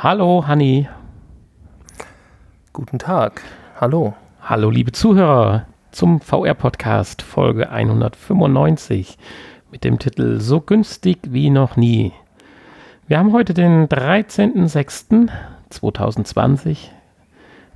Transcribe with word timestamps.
Hallo, 0.00 0.46
Hanni. 0.46 0.88
Guten 2.72 3.00
Tag. 3.00 3.42
Hallo. 3.80 4.14
Hallo, 4.40 4.70
liebe 4.70 4.92
Zuhörer, 4.92 5.66
zum 5.90 6.20
VR-Podcast 6.20 7.20
Folge 7.20 7.70
195 7.70 9.18
mit 9.72 9.82
dem 9.82 9.98
Titel 9.98 10.38
So 10.38 10.60
günstig 10.60 11.18
wie 11.24 11.50
noch 11.50 11.74
nie. 11.74 12.12
Wir 13.08 13.18
haben 13.18 13.32
heute 13.32 13.54
den 13.54 13.88
13.06.2020 13.88 16.76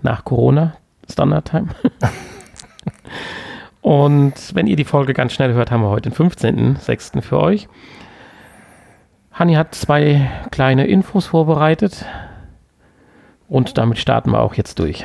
nach 0.02 0.24
Corona, 0.24 0.74
Standard 1.10 1.50
Time. 1.50 1.70
Und 3.80 4.54
wenn 4.54 4.68
ihr 4.68 4.76
die 4.76 4.84
Folge 4.84 5.12
ganz 5.12 5.32
schnell 5.32 5.54
hört, 5.54 5.72
haben 5.72 5.82
wir 5.82 5.90
heute 5.90 6.08
den 6.08 6.16
15.06. 6.16 7.20
für 7.20 7.40
euch. 7.40 7.66
Hanni 9.32 9.54
hat 9.54 9.74
zwei 9.74 10.30
kleine 10.50 10.86
Infos 10.86 11.26
vorbereitet 11.26 12.04
und 13.48 13.78
damit 13.78 13.98
starten 13.98 14.30
wir 14.30 14.40
auch 14.40 14.54
jetzt 14.54 14.78
durch. 14.78 15.04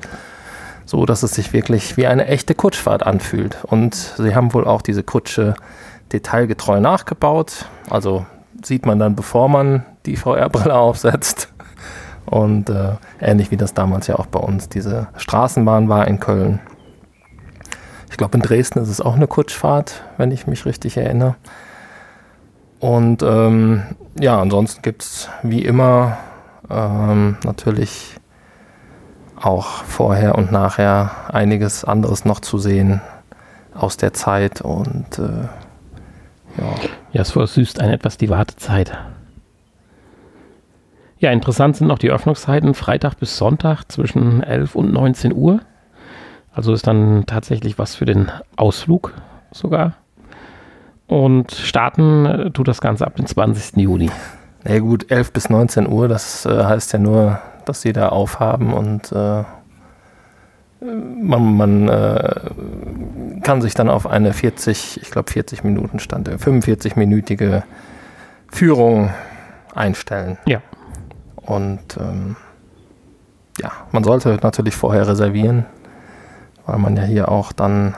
so, 0.85 1.07
dass 1.07 1.23
es 1.23 1.35
sich 1.35 1.53
wirklich 1.53 1.97
wie 1.97 2.07
eine 2.07 2.27
echte 2.27 2.55
Kutschfahrt 2.55 3.05
anfühlt. 3.05 3.65
Und 3.65 3.95
sie 3.95 4.35
haben 4.35 4.53
wohl 4.53 4.67
auch 4.67 4.83
diese 4.83 5.03
Kutsche 5.03 5.55
detailgetreu 6.13 6.81
nachgebaut. 6.81 7.67
Also 7.89 8.27
sieht 8.63 8.87
man 8.87 8.99
dann, 8.99 9.17
bevor 9.17 9.49
man 9.49 9.85
die 10.07 10.17
VR-Brille 10.17 10.75
aufsetzt. 10.79 11.53
Und 12.27 12.71
äh, 12.71 12.93
ähnlich 13.21 13.51
wie 13.51 13.57
das 13.57 13.75
damals 13.75 14.07
ja 14.07 14.17
auch 14.17 14.27
bei 14.27 14.39
uns 14.39 14.69
diese 14.69 15.09
Straßenbahn 15.17 15.89
war 15.89 16.07
in 16.07 16.21
Köln. 16.21 16.61
Ich 18.11 18.17
glaube, 18.17 18.37
in 18.37 18.43
Dresden 18.43 18.79
ist 18.79 18.89
es 18.89 19.01
auch 19.01 19.15
eine 19.15 19.27
Kutschfahrt, 19.27 20.03
wenn 20.19 20.31
ich 20.31 20.47
mich 20.47 20.67
richtig 20.67 20.97
erinnere. 20.97 21.35
Und 22.79 23.23
ähm, 23.23 23.83
ja, 24.21 24.41
ansonsten 24.41 24.83
gibt 24.83 25.03
es 25.03 25.29
wie 25.43 25.63
immer 25.63 26.19
ähm, 26.69 27.37
natürlich 27.45 28.17
auch 29.37 29.67
vorher 29.85 30.37
und 30.37 30.53
nachher 30.53 31.11
einiges 31.29 31.85
anderes 31.85 32.25
noch 32.25 32.41
zu 32.41 32.59
sehen 32.59 33.01
aus 33.75 33.97
der 33.97 34.13
Zeit 34.13 34.61
und 34.61 35.19
äh, 35.19 35.49
ja. 36.59 36.75
Ja, 37.13 37.23
es 37.23 37.33
versüßt 37.33 37.81
ein 37.81 37.91
etwas 37.91 38.19
die 38.19 38.31
Wartezeit. 38.31 38.97
Ja, 41.23 41.31
interessant 41.31 41.77
sind 41.77 41.87
noch 41.87 42.01
die 42.01 42.11
Öffnungszeiten 42.11 42.75
Freitag 42.75 43.15
bis 43.15 43.37
Sonntag 43.37 43.85
zwischen 43.85 44.43
11 44.43 44.75
und 44.75 44.93
19 44.93 45.33
Uhr. 45.33 45.61
Also 46.53 46.73
ist 46.73 46.89
dann 46.89 47.27
tatsächlich 47.27 47.79
was 47.79 47.95
für 47.95 48.07
den 48.07 48.29
Ausflug 48.57 49.15
sogar. 49.53 49.95
Und 51.07 51.53
starten 51.53 52.27
äh, 52.27 52.51
tut 52.51 52.67
das 52.67 52.81
Ganze 52.81 53.07
ab 53.07 53.15
dem 53.15 53.27
20. 53.27 53.77
Juni. 53.77 54.11
Na 54.65 54.73
ja, 54.73 54.81
gut, 54.81 55.13
11 55.13 55.33
bis 55.33 55.49
19 55.49 55.89
Uhr, 55.89 56.09
das 56.09 56.45
äh, 56.45 56.65
heißt 56.65 56.93
ja 56.93 56.99
nur, 56.99 57.39
dass 57.67 57.83
sie 57.83 57.93
da 57.93 58.09
aufhaben 58.09 58.73
und 58.73 59.13
äh, 59.13 59.45
man, 60.81 61.57
man 61.57 61.89
äh, 61.89 62.41
kann 63.45 63.63
sich 63.63 63.75
dann 63.75 63.89
auf 63.89 64.09
eine 64.09 64.33
40, 64.33 65.01
ich 65.01 65.11
glaube 65.13 65.31
40 65.31 65.63
Minuten 65.63 66.01
stand, 66.01 66.29
45-minütige 66.29 67.63
Führung 68.49 69.11
einstellen. 69.73 70.37
Ja. 70.47 70.61
Und 71.43 71.81
ähm, 71.99 72.37
ja, 73.59 73.73
man 73.93 74.05
sollte 74.05 74.39
natürlich 74.43 74.75
vorher 74.75 75.07
reservieren, 75.07 75.67
weil 76.67 76.79
man 76.79 76.97
ja 76.97 77.03
hier 77.03 77.29
auch 77.31 77.53
dann 77.53 77.95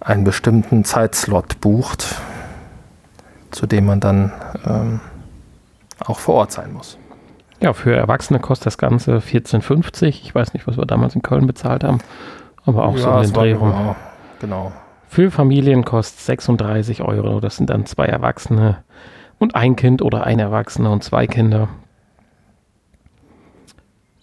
einen 0.00 0.24
bestimmten 0.24 0.84
Zeitslot 0.84 1.60
bucht, 1.60 2.16
zu 3.50 3.66
dem 3.66 3.86
man 3.86 4.00
dann 4.00 4.32
ähm, 4.66 5.00
auch 6.04 6.18
vor 6.18 6.36
Ort 6.36 6.52
sein 6.52 6.72
muss. 6.72 6.98
Ja, 7.60 7.74
für 7.74 7.94
Erwachsene 7.94 8.40
kostet 8.40 8.66
das 8.66 8.78
Ganze 8.78 9.18
14,50. 9.18 10.06
Ich 10.06 10.34
weiß 10.34 10.54
nicht, 10.54 10.66
was 10.66 10.78
wir 10.78 10.86
damals 10.86 11.14
in 11.14 11.22
Köln 11.22 11.46
bezahlt 11.46 11.84
haben, 11.84 11.98
aber 12.64 12.86
auch 12.86 12.96
ja, 12.96 13.02
so 13.02 13.10
in 13.10 13.22
den 13.22 13.32
Dreh 13.34 13.52
rum. 13.52 13.70
Genau, 13.70 13.96
genau. 14.40 14.72
Für 15.08 15.30
Familien 15.30 15.84
kostet 15.84 16.20
36 16.20 17.02
Euro. 17.02 17.40
Das 17.40 17.56
sind 17.56 17.68
dann 17.68 17.84
zwei 17.84 18.06
Erwachsene 18.06 18.78
und 19.38 19.54
ein 19.54 19.76
Kind 19.76 20.02
oder 20.02 20.24
ein 20.24 20.38
Erwachsener 20.38 20.90
und 20.92 21.04
zwei 21.04 21.26
Kinder. 21.26 21.68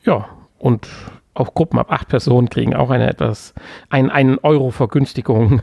Ja, 0.08 0.26
und 0.58 0.88
auch 1.34 1.54
Gruppen 1.54 1.78
ab 1.78 1.92
acht 1.92 2.08
Personen 2.08 2.50
kriegen 2.50 2.74
auch 2.74 2.90
eine 2.90 3.10
etwas, 3.10 3.54
ein, 3.90 4.10
einen 4.10 4.40
Euro 4.40 4.72
Vergünstigung. 4.72 5.62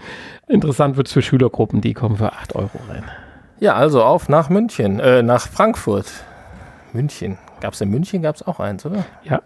Interessant 0.48 0.98
wird 0.98 1.06
es 1.06 1.14
für 1.14 1.22
Schülergruppen, 1.22 1.80
die 1.80 1.94
kommen 1.94 2.18
für 2.18 2.30
8 2.32 2.54
Euro 2.54 2.78
rein. 2.90 3.04
Ja, 3.58 3.74
also 3.74 4.04
auf 4.04 4.28
nach 4.28 4.50
München, 4.50 5.00
äh, 5.00 5.22
nach 5.22 5.48
Frankfurt. 5.48 6.12
München. 6.92 7.38
Gab 7.60 7.72
es 7.72 7.80
in 7.80 7.90
München 7.90 8.20
gab 8.20 8.36
es 8.36 8.46
auch 8.46 8.60
eins, 8.60 8.84
oder? 8.84 9.06
Ja. 9.24 9.40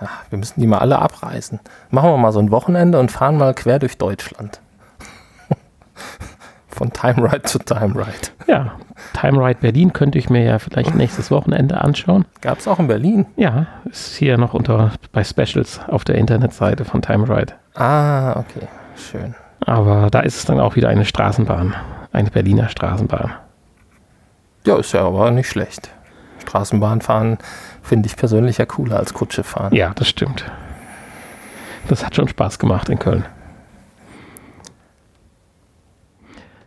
Ach, 0.00 0.24
wir 0.30 0.38
müssen 0.38 0.60
die 0.60 0.68
mal 0.68 0.78
alle 0.78 1.00
abreißen. 1.00 1.58
Machen 1.90 2.10
wir 2.10 2.16
mal 2.16 2.32
so 2.32 2.38
ein 2.38 2.52
Wochenende 2.52 3.00
und 3.00 3.10
fahren 3.10 3.36
mal 3.36 3.54
quer 3.54 3.80
durch 3.80 3.98
Deutschland. 3.98 4.60
Von 6.80 6.94
Time 6.94 7.30
Ride 7.30 7.42
zu 7.42 7.58
Time 7.58 7.94
Ride. 7.94 8.30
Ja, 8.46 8.72
Time 9.12 9.46
Ride 9.46 9.58
Berlin 9.60 9.92
könnte 9.92 10.16
ich 10.18 10.30
mir 10.30 10.42
ja 10.42 10.58
vielleicht 10.58 10.94
nächstes 10.94 11.30
Wochenende 11.30 11.78
anschauen. 11.78 12.24
Gab 12.40 12.56
es 12.56 12.66
auch 12.66 12.78
in 12.78 12.86
Berlin? 12.86 13.26
Ja, 13.36 13.66
ist 13.84 14.16
hier 14.16 14.38
noch 14.38 14.54
unter 14.54 14.90
bei 15.12 15.22
Specials 15.22 15.78
auf 15.88 16.04
der 16.04 16.14
Internetseite 16.14 16.86
von 16.86 17.02
Time 17.02 17.28
Ride. 17.28 17.52
Ah, 17.74 18.30
okay, 18.30 18.66
schön. 18.96 19.34
Aber 19.66 20.08
da 20.10 20.20
ist 20.20 20.38
es 20.38 20.46
dann 20.46 20.58
auch 20.58 20.74
wieder 20.74 20.88
eine 20.88 21.04
Straßenbahn, 21.04 21.74
eine 22.12 22.30
Berliner 22.30 22.70
Straßenbahn. 22.70 23.32
Ja, 24.64 24.78
ist 24.78 24.92
ja 24.92 25.04
aber 25.04 25.30
nicht 25.32 25.50
schlecht. 25.50 25.90
Straßenbahn 26.38 27.02
fahren 27.02 27.36
finde 27.82 28.06
ich 28.06 28.16
persönlich 28.16 28.56
ja 28.56 28.64
cooler 28.64 28.96
als 28.96 29.12
Kutsche 29.12 29.44
fahren. 29.44 29.74
Ja, 29.74 29.92
das 29.96 30.08
stimmt. 30.08 30.50
Das 31.88 32.06
hat 32.06 32.16
schon 32.16 32.28
Spaß 32.28 32.58
gemacht 32.58 32.88
in 32.88 32.98
Köln. 32.98 33.26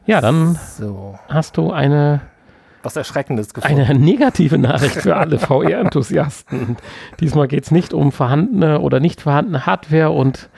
Ja, 0.06 0.22
dann 0.22 0.60
so. 0.78 1.18
hast 1.30 1.58
du 1.58 1.72
eine 1.72 2.22
was 2.82 2.98
Erschreckendes 2.98 3.54
gefunden. 3.54 3.80
Eine 3.82 3.98
negative 3.98 4.58
Nachricht 4.58 4.96
für 4.96 5.16
alle 5.16 5.40
VR-Enthusiasten. 5.40 6.76
Diesmal 7.22 7.48
geht 7.48 7.64
es 7.64 7.72
nicht 7.72 7.94
um 7.94 8.12
vorhandene 8.12 8.82
oder 8.82 9.00
nicht 9.00 9.22
vorhandene 9.22 9.66
Hardware 9.66 10.12
und 10.12 10.50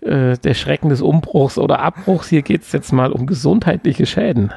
äh, 0.00 0.36
der 0.36 0.54
Schrecken 0.54 0.88
des 0.88 1.02
Umbruchs 1.02 1.56
oder 1.56 1.78
Abbruchs. 1.78 2.28
Hier 2.28 2.42
geht 2.42 2.62
es 2.62 2.72
jetzt 2.72 2.92
mal 2.92 3.12
um 3.12 3.26
gesundheitliche 3.26 4.06
Schäden. 4.06 4.52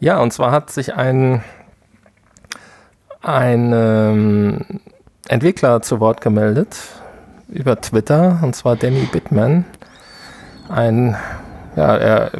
Ja, 0.00 0.20
und 0.20 0.32
zwar 0.32 0.52
hat 0.52 0.70
sich 0.70 0.94
ein 0.94 1.42
ein 3.24 3.72
ähm, 3.74 4.80
Entwickler 5.28 5.80
zu 5.82 6.00
Wort 6.00 6.20
gemeldet 6.20 6.76
über 7.48 7.80
Twitter, 7.80 8.40
und 8.42 8.54
zwar 8.54 8.76
Danny 8.76 9.08
Bittman. 9.10 9.64
Ein, 10.68 11.16
ja, 11.76 11.96
er 11.96 12.30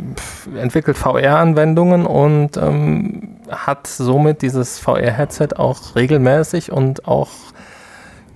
entwickelt 0.56 0.96
VR-Anwendungen 0.96 2.06
und 2.06 2.56
ähm, 2.56 3.36
hat 3.50 3.86
somit 3.86 4.42
dieses 4.42 4.78
VR-Headset 4.78 5.48
auch 5.56 5.96
regelmäßig 5.96 6.70
und 6.70 7.06
auch 7.06 7.30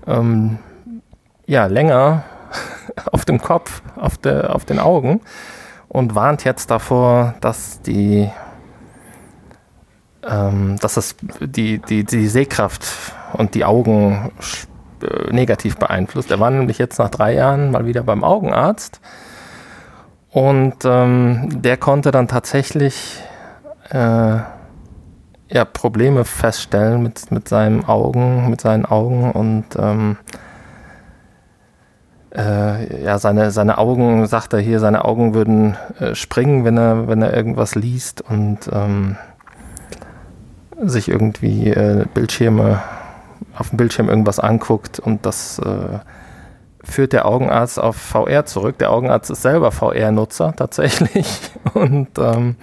ähm, 0.07 0.59
ja, 1.47 1.67
länger 1.67 2.25
auf 3.13 3.25
dem 3.25 3.41
Kopf, 3.41 3.83
auf, 3.97 4.19
der, 4.19 4.55
auf 4.55 4.65
den 4.65 4.79
Augen 4.79 5.21
und 5.89 6.15
warnt 6.15 6.45
jetzt 6.45 6.71
davor, 6.71 7.35
dass 7.41 7.81
die 7.83 8.31
ähm, 10.29 10.77
dass 10.81 10.95
das 10.95 11.17
die, 11.41 11.79
die, 11.79 12.05
die 12.05 12.27
Sehkraft 12.27 12.87
und 13.35 13.55
die 13.55 13.65
Augen 13.65 14.33
äh, 15.03 15.33
negativ 15.33 15.77
beeinflusst. 15.77 16.31
Er 16.31 16.41
war 16.41 16.51
nämlich 16.51 16.79
jetzt 16.79 16.99
nach 16.99 17.09
drei 17.09 17.35
Jahren 17.35 17.71
mal 17.71 17.87
wieder 17.87 18.03
beim 18.03 18.25
Augenarzt 18.25 19.01
und 20.39 20.85
ähm, 20.85 21.63
der 21.63 21.77
konnte 21.77 22.13
dann 22.13 22.29
tatsächlich 22.29 23.21
äh, 23.91 24.37
ja, 25.49 25.65
Probleme 25.73 26.25
feststellen 26.25 27.03
mit, 27.03 27.33
mit 27.33 27.49
seinen 27.49 27.85
Augen, 27.85 28.49
mit 28.49 28.61
seinen 28.61 28.85
Augen 28.85 29.33
und 29.33 29.65
ähm, 29.77 30.17
äh, 32.37 33.03
ja, 33.03 33.19
seine, 33.19 33.51
seine 33.51 33.79
Augen, 33.79 34.29
sagt 34.29 34.53
er 34.53 34.61
hier, 34.61 34.79
seine 34.79 35.05
Augen 35.05 35.35
würden 35.35 35.77
äh, 35.99 36.15
springen, 36.15 36.65
wenn 36.65 36.77
er, 36.77 37.09
wenn 37.09 37.21
er 37.21 37.37
irgendwas 37.37 37.75
liest 37.75 38.21
und 38.21 38.59
ähm, 38.73 39.17
sich 40.81 41.09
irgendwie 41.09 41.71
äh, 41.71 42.07
Bildschirme 42.15 42.81
auf 43.57 43.71
dem 43.71 43.77
Bildschirm 43.77 44.09
irgendwas 44.09 44.39
anguckt 44.39 45.01
und 45.01 45.27
das 45.27 45.59
äh, 45.59 45.99
führt 46.91 47.13
der 47.13 47.27
Augenarzt 47.27 47.79
auf 47.79 47.97
VR 47.97 48.47
zurück. 48.47 48.79
Der 48.79 48.91
Augenarzt 48.91 49.31
ist 49.31 49.43
selber 49.43 49.73
VR-Nutzer 49.73 50.55
tatsächlich 50.57 51.27
und, 51.75 52.09
ähm, 52.19 52.57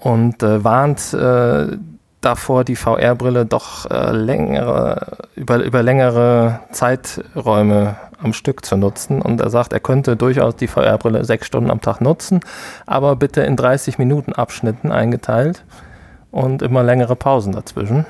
und 0.00 0.42
äh, 0.42 0.62
warnt 0.62 1.12
äh, 1.14 1.76
davor, 2.20 2.64
die 2.64 2.76
VR-Brille 2.76 3.46
doch 3.46 3.90
äh, 3.90 4.12
längere, 4.12 5.18
über, 5.34 5.58
über 5.62 5.82
längere 5.82 6.60
Zeiträume 6.72 7.96
am 8.20 8.32
Stück 8.32 8.64
zu 8.64 8.76
nutzen. 8.76 9.22
Und 9.22 9.40
er 9.40 9.50
sagt, 9.50 9.72
er 9.72 9.80
könnte 9.80 10.16
durchaus 10.16 10.56
die 10.56 10.66
VR-Brille 10.66 11.24
sechs 11.24 11.46
Stunden 11.46 11.70
am 11.70 11.80
Tag 11.80 12.00
nutzen, 12.00 12.40
aber 12.86 13.16
bitte 13.16 13.42
in 13.42 13.56
30 13.56 13.98
Minuten 13.98 14.32
Abschnitten 14.32 14.90
eingeteilt 14.90 15.64
und 16.30 16.62
immer 16.62 16.82
längere 16.82 17.16
Pausen 17.16 17.52
dazwischen. 17.52 18.06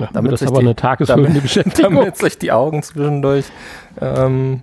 Ja, 0.00 0.08
damit 0.12 0.32
das 0.32 0.42
aber 0.42 0.60
die, 0.60 0.66
eine 0.66 0.76
tagesfüllende 0.76 1.40
Beschäftigung. 1.42 1.94
Damit 1.96 2.16
sich 2.16 2.38
die 2.38 2.52
Augen 2.52 2.82
zwischendurch 2.82 3.46
ähm, 4.00 4.62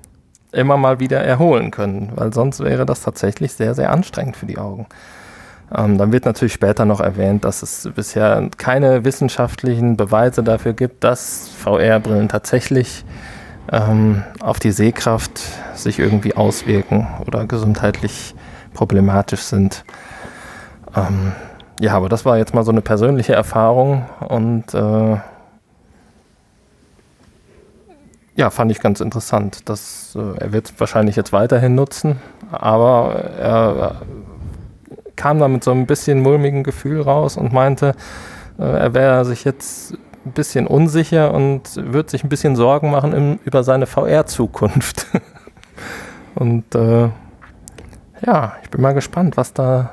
immer 0.51 0.77
mal 0.77 0.99
wieder 0.99 1.21
erholen 1.21 1.71
können, 1.71 2.11
weil 2.15 2.33
sonst 2.33 2.59
wäre 2.59 2.85
das 2.85 3.01
tatsächlich 3.01 3.53
sehr, 3.53 3.75
sehr 3.75 3.91
anstrengend 3.91 4.37
für 4.37 4.45
die 4.45 4.57
Augen. 4.57 4.87
Ähm, 5.75 5.97
dann 5.97 6.11
wird 6.11 6.25
natürlich 6.25 6.53
später 6.53 6.85
noch 6.85 7.01
erwähnt, 7.01 7.43
dass 7.43 7.61
es 7.61 7.89
bisher 7.93 8.49
keine 8.57 9.03
wissenschaftlichen 9.03 9.97
Beweise 9.97 10.43
dafür 10.43 10.73
gibt, 10.73 11.03
dass 11.03 11.49
VR-Brillen 11.49 12.29
tatsächlich 12.29 13.03
ähm, 13.71 14.23
auf 14.39 14.59
die 14.59 14.71
Sehkraft 14.71 15.41
sich 15.75 15.99
irgendwie 15.99 16.35
auswirken 16.35 17.07
oder 17.25 17.45
gesundheitlich 17.45 18.33
problematisch 18.73 19.41
sind. 19.41 19.83
Ähm, 20.95 21.33
ja, 21.79 21.93
aber 21.93 22.09
das 22.09 22.25
war 22.25 22.37
jetzt 22.37 22.53
mal 22.53 22.63
so 22.63 22.71
eine 22.71 22.81
persönliche 22.81 23.33
Erfahrung 23.33 24.05
und 24.27 24.73
äh, 24.73 25.17
ja, 28.35 28.51
fand 28.51 28.71
ich 28.71 28.79
ganz 28.79 29.01
interessant. 29.01 29.67
Das, 29.69 30.15
äh, 30.15 30.39
er 30.39 30.53
wird 30.53 30.69
es 30.69 30.79
wahrscheinlich 30.79 31.15
jetzt 31.15 31.33
weiterhin 31.33 31.75
nutzen, 31.75 32.17
aber 32.51 33.13
er 33.39 34.01
kam 35.15 35.39
da 35.39 35.47
mit 35.47 35.63
so 35.63 35.71
ein 35.71 35.87
bisschen 35.87 36.21
mulmigen 36.21 36.63
Gefühl 36.63 37.01
raus 37.01 37.35
und 37.35 37.51
meinte, 37.51 37.95
äh, 38.59 38.63
er 38.63 38.93
wäre 38.93 39.25
sich 39.25 39.43
jetzt 39.43 39.93
ein 40.25 40.31
bisschen 40.33 40.67
unsicher 40.67 41.33
und 41.33 41.63
wird 41.75 42.09
sich 42.09 42.23
ein 42.23 42.29
bisschen 42.29 42.55
Sorgen 42.55 42.91
machen 42.91 43.13
im, 43.13 43.39
über 43.43 43.63
seine 43.63 43.87
VR-Zukunft. 43.87 45.07
und 46.35 46.75
äh, 46.75 47.09
ja, 48.25 48.55
ich 48.63 48.69
bin 48.69 48.81
mal 48.81 48.93
gespannt, 48.93 49.37
was 49.37 49.53
da 49.53 49.89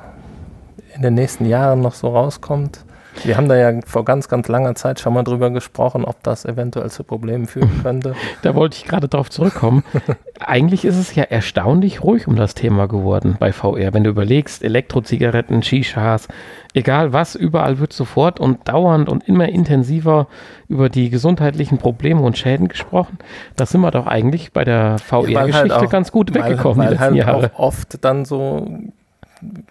in 0.95 1.01
den 1.01 1.13
nächsten 1.13 1.45
Jahren 1.45 1.81
noch 1.81 1.93
so 1.93 2.09
rauskommt. 2.09 2.85
Wir 3.23 3.37
haben 3.37 3.47
da 3.47 3.55
ja 3.55 3.79
vor 3.85 4.03
ganz, 4.03 4.27
ganz 4.27 4.47
langer 4.47 4.75
Zeit 4.75 4.99
schon 4.99 5.13
mal 5.13 5.23
drüber 5.23 5.49
gesprochen, 5.49 6.03
ob 6.05 6.21
das 6.23 6.45
eventuell 6.45 6.89
zu 6.89 7.03
Problemen 7.03 7.47
führen 7.47 7.81
könnte. 7.81 8.15
Da 8.41 8.55
wollte 8.55 8.77
ich 8.77 8.85
gerade 8.85 9.07
drauf 9.07 9.29
zurückkommen. 9.29 9.83
Eigentlich 10.39 10.85
ist 10.85 10.97
es 10.97 11.15
ja 11.15 11.23
erstaunlich 11.23 12.03
ruhig 12.03 12.27
um 12.27 12.35
das 12.35 12.55
Thema 12.55 12.87
geworden 12.87 13.37
bei 13.39 13.53
VR. 13.53 13.93
Wenn 13.93 14.03
du 14.03 14.09
überlegst, 14.09 14.63
Elektrozigaretten, 14.63 15.63
Shishas, 15.63 16.27
egal 16.73 17.13
was, 17.13 17.35
überall 17.35 17.79
wird 17.79 17.93
sofort 17.93 18.39
und 18.39 18.67
dauernd 18.67 19.07
und 19.07 19.27
immer 19.27 19.47
intensiver 19.47 20.27
über 20.67 20.89
die 20.89 21.09
gesundheitlichen 21.09 21.77
Probleme 21.77 22.21
und 22.21 22.37
Schäden 22.37 22.67
gesprochen. 22.67 23.17
Da 23.55 23.65
sind 23.65 23.81
wir 23.81 23.91
doch 23.91 24.07
eigentlich 24.07 24.51
bei 24.51 24.65
der 24.65 24.97
VR-Geschichte 24.99 25.75
halt 25.75 25.89
ganz 25.89 26.11
gut 26.11 26.33
weggekommen 26.33 26.79
weil, 26.79 26.91
weil 26.91 26.99
halt 26.99 27.15
Jahre. 27.15 27.51
auch 27.53 27.59
oft 27.59 28.03
dann 28.03 28.25
so 28.25 28.67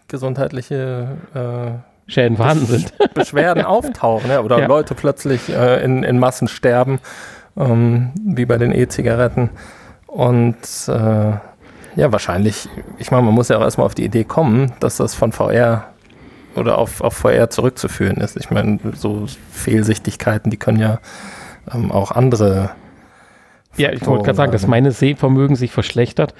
gesundheitliche 0.08 1.08
äh, 1.34 2.10
Schäden 2.10 2.36
vorhanden 2.36 2.66
sind. 2.66 2.92
Beschwerden 3.14 3.64
auftauchen 3.64 4.28
ne? 4.28 4.42
oder 4.42 4.58
ja. 4.58 4.66
Leute 4.66 4.94
plötzlich 4.94 5.48
äh, 5.48 5.82
in, 5.82 6.02
in 6.02 6.18
Massen 6.18 6.48
sterben, 6.48 7.00
ähm, 7.56 8.12
wie 8.24 8.44
bei 8.44 8.58
den 8.58 8.72
E-Zigaretten. 8.72 9.50
Und 10.06 10.56
äh, 10.88 11.32
ja, 11.96 12.12
wahrscheinlich, 12.12 12.68
ich 12.98 13.10
meine, 13.10 13.22
man 13.22 13.34
muss 13.34 13.48
ja 13.48 13.58
auch 13.58 13.62
erstmal 13.62 13.86
auf 13.86 13.94
die 13.94 14.04
Idee 14.04 14.24
kommen, 14.24 14.72
dass 14.80 14.96
das 14.96 15.14
von 15.14 15.32
VR 15.32 15.84
oder 16.56 16.78
auf, 16.78 17.00
auf 17.00 17.14
VR 17.14 17.50
zurückzuführen 17.50 18.16
ist. 18.18 18.36
Ich 18.36 18.50
meine, 18.50 18.78
so 18.94 19.26
Fehlsichtigkeiten, 19.50 20.50
die 20.50 20.56
können 20.56 20.78
ja 20.78 20.98
ähm, 21.72 21.90
auch 21.90 22.10
andere. 22.10 22.70
Ja, 23.76 23.92
ich 23.92 24.06
wollte 24.06 24.24
gerade 24.24 24.36
sagen, 24.36 24.52
dass 24.52 24.66
meine 24.66 24.92
Sehvermögen 24.92 25.56
sich 25.56 25.72
verschlechtert. 25.72 26.34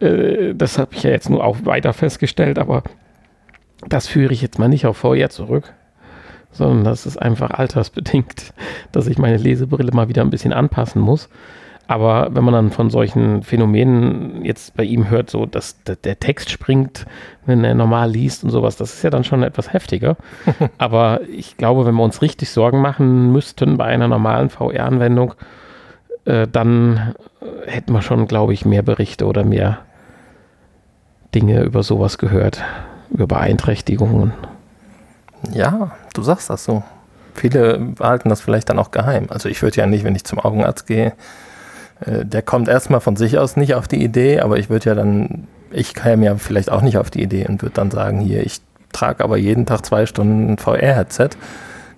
Äh, 0.00 0.54
das 0.54 0.78
habe 0.78 0.94
ich 0.94 1.02
ja 1.02 1.10
jetzt 1.10 1.30
nur 1.30 1.44
auch 1.44 1.58
weiter 1.64 1.92
festgestellt, 1.92 2.58
aber 2.58 2.82
das 3.88 4.06
führe 4.06 4.32
ich 4.32 4.42
jetzt 4.42 4.58
mal 4.58 4.68
nicht 4.68 4.86
auf 4.86 4.98
VR 4.98 5.30
zurück, 5.30 5.72
sondern 6.52 6.84
das 6.84 7.06
ist 7.06 7.16
einfach 7.16 7.50
altersbedingt, 7.50 8.52
dass 8.92 9.06
ich 9.06 9.18
meine 9.18 9.36
Lesebrille 9.36 9.92
mal 9.92 10.08
wieder 10.08 10.22
ein 10.22 10.30
bisschen 10.30 10.52
anpassen 10.52 11.00
muss. 11.00 11.28
Aber 11.86 12.28
wenn 12.32 12.44
man 12.44 12.54
dann 12.54 12.70
von 12.70 12.88
solchen 12.88 13.42
Phänomenen 13.42 14.44
jetzt 14.44 14.76
bei 14.76 14.84
ihm 14.84 15.10
hört, 15.10 15.28
so 15.28 15.44
dass 15.44 15.82
der 15.82 16.20
Text 16.20 16.48
springt, 16.48 17.04
wenn 17.46 17.64
er 17.64 17.74
normal 17.74 18.12
liest 18.12 18.44
und 18.44 18.50
sowas, 18.50 18.76
das 18.76 18.94
ist 18.94 19.02
ja 19.02 19.10
dann 19.10 19.24
schon 19.24 19.42
etwas 19.42 19.72
heftiger. 19.72 20.16
Aber 20.78 21.22
ich 21.22 21.56
glaube, 21.56 21.84
wenn 21.86 21.96
wir 21.96 22.04
uns 22.04 22.22
richtig 22.22 22.50
Sorgen 22.50 22.80
machen 22.80 23.32
müssten 23.32 23.76
bei 23.76 23.86
einer 23.86 24.06
normalen 24.06 24.50
VR-Anwendung, 24.50 25.34
äh, 26.24 26.46
dann 26.46 27.14
hätten 27.66 27.92
wir 27.92 28.02
schon, 28.02 28.26
glaube 28.26 28.52
ich, 28.52 28.64
mehr 28.64 28.82
Berichte 28.82 29.26
oder 29.26 29.44
mehr 29.44 29.78
Dinge 31.34 31.62
über 31.62 31.82
sowas 31.82 32.18
gehört, 32.18 32.62
über 33.10 33.26
Beeinträchtigungen. 33.26 34.32
Ja, 35.52 35.92
du 36.14 36.22
sagst 36.22 36.50
das 36.50 36.64
so. 36.64 36.82
Viele 37.34 37.78
behalten 37.78 38.28
das 38.28 38.40
vielleicht 38.40 38.68
dann 38.68 38.78
auch 38.78 38.90
geheim. 38.90 39.26
Also 39.30 39.48
ich 39.48 39.62
würde 39.62 39.76
ja 39.76 39.86
nicht, 39.86 40.04
wenn 40.04 40.14
ich 40.14 40.24
zum 40.24 40.40
Augenarzt 40.40 40.86
gehe, 40.86 41.12
äh, 42.00 42.24
der 42.24 42.42
kommt 42.42 42.68
erstmal 42.68 43.00
von 43.00 43.16
sich 43.16 43.38
aus 43.38 43.56
nicht 43.56 43.74
auf 43.74 43.88
die 43.88 44.02
Idee, 44.02 44.40
aber 44.40 44.58
ich 44.58 44.68
würde 44.68 44.90
ja 44.90 44.94
dann, 44.94 45.46
ich 45.70 45.94
käme 45.94 46.26
ja 46.26 46.36
vielleicht 46.36 46.70
auch 46.70 46.82
nicht 46.82 46.98
auf 46.98 47.10
die 47.10 47.22
Idee 47.22 47.46
und 47.46 47.62
würde 47.62 47.74
dann 47.74 47.90
sagen, 47.90 48.20
hier, 48.20 48.44
ich 48.44 48.60
trage 48.92 49.22
aber 49.22 49.36
jeden 49.36 49.66
Tag 49.66 49.86
zwei 49.86 50.06
Stunden 50.06 50.52
ein 50.52 50.58
VR-Headset 50.58 51.30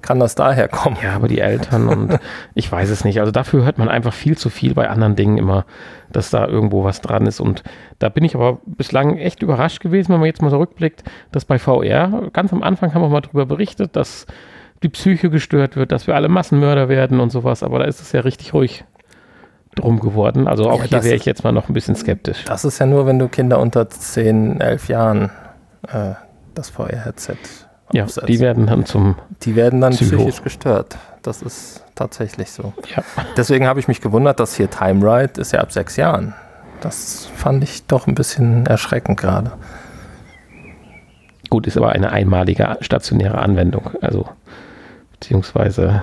kann 0.03 0.21
das 0.21 0.35
daher 0.35 0.69
kommen? 0.69 0.97
Ja, 1.03 1.15
aber 1.15 1.29
die 1.29 1.41
Eltern 1.41 1.89
und 1.89 2.19
ich 2.55 2.71
weiß 2.71 2.91
es 2.91 3.05
nicht. 3.05 3.21
Also 3.21 3.33
dafür 3.33 3.65
hört 3.65 3.79
man 3.79 3.89
einfach 3.89 4.13
viel 4.13 4.37
zu 4.37 4.51
viel 4.51 4.75
bei 4.75 4.89
anderen 4.89 5.17
Dingen 5.17 5.39
immer, 5.39 5.65
dass 6.11 6.31
da 6.31 6.47
irgendwo 6.47 6.85
was 6.85 7.01
dran 7.01 7.27
ist. 7.27 7.41
Und 7.41 7.63
da 7.99 8.09
bin 8.09 8.25
ich 8.25 8.35
aber 8.35 8.59
bislang 8.67 9.17
echt 9.17 9.43
überrascht 9.43 9.81
gewesen, 9.81 10.13
wenn 10.13 10.21
man 10.21 10.27
jetzt 10.27 10.43
mal 10.43 10.51
zurückblickt, 10.51 11.05
dass 11.31 11.45
bei 11.45 11.59
VR, 11.59 12.31
ganz 12.33 12.53
am 12.53 12.63
Anfang 12.63 12.93
haben 12.95 13.03
wir 13.03 13.09
mal 13.09 13.21
darüber 13.21 13.47
berichtet, 13.47 13.97
dass 13.97 14.27
die 14.83 14.89
Psyche 14.89 15.31
gestört 15.31 15.77
wird, 15.77 15.93
dass 15.93 16.07
wir 16.07 16.15
alle 16.15 16.29
Massenmörder 16.29 16.89
werden 16.89 17.21
und 17.21 17.31
sowas, 17.31 17.63
aber 17.63 17.79
da 17.79 17.85
ist 17.85 18.01
es 18.01 18.13
ja 18.13 18.21
richtig 18.21 18.53
ruhig 18.53 18.85
drum 19.75 20.01
geworden. 20.01 20.49
Also 20.49 20.69
auch 20.69 20.81
ja, 20.81 20.87
hier 20.87 21.05
wäre 21.05 21.15
ich 21.15 21.25
jetzt 21.25 21.45
mal 21.45 21.53
noch 21.53 21.69
ein 21.69 21.73
bisschen 21.73 21.95
skeptisch. 21.95 22.45
Das 22.45 22.65
ist 22.65 22.79
ja 22.79 22.87
nur, 22.87 23.07
wenn 23.07 23.19
du 23.19 23.29
Kinder 23.29 23.59
unter 23.61 23.89
10, 23.89 24.61
11 24.61 24.89
Jahren 24.89 25.31
äh, 25.89 26.15
das 26.55 26.71
VR-Headset 26.71 27.37
ja, 27.93 28.07
die 28.27 28.41
werden 28.41 28.67
dann 28.67 28.87
zum. 28.87 29.17
Die 29.43 29.55
werden 29.55 29.81
dann 29.81 29.93
Psycho. 29.93 30.17
psychisch 30.17 30.43
gestört. 30.43 30.97
Das 31.23 31.43
ist 31.43 31.85
tatsächlich 31.95 32.51
so. 32.51 32.73
Ja. 32.95 33.03
Deswegen 33.37 33.67
habe 33.67 33.81
ich 33.81 33.89
mich 33.89 34.01
gewundert, 34.01 34.41
dass 34.41 34.57
hier 34.57 34.71
Time 34.71 35.05
Ride 35.05 35.41
ist 35.41 35.53
ja 35.53 35.61
ab 35.61 35.73
sechs 35.73 35.97
Jahren. 35.97 36.35
Das 36.81 37.29
fand 37.37 37.63
ich 37.63 37.87
doch 37.87 38.07
ein 38.07 38.15
bisschen 38.15 38.67
erschreckend 38.67 39.21
gerade. 39.21 39.53
Gut, 41.49 41.67
ist 41.67 41.77
aber 41.77 41.91
eine 41.91 42.11
einmalige 42.11 42.79
stationäre 42.81 43.39
Anwendung. 43.39 43.91
Also, 44.01 44.27
beziehungsweise, 45.13 46.03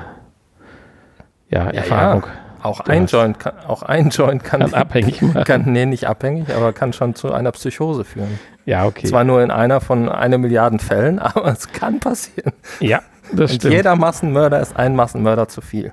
ja, 1.49 1.67
Erfahrung. 1.69 2.23
Ja, 2.23 2.48
auch 2.61 2.81
ein, 2.81 3.05
Joint 3.05 3.39
kann, 3.39 3.53
auch 3.67 3.83
ein 3.83 4.09
Joint 4.09 4.43
kann, 4.43 4.61
kann 4.61 4.73
abhängig 4.73 5.21
machen. 5.21 5.43
Kann, 5.43 5.63
nee, 5.65 5.85
nicht 5.85 6.07
abhängig, 6.07 6.53
aber 6.55 6.73
kann 6.73 6.93
schon 6.93 7.15
zu 7.15 7.31
einer 7.31 7.51
Psychose 7.51 8.03
führen. 8.03 8.39
Ja, 8.65 8.85
okay. 8.85 9.07
Zwar 9.07 9.23
nur 9.23 9.41
in 9.41 9.51
einer 9.51 9.81
von 9.81 10.09
einer 10.09 10.37
Milliarden 10.37 10.79
Fällen, 10.79 11.19
aber 11.19 11.47
es 11.47 11.71
kann 11.71 11.99
passieren. 11.99 12.53
Ja, 12.79 13.01
das 13.31 13.51
Und 13.51 13.57
stimmt. 13.57 13.73
Jeder 13.73 13.95
Massenmörder 13.95 14.59
ist 14.59 14.75
ein 14.77 14.95
Massenmörder 14.95 15.47
zu 15.47 15.61
viel. 15.61 15.91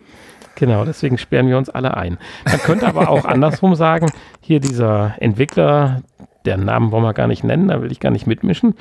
Genau, 0.56 0.84
deswegen 0.84 1.18
sperren 1.18 1.48
wir 1.48 1.58
uns 1.58 1.68
alle 1.68 1.96
ein. 1.96 2.18
Man 2.44 2.58
könnte 2.58 2.86
aber 2.86 3.10
auch 3.10 3.24
andersrum 3.26 3.74
sagen, 3.74 4.06
hier 4.40 4.58
dieser 4.58 5.14
Entwickler, 5.18 6.02
deren 6.46 6.64
Namen 6.64 6.90
wollen 6.92 7.02
wir 7.02 7.12
gar 7.12 7.26
nicht 7.26 7.44
nennen, 7.44 7.68
da 7.68 7.82
will 7.82 7.92
ich 7.92 8.00
gar 8.00 8.10
nicht 8.10 8.26
mitmischen. 8.26 8.74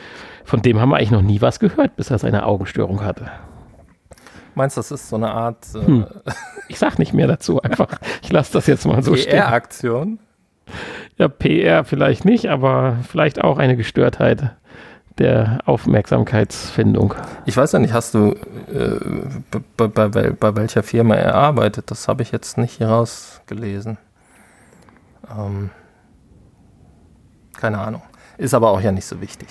Von 0.46 0.62
dem 0.62 0.80
haben 0.80 0.90
wir 0.90 0.98
eigentlich 0.98 1.12
noch 1.12 1.22
nie 1.22 1.42
was 1.42 1.60
gehört, 1.60 1.96
bis 1.98 2.12
er 2.12 2.18
seine 2.18 2.46
Augenstörung 2.46 3.04
hatte. 3.04 3.30
Meinst 4.56 4.78
du, 4.78 4.80
das 4.80 4.92
ist 4.92 5.10
so 5.10 5.16
eine 5.18 5.32
Art 5.32 5.66
äh, 5.76 5.86
Hm. 5.86 6.06
Ich 6.68 6.80
sag 6.80 6.98
nicht 6.98 7.14
mehr 7.14 7.28
dazu 7.28 7.62
einfach. 7.62 8.00
Ich 8.24 8.32
lasse 8.32 8.54
das 8.54 8.68
jetzt 8.68 8.86
mal 8.86 9.04
so 9.04 9.16
stehen. 9.16 9.32
PR-Aktion? 9.32 10.20
Ja, 11.18 11.28
PR 11.28 11.84
vielleicht 11.86 12.26
nicht, 12.26 12.48
aber 12.50 12.98
vielleicht 13.08 13.44
auch 13.44 13.60
eine 13.60 13.78
Gestörtheit 13.78 14.56
der 15.18 15.60
Aufmerksamkeitsfindung. 15.66 17.14
Ich 17.46 17.56
weiß 17.56 17.72
ja 17.72 17.80
nicht, 17.80 17.94
hast 17.94 18.16
du 18.16 18.32
äh, 18.74 19.00
bei, 19.78 19.88
bei, 19.88 20.08
bei, 20.10 20.32
bei 20.32 20.56
welcher 20.56 20.84
Firma 20.84 21.16
er 21.16 21.36
arbeitet? 21.36 21.92
Das 21.92 22.08
habe 22.08 22.24
ich 22.24 22.32
jetzt 22.32 22.58
nicht 22.58 22.78
hier 22.78 22.88
rausgelesen. 22.88 23.98
Ähm, 25.30 25.70
keine 27.58 27.80
Ahnung. 27.80 28.02
Ist 28.38 28.54
aber 28.54 28.72
auch 28.72 28.82
ja 28.82 28.92
nicht 28.92 29.06
so 29.06 29.22
wichtig. 29.22 29.48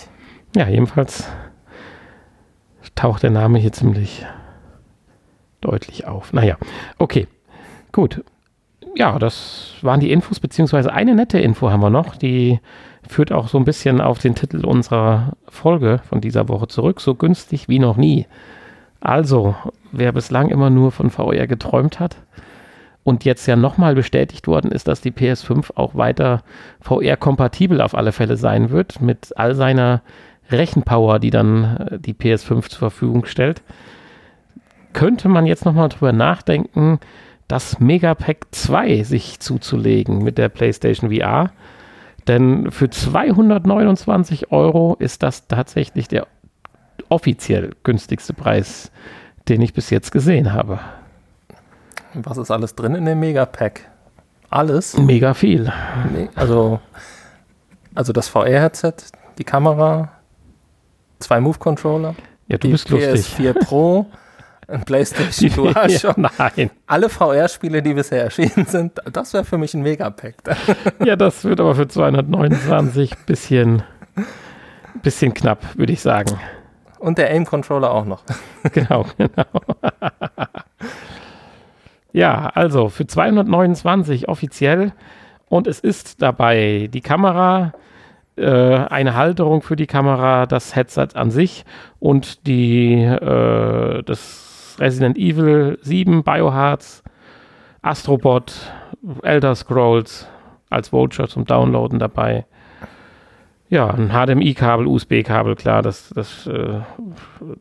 Ja, 0.54 0.68
jedenfalls 0.68 1.25
taucht 2.94 3.23
der 3.23 3.30
Name 3.30 3.58
hier 3.58 3.73
ziemlich 3.73 4.26
deutlich 5.64 6.06
auf. 6.06 6.33
Naja, 6.33 6.56
okay, 6.99 7.26
gut. 7.92 8.23
Ja, 8.97 9.18
das 9.18 9.75
waren 9.83 9.99
die 9.99 10.12
Infos, 10.12 10.38
beziehungsweise 10.38 10.92
eine 10.92 11.14
nette 11.14 11.40
Info 11.40 11.71
haben 11.71 11.80
wir 11.80 11.90
noch, 11.90 12.14
die 12.14 12.61
führt 13.09 13.33
auch 13.33 13.49
so 13.49 13.59
ein 13.59 13.64
bisschen 13.64 14.00
auf 14.00 14.18
den 14.18 14.35
Titel 14.35 14.64
unserer 14.64 15.33
Folge 15.49 16.00
von 16.09 16.21
dieser 16.21 16.49
Woche 16.49 16.68
zurück, 16.68 17.00
so 17.00 17.14
günstig 17.14 17.68
wie 17.68 17.80
noch 17.80 17.97
nie. 17.97 18.26
Also, 19.00 19.54
wer 19.92 20.12
bislang 20.12 20.49
immer 20.49 20.71
nur 20.71 20.92
von 20.92 21.11
VR 21.11 21.47
geträumt 21.47 22.00
hat 22.00 22.16
und 23.02 23.25
jetzt 23.25 23.47
ja 23.47 23.56
nochmal 23.56 23.94
bestätigt 23.94 24.47
worden 24.47 24.73
ist, 24.73 24.88
dass 24.88 25.00
die 25.00 25.12
PS5 25.12 25.76
auch 25.76 25.94
weiter 25.94 26.42
VR-kompatibel 26.80 27.80
auf 27.80 27.94
alle 27.94 28.12
Fälle 28.12 28.37
sein 28.37 28.71
wird, 28.71 29.00
mit 29.00 29.37
all 29.37 29.54
seiner 29.54 30.02
Rechenpower, 30.50 31.18
die 31.18 31.30
dann 31.30 31.76
äh, 31.76 31.99
die 31.99 32.14
PS5 32.14 32.68
zur 32.68 32.78
Verfügung 32.78 33.26
stellt, 33.26 33.62
könnte 34.94 35.28
man 35.28 35.44
jetzt 35.46 35.64
nochmal 35.66 35.88
drüber 35.90 36.12
nachdenken, 36.12 36.98
das 37.48 37.78
Megapack 37.78 38.46
2 38.52 39.02
sich 39.02 39.38
zuzulegen 39.40 40.22
mit 40.24 40.38
der 40.38 40.48
PlayStation 40.48 41.10
VR. 41.14 41.50
Denn 42.26 42.70
für 42.70 42.88
229 42.88 44.50
Euro 44.50 44.96
ist 44.98 45.22
das 45.22 45.46
tatsächlich 45.46 46.08
der 46.08 46.26
offiziell 47.10 47.72
günstigste 47.82 48.32
Preis, 48.32 48.90
den 49.48 49.60
ich 49.60 49.74
bis 49.74 49.90
jetzt 49.90 50.10
gesehen 50.10 50.54
habe. 50.54 50.80
Was 52.14 52.38
ist 52.38 52.50
alles 52.50 52.74
drin 52.74 52.94
in 52.94 53.04
dem 53.04 53.20
Megapack? 53.20 53.82
Alles? 54.48 54.96
Mega 54.96 55.34
viel. 55.34 55.70
Also, 56.34 56.80
also 57.94 58.12
das 58.12 58.28
VR-Headset, 58.28 58.94
die 59.36 59.44
Kamera, 59.44 60.12
zwei 61.18 61.40
Move-Controller, 61.40 62.14
Ja, 62.46 62.56
du 62.56 62.68
die 62.68 62.72
bist 62.72 62.88
lustig. 62.88 63.26
PS4 63.26 63.64
Pro, 63.64 64.06
PlayStation 64.85 65.50
DualShock. 65.75 66.16
ja, 66.16 66.30
nein. 66.38 66.71
Alle 66.87 67.09
VR-Spiele, 67.09 67.83
die 67.83 67.94
bisher 67.94 68.25
erschienen 68.25 68.66
sind, 68.66 69.00
das 69.12 69.33
wäre 69.33 69.44
für 69.44 69.59
mich 69.59 69.75
ein 69.75 69.83
Megapack. 69.83 70.37
Ja, 71.04 71.16
das 71.16 71.44
wird 71.44 71.61
aber 71.61 71.75
für 71.75 71.88
229 71.88 73.14
bisschen, 73.26 73.83
bisschen 75.02 75.35
knapp, 75.35 75.76
würde 75.76 75.92
ich 75.92 76.00
sagen. 76.00 76.38
Und 76.99 77.18
der 77.18 77.30
Aim-Controller 77.30 77.90
auch 77.90 78.04
noch. 78.04 78.23
Genau, 78.73 79.04
genau. 79.18 79.44
ja, 82.12 82.50
also 82.54 82.88
für 82.88 83.06
229 83.06 84.28
offiziell 84.28 84.92
und 85.49 85.66
es 85.66 85.80
ist 85.80 86.23
dabei 86.23 86.88
die 86.92 87.02
Kamera, 87.02 87.75
äh, 88.37 88.47
eine 88.47 89.14
Halterung 89.14 89.62
für 89.62 89.76
die 89.76 89.87
Kamera, 89.87 90.47
das 90.47 90.75
Headset 90.75 91.09
an 91.14 91.30
sich 91.30 91.64
und 92.00 92.47
die 92.47 92.94
äh, 93.02 94.02
das 94.02 94.43
Resident 94.78 95.16
Evil 95.16 95.78
7 95.82 96.22
Biohards, 96.22 97.02
Astrobot, 97.82 98.72
Elder 99.22 99.54
Scrolls 99.54 100.26
als 100.70 100.92
Voucher 100.92 101.28
zum 101.28 101.44
Downloaden 101.44 101.98
dabei. 101.98 102.46
Ja, 103.68 103.90
ein 103.90 104.10
HDMI-Kabel, 104.10 104.86
USB-Kabel, 104.86 105.56
klar, 105.56 105.82
das, 105.82 106.10
das, 106.14 106.46
äh, 106.46 106.80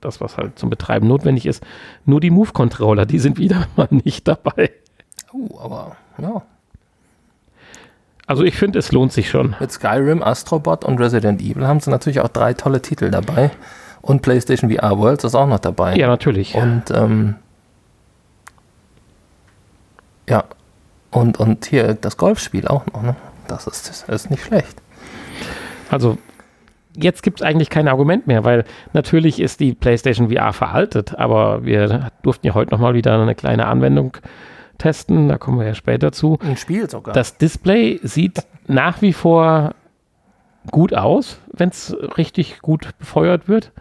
das, 0.02 0.22
was 0.22 0.38
halt 0.38 0.60
zum 0.60 0.70
Betreiben 0.70 1.08
notwendig 1.08 1.46
ist. 1.46 1.66
Nur 2.06 2.20
die 2.20 2.30
Move-Controller, 2.30 3.06
die 3.06 3.20
sind 3.20 3.38
wieder 3.38 3.68
mal 3.76 3.88
nicht 3.90 4.28
dabei. 4.28 4.72
Uh, 5.34 5.60
aber 5.60 5.96
ja. 6.18 6.44
Also 8.28 8.44
ich 8.44 8.56
finde, 8.56 8.80
es 8.80 8.92
lohnt 8.92 9.12
sich 9.12 9.30
schon. 9.30 9.56
Mit 9.60 9.72
Skyrim, 9.72 10.22
Astrobot 10.24 10.86
und 10.86 11.00
Resident 11.00 11.42
Evil 11.42 11.68
haben 11.68 11.80
sie 11.80 11.90
natürlich 11.90 12.20
auch 12.20 12.30
drei 12.30 12.54
tolle 12.54 12.82
Titel 12.82 13.10
dabei. 13.10 13.52
Und 14.04 14.22
PlayStation 14.22 14.70
VR 14.70 14.98
Worlds 15.00 15.24
ist 15.24 15.34
auch 15.34 15.48
noch 15.48 15.60
dabei. 15.60 15.96
Ja, 15.96 16.08
natürlich. 16.08 16.56
Und 16.56 16.92
ähm, 16.92 17.36
ja, 20.28 20.44
und, 21.10 21.40
und 21.40 21.66
hier 21.66 21.94
das 21.94 22.18
Golfspiel 22.18 22.68
auch 22.68 22.86
noch, 22.88 23.02
ne? 23.02 23.16
Das 23.48 23.66
ist, 23.66 23.88
das 23.88 24.04
ist 24.10 24.30
nicht 24.30 24.44
schlecht. 24.44 24.82
Also 25.90 26.18
jetzt 26.98 27.24
gibt 27.24 27.40
es 27.40 27.48
eigentlich 27.48 27.70
kein 27.70 27.88
Argument 27.88 28.28
mehr, 28.28 28.44
weil 28.44 28.66
natürlich 28.92 29.40
ist 29.40 29.62
die 29.62 29.74
PlayStation 29.74 30.30
VR 30.30 30.52
veraltet, 30.52 31.18
aber 31.18 31.64
wir 31.64 32.12
durften 32.24 32.46
ja 32.46 32.54
heute 32.54 32.72
nochmal 32.72 32.94
wieder 32.96 33.22
eine 33.22 33.36
kleine 33.36 33.68
Anwendung 33.68 34.18
testen, 34.80 35.30
da 35.30 35.38
kommen 35.38 35.60
wir 35.60 35.68
ja 35.68 35.76
später 35.76 36.12
zu. 36.12 36.40
Ein 36.42 36.58
Spiel 36.58 36.90
sogar. 36.90 37.14
Das 37.14 37.38
Display 37.38 38.02
sieht 38.04 38.44
nach 38.68 39.02
wie 39.02 39.14
vor 39.14 39.76
gut 40.72 40.94
aus, 40.94 41.40
wenn 41.54 41.70
es 41.70 41.96
richtig 42.18 42.62
gut 42.62 42.90
befeuert 43.00 43.48
wird. 43.48 43.72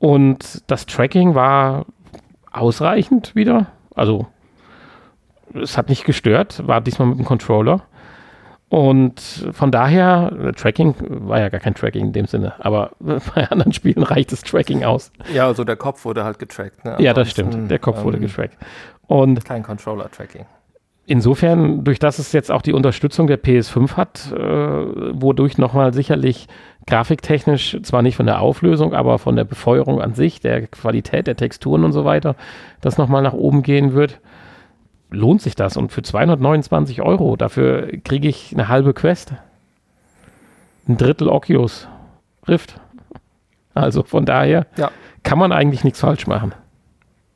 Und 0.00 0.62
das 0.66 0.86
Tracking 0.86 1.34
war 1.36 1.86
ausreichend 2.50 3.36
wieder. 3.36 3.66
Also 3.94 4.26
es 5.54 5.76
hat 5.78 5.88
nicht 5.88 6.04
gestört, 6.04 6.66
war 6.66 6.80
diesmal 6.80 7.06
mit 7.06 7.18
dem 7.18 7.24
Controller. 7.26 7.82
Und 8.70 9.50
von 9.50 9.72
daher, 9.72 10.52
Tracking 10.56 10.94
war 11.00 11.40
ja 11.40 11.48
gar 11.48 11.60
kein 11.60 11.74
Tracking 11.74 12.06
in 12.06 12.12
dem 12.12 12.26
Sinne, 12.26 12.54
aber 12.60 12.92
bei 13.00 13.50
anderen 13.50 13.72
Spielen 13.72 14.02
reicht 14.02 14.32
das 14.32 14.42
Tracking 14.42 14.84
aus. 14.84 15.12
ja, 15.34 15.46
also 15.46 15.64
der 15.64 15.76
Kopf 15.76 16.04
wurde 16.04 16.24
halt 16.24 16.38
getrackt. 16.38 16.84
Ne? 16.84 16.96
Ja, 17.00 17.12
das 17.12 17.30
stimmt. 17.30 17.70
Der 17.70 17.78
Kopf 17.80 18.02
wurde 18.04 18.16
ähm, 18.16 18.22
getrackt. 18.22 18.56
Und 19.06 19.44
Kein 19.44 19.64
Controller-Tracking. 19.64 20.46
insofern, 21.06 21.82
durch 21.82 21.98
das 21.98 22.20
es 22.20 22.32
jetzt 22.32 22.50
auch 22.50 22.62
die 22.62 22.72
Unterstützung 22.72 23.26
der 23.26 23.42
PS5 23.42 23.96
hat, 23.96 24.32
äh, 24.32 24.38
wodurch 24.38 25.58
nochmal 25.58 25.92
sicherlich 25.92 26.46
grafiktechnisch, 26.86 27.78
zwar 27.82 28.02
nicht 28.02 28.16
von 28.16 28.26
der 28.26 28.40
Auflösung, 28.40 28.94
aber 28.94 29.18
von 29.18 29.36
der 29.36 29.44
Befeuerung 29.44 30.00
an 30.00 30.14
sich, 30.14 30.40
der 30.40 30.66
Qualität 30.66 31.26
der 31.26 31.36
Texturen 31.36 31.84
und 31.84 31.92
so 31.92 32.04
weiter, 32.04 32.34
das 32.80 32.98
nochmal 32.98 33.22
nach 33.22 33.32
oben 33.32 33.62
gehen 33.62 33.92
wird, 33.92 34.20
lohnt 35.10 35.42
sich 35.42 35.54
das. 35.54 35.76
Und 35.76 35.92
für 35.92 36.02
229 36.02 37.02
Euro, 37.02 37.36
dafür 37.36 37.88
kriege 38.04 38.28
ich 38.28 38.52
eine 38.52 38.68
halbe 38.68 38.94
Quest. 38.94 39.34
Ein 40.88 40.96
Drittel 40.96 41.28
Oculus 41.28 41.88
Rift. 42.48 42.80
Also 43.74 44.02
von 44.02 44.24
daher 44.24 44.66
Ja. 44.76 44.90
kann 45.22 45.38
man 45.38 45.52
eigentlich 45.52 45.84
nichts 45.84 46.00
falsch 46.00 46.26
machen. 46.26 46.52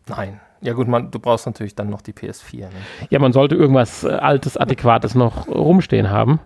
Nein. 0.08 0.40
Ja 0.60 0.72
gut, 0.72 0.88
man, 0.88 1.10
du 1.10 1.18
brauchst 1.18 1.44
natürlich 1.46 1.74
dann 1.74 1.90
noch 1.90 2.00
die 2.00 2.12
PS4. 2.12 2.60
Ne? 2.60 2.68
Ja, 3.10 3.18
man 3.18 3.32
sollte 3.34 3.54
irgendwas 3.54 4.02
äh, 4.02 4.08
Altes, 4.08 4.56
Adäquates 4.56 5.14
noch 5.14 5.46
rumstehen 5.46 6.08
haben. 6.10 6.40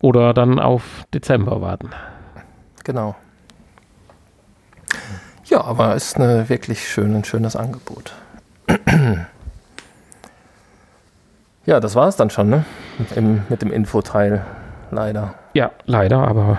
Oder 0.00 0.32
dann 0.34 0.58
auf 0.58 1.04
Dezember 1.12 1.60
warten. 1.60 1.90
Genau. 2.84 3.14
Ja, 5.44 5.62
aber 5.64 5.94
ist 5.94 6.16
eine 6.16 6.48
wirklich 6.48 6.88
schön, 6.88 7.14
ein 7.14 7.24
schönes 7.24 7.56
Angebot. 7.56 8.14
ja, 11.66 11.80
das 11.80 11.94
war 11.94 12.08
es 12.08 12.16
dann 12.16 12.30
schon, 12.30 12.48
ne? 12.48 12.64
Mit, 12.98 13.16
dem- 13.16 13.42
mit 13.48 13.62
dem 13.62 13.72
Infoteil, 13.72 14.44
leider. 14.90 15.34
Ja, 15.54 15.70
leider, 15.86 16.26
aber 16.26 16.58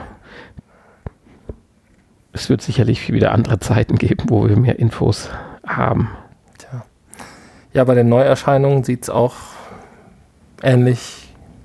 es 2.33 2.49
wird 2.49 2.61
sicherlich 2.61 3.11
wieder 3.11 3.31
andere 3.31 3.59
Zeiten 3.59 3.97
geben, 3.97 4.25
wo 4.29 4.47
wir 4.47 4.57
mehr 4.57 4.79
Infos 4.79 5.29
haben. 5.65 6.09
Tja. 6.57 6.85
Ja, 7.73 7.83
bei 7.85 7.95
den 7.95 8.09
Neuerscheinungen 8.09 8.83
sieht 8.83 9.03
es 9.03 9.09
auch 9.09 9.35
ähnlich 10.61 11.20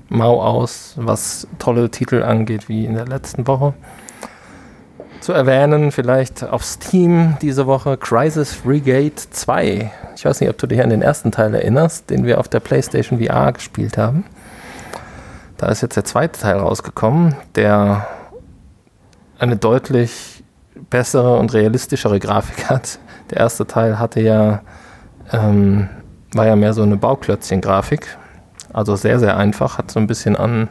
mau 0.08 0.40
aus, 0.40 0.94
was 0.96 1.46
tolle 1.58 1.90
Titel 1.90 2.22
angeht, 2.22 2.68
wie 2.68 2.84
in 2.84 2.94
der 2.94 3.06
letzten 3.06 3.46
Woche. 3.46 3.74
Zu 5.20 5.32
erwähnen 5.32 5.90
vielleicht 5.92 6.44
auf 6.44 6.64
Steam 6.64 7.36
diese 7.42 7.66
Woche 7.66 7.96
Crisis 7.96 8.54
Brigade 8.54 9.14
2. 9.14 9.90
Ich 10.14 10.24
weiß 10.24 10.40
nicht, 10.40 10.50
ob 10.50 10.58
du 10.58 10.66
dich 10.66 10.82
an 10.82 10.90
den 10.90 11.02
ersten 11.02 11.32
Teil 11.32 11.54
erinnerst, 11.54 12.10
den 12.10 12.24
wir 12.24 12.38
auf 12.38 12.48
der 12.48 12.60
PlayStation 12.60 13.20
VR 13.20 13.52
gespielt 13.52 13.98
haben. 13.98 14.24
Da 15.56 15.68
ist 15.68 15.80
jetzt 15.80 15.96
der 15.96 16.04
zweite 16.04 16.38
Teil 16.40 16.58
rausgekommen, 16.58 17.34
der 17.54 18.06
eine 19.38 19.56
deutlich 19.56 20.44
bessere 20.90 21.38
und 21.38 21.52
realistischere 21.54 22.20
Grafik 22.20 22.64
hat. 22.70 22.98
Der 23.30 23.38
erste 23.38 23.66
Teil 23.66 23.98
hatte 23.98 24.20
ja 24.20 24.60
ähm, 25.32 25.88
war 26.32 26.46
ja 26.46 26.56
mehr 26.56 26.74
so 26.74 26.82
eine 26.82 26.96
Bauklötzchen-Grafik. 26.96 28.16
Also 28.76 28.94
sehr, 28.94 29.18
sehr 29.18 29.38
einfach. 29.38 29.78
Hat 29.78 29.90
so 29.90 29.98
ein 29.98 30.06
bisschen 30.06 30.36
an 30.36 30.68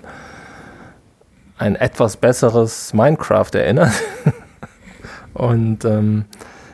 ein 1.58 1.76
etwas 1.76 2.18
besseres 2.18 2.94
Minecraft 2.94 3.50
erinnert. 3.56 3.94
und 5.34 5.84
ähm, 5.86 6.26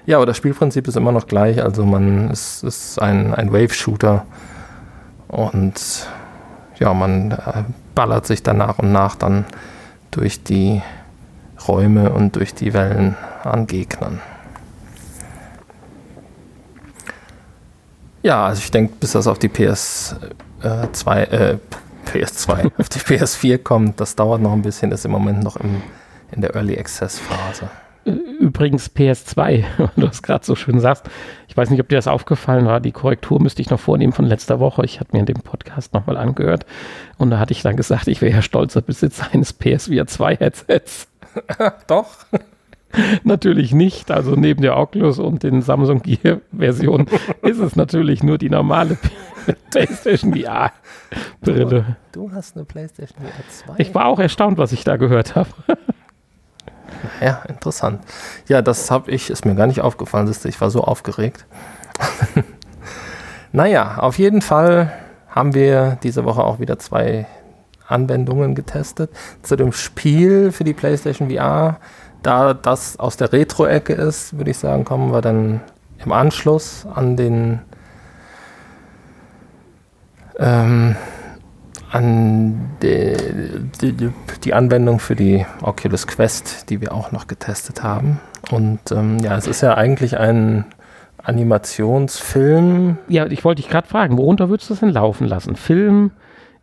ja, 0.06 0.18
aber 0.18 0.26
das 0.26 0.36
Spielprinzip 0.36 0.90
ist 0.90 0.98
immer 0.98 1.14
noch 1.14 1.28
gleich. 1.28 1.64
Also 1.64 1.86
man 1.86 2.30
es 2.32 2.64
ist 2.64 3.02
ein, 3.02 3.34
ein 3.34 3.54
Wave-Shooter 3.54 4.26
und 5.30 6.06
ja, 6.80 6.94
man 6.94 7.32
äh, 7.32 7.64
ballert 7.96 8.28
sich 8.28 8.44
dann 8.44 8.58
nach 8.58 8.80
und 8.80 8.92
nach 8.92 9.16
dann 9.16 9.46
durch 10.12 10.44
die 10.44 10.82
Räume 11.66 12.12
und 12.12 12.36
durch 12.36 12.54
die 12.54 12.74
Wellen 12.74 13.16
an 13.46 13.68
Gegnern. 13.68 14.20
Ja, 18.22 18.48
also 18.48 18.60
ich 18.60 18.72
denke, 18.72 18.96
bis 19.00 19.14
das 19.14 19.28
auf 19.28 19.40
die 19.40 19.50
PS2, 19.50 20.16
äh, 20.64 21.58
PS2, 22.08 22.72
auf 22.78 22.90
die 22.90 23.00
PS4 23.00 23.58
kommt, 23.58 24.00
das 24.00 24.16
dauert 24.16 24.42
noch 24.42 24.54
ein 24.54 24.62
bisschen, 24.62 24.92
ist 24.92 25.06
im 25.06 25.12
Moment 25.12 25.44
noch 25.44 25.58
im, 25.58 25.82
in 26.32 26.42
der 26.42 26.56
Early 26.56 26.78
Access 26.78 27.20
Phase. 27.20 27.70
Übrigens 28.04 28.90
PS2, 28.90 29.64
du 29.96 30.08
das 30.08 30.24
gerade 30.24 30.44
so 30.44 30.56
schön 30.56 30.80
sagst. 30.80 31.10
Ich 31.48 31.56
weiß 31.56 31.70
nicht, 31.70 31.80
ob 31.80 31.90
dir 31.90 31.98
das 31.98 32.08
aufgefallen 32.08 32.66
war. 32.66 32.80
Die 32.80 32.92
Korrektur 32.92 33.40
müsste 33.42 33.62
ich 33.62 33.70
noch 33.70 33.80
vornehmen 33.80 34.14
von 34.14 34.26
letzter 34.26 34.60
Woche. 34.60 34.84
Ich 34.86 35.00
hatte 35.00 35.16
mir 35.16 35.24
den 35.24 35.42
Podcast 35.42 35.94
nochmal 35.94 36.18
angehört 36.18 36.66
und 37.18 37.30
da 37.30 37.38
hatte 37.38 37.54
ich 37.54 37.62
dann 37.62 37.76
gesagt, 37.76 38.08
ich 38.08 38.22
wäre 38.22 38.34
ja 38.34 38.42
stolzer 38.42 38.82
Besitzer 38.82 39.28
eines 39.32 39.54
PSVR 39.54 40.08
2 40.08 40.38
Headsets. 40.38 41.08
Doch. 41.88 42.08
natürlich 43.24 43.74
nicht. 43.74 44.12
Also 44.12 44.36
neben 44.36 44.62
der 44.62 44.78
Oculus 44.78 45.20
und 45.20 45.44
den 45.44 45.62
Samsung 45.62 46.02
Gear 46.02 46.40
Version 46.56 47.08
ist 47.42 47.60
es 47.60 47.76
natürlich 47.76 48.24
nur 48.24 48.38
die 48.38 48.50
normale 48.50 48.98
PlayStation 49.72 50.34
VR 50.36 50.72
Brille. 51.42 51.98
Du, 52.12 52.28
du 52.28 52.32
hast 52.34 52.56
eine 52.56 52.66
PlayStation 52.66 53.20
VR 53.20 53.76
2. 53.76 53.76
Ich 53.78 53.96
war 53.96 54.06
auch 54.06 54.20
erstaunt, 54.20 54.58
was 54.58 54.72
ich 54.72 54.84
da 54.84 54.98
gehört 54.98 55.36
habe. 55.36 55.50
Ja, 57.20 57.44
interessant. 57.48 58.02
Ja, 58.48 58.62
das 58.62 58.92
habe 58.92 59.12
ich, 59.12 59.30
ist 59.30 59.46
mir 59.46 59.56
gar 59.56 59.68
nicht 59.68 59.82
aufgefallen, 59.82 60.32
ich 60.44 60.62
war 60.62 60.70
so 60.70 60.84
aufgeregt. 60.84 61.46
naja, 63.52 63.98
auf 63.98 64.20
jeden 64.20 64.42
Fall 64.42 64.92
haben 65.28 65.54
wir 65.54 65.98
diese 66.04 66.26
Woche 66.26 66.44
auch 66.44 66.60
wieder 66.60 66.78
zwei 66.78 67.26
Anwendungen 67.88 68.56
getestet. 68.56 69.12
Zu 69.42 69.56
dem 69.56 69.72
Spiel 69.72 70.52
für 70.52 70.64
die 70.64 70.74
PlayStation 70.74 71.30
VR, 71.30 71.80
da 72.24 72.54
das 72.54 73.00
aus 73.00 73.18
der 73.18 73.34
Retro-Ecke 73.34 73.94
ist, 73.94 74.38
würde 74.38 74.52
ich 74.52 74.58
sagen, 74.58 74.86
kommen 74.86 75.12
wir 75.12 75.22
dann 75.22 75.62
im 76.04 76.12
Anschluss 76.12 76.86
an 76.94 77.16
den 77.18 77.60
ähm, 80.38 80.96
an 81.92 82.70
die, 82.82 83.16
die, 83.82 84.12
die, 84.44 84.54
Anwendung 84.54 85.00
für 85.00 85.16
die 85.16 85.46
Oculus 85.62 86.08
Quest, 86.08 86.70
die 86.70 86.80
wir 86.80 86.94
auch 86.94 87.12
noch 87.12 87.28
getestet 87.28 87.84
haben. 87.84 88.22
Und 88.50 88.80
ähm, 88.92 89.20
ja, 89.20 89.36
es 89.38 89.46
ist 89.46 89.62
ja 89.62 89.74
eigentlich 89.76 90.18
ein 90.18 90.66
Animationsfilm. 91.22 92.98
Ja, 93.10 93.26
ich 93.28 93.44
wollte 93.44 93.62
dich 93.62 93.70
gerade 93.70 93.88
fragen, 93.88 94.18
worunter 94.18 94.50
würdest 94.50 94.70
du 94.70 94.74
das 94.74 94.80
denn 94.80 94.90
laufen 94.90 95.28
lassen? 95.28 95.58
Film, 95.58 96.12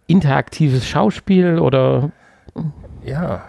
interaktives 0.07 0.87
Schauspiel 0.89 1.59
oder? 1.59 2.11
Ja, 3.05 3.43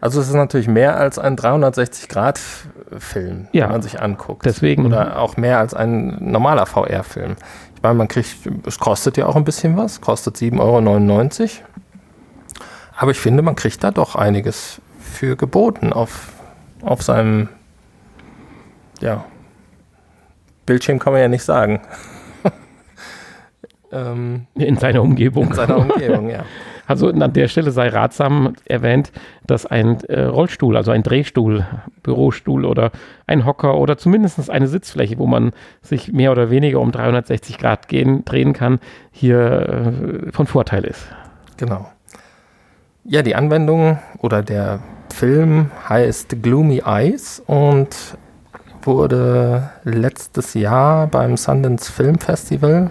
also 0.00 0.20
es 0.20 0.28
ist 0.28 0.34
natürlich 0.34 0.68
mehr 0.68 0.96
als 0.96 1.18
ein 1.18 1.36
360-Grad-Film, 1.36 3.48
ja, 3.52 3.66
den 3.66 3.72
man 3.72 3.82
sich 3.82 4.00
anguckt. 4.00 4.46
Deswegen. 4.46 4.86
Oder 4.86 5.18
auch 5.18 5.36
mehr 5.36 5.58
als 5.58 5.74
ein 5.74 6.16
normaler 6.20 6.66
VR-Film. 6.66 7.34
Ich 7.76 7.82
meine, 7.82 7.94
man 7.94 8.08
kriegt, 8.08 8.36
es 8.66 8.78
kostet 8.78 9.16
ja 9.16 9.26
auch 9.26 9.36
ein 9.36 9.44
bisschen 9.44 9.76
was, 9.76 10.00
kostet 10.00 10.36
7,99 10.36 10.60
Euro. 10.60 10.80
Aber 12.96 13.10
ich 13.10 13.18
finde, 13.18 13.42
man 13.42 13.56
kriegt 13.56 13.84
da 13.84 13.90
doch 13.90 14.14
einiges 14.14 14.80
für 14.98 15.36
geboten 15.36 15.92
auf, 15.92 16.32
auf 16.82 17.02
seinem 17.02 17.48
ja, 19.00 19.24
Bildschirm 20.66 20.98
kann 20.98 21.12
man 21.12 21.22
ja 21.22 21.28
nicht 21.28 21.42
sagen. 21.42 21.80
ähm, 23.92 24.46
in 24.54 24.76
seiner 24.76 25.02
Umgebung. 25.02 25.48
In 25.48 25.54
seiner 25.54 25.78
Umgebung, 25.78 26.30
ja. 26.36 26.44
Also 26.90 27.08
an 27.08 27.32
der 27.32 27.46
Stelle 27.46 27.70
sei 27.70 27.86
ratsam 27.86 28.54
erwähnt, 28.64 29.12
dass 29.46 29.64
ein 29.64 30.02
äh, 30.08 30.22
Rollstuhl, 30.22 30.76
also 30.76 30.90
ein 30.90 31.04
Drehstuhl, 31.04 31.64
Bürostuhl 32.02 32.64
oder 32.64 32.90
ein 33.28 33.46
Hocker 33.46 33.76
oder 33.76 33.96
zumindest 33.96 34.50
eine 34.50 34.66
Sitzfläche, 34.66 35.16
wo 35.18 35.28
man 35.28 35.52
sich 35.82 36.12
mehr 36.12 36.32
oder 36.32 36.50
weniger 36.50 36.80
um 36.80 36.90
360 36.90 37.58
Grad 37.58 37.86
gehen, 37.86 38.24
drehen 38.24 38.54
kann, 38.54 38.80
hier 39.12 40.24
äh, 40.26 40.32
von 40.32 40.48
Vorteil 40.48 40.82
ist. 40.82 41.06
Genau. 41.58 41.88
Ja, 43.04 43.22
die 43.22 43.36
Anwendung 43.36 44.00
oder 44.18 44.42
der 44.42 44.80
Film 45.14 45.70
heißt 45.88 46.42
Gloomy 46.42 46.82
Eyes 46.84 47.40
und 47.46 48.18
wurde 48.82 49.70
letztes 49.84 50.54
Jahr 50.54 51.06
beim 51.06 51.36
Sundance 51.36 51.92
Film 51.92 52.18
Festival 52.18 52.90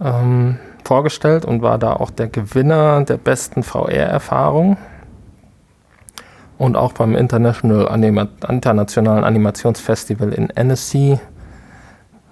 ähm, 0.00 0.58
vorgestellt 0.86 1.44
und 1.44 1.62
war 1.62 1.78
da 1.78 1.94
auch 1.94 2.10
der 2.10 2.28
Gewinner 2.28 3.02
der 3.04 3.16
besten 3.16 3.62
VR-Erfahrung. 3.62 4.76
Und 6.58 6.76
auch 6.76 6.92
beim 6.92 7.14
International 7.14 7.88
Anima 7.88 8.28
Internationalen 8.46 9.24
Animationsfestival 9.24 10.32
in 10.32 10.50
Annecy 10.54 11.18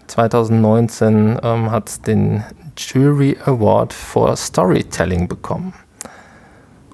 2019 0.09 1.39
ähm, 1.43 1.71
hat 1.71 1.89
es 1.89 2.03
den 2.03 2.45
Jury 2.77 3.39
Award 3.45 3.93
for 3.93 4.37
Storytelling 4.37 5.29
bekommen. 5.29 5.73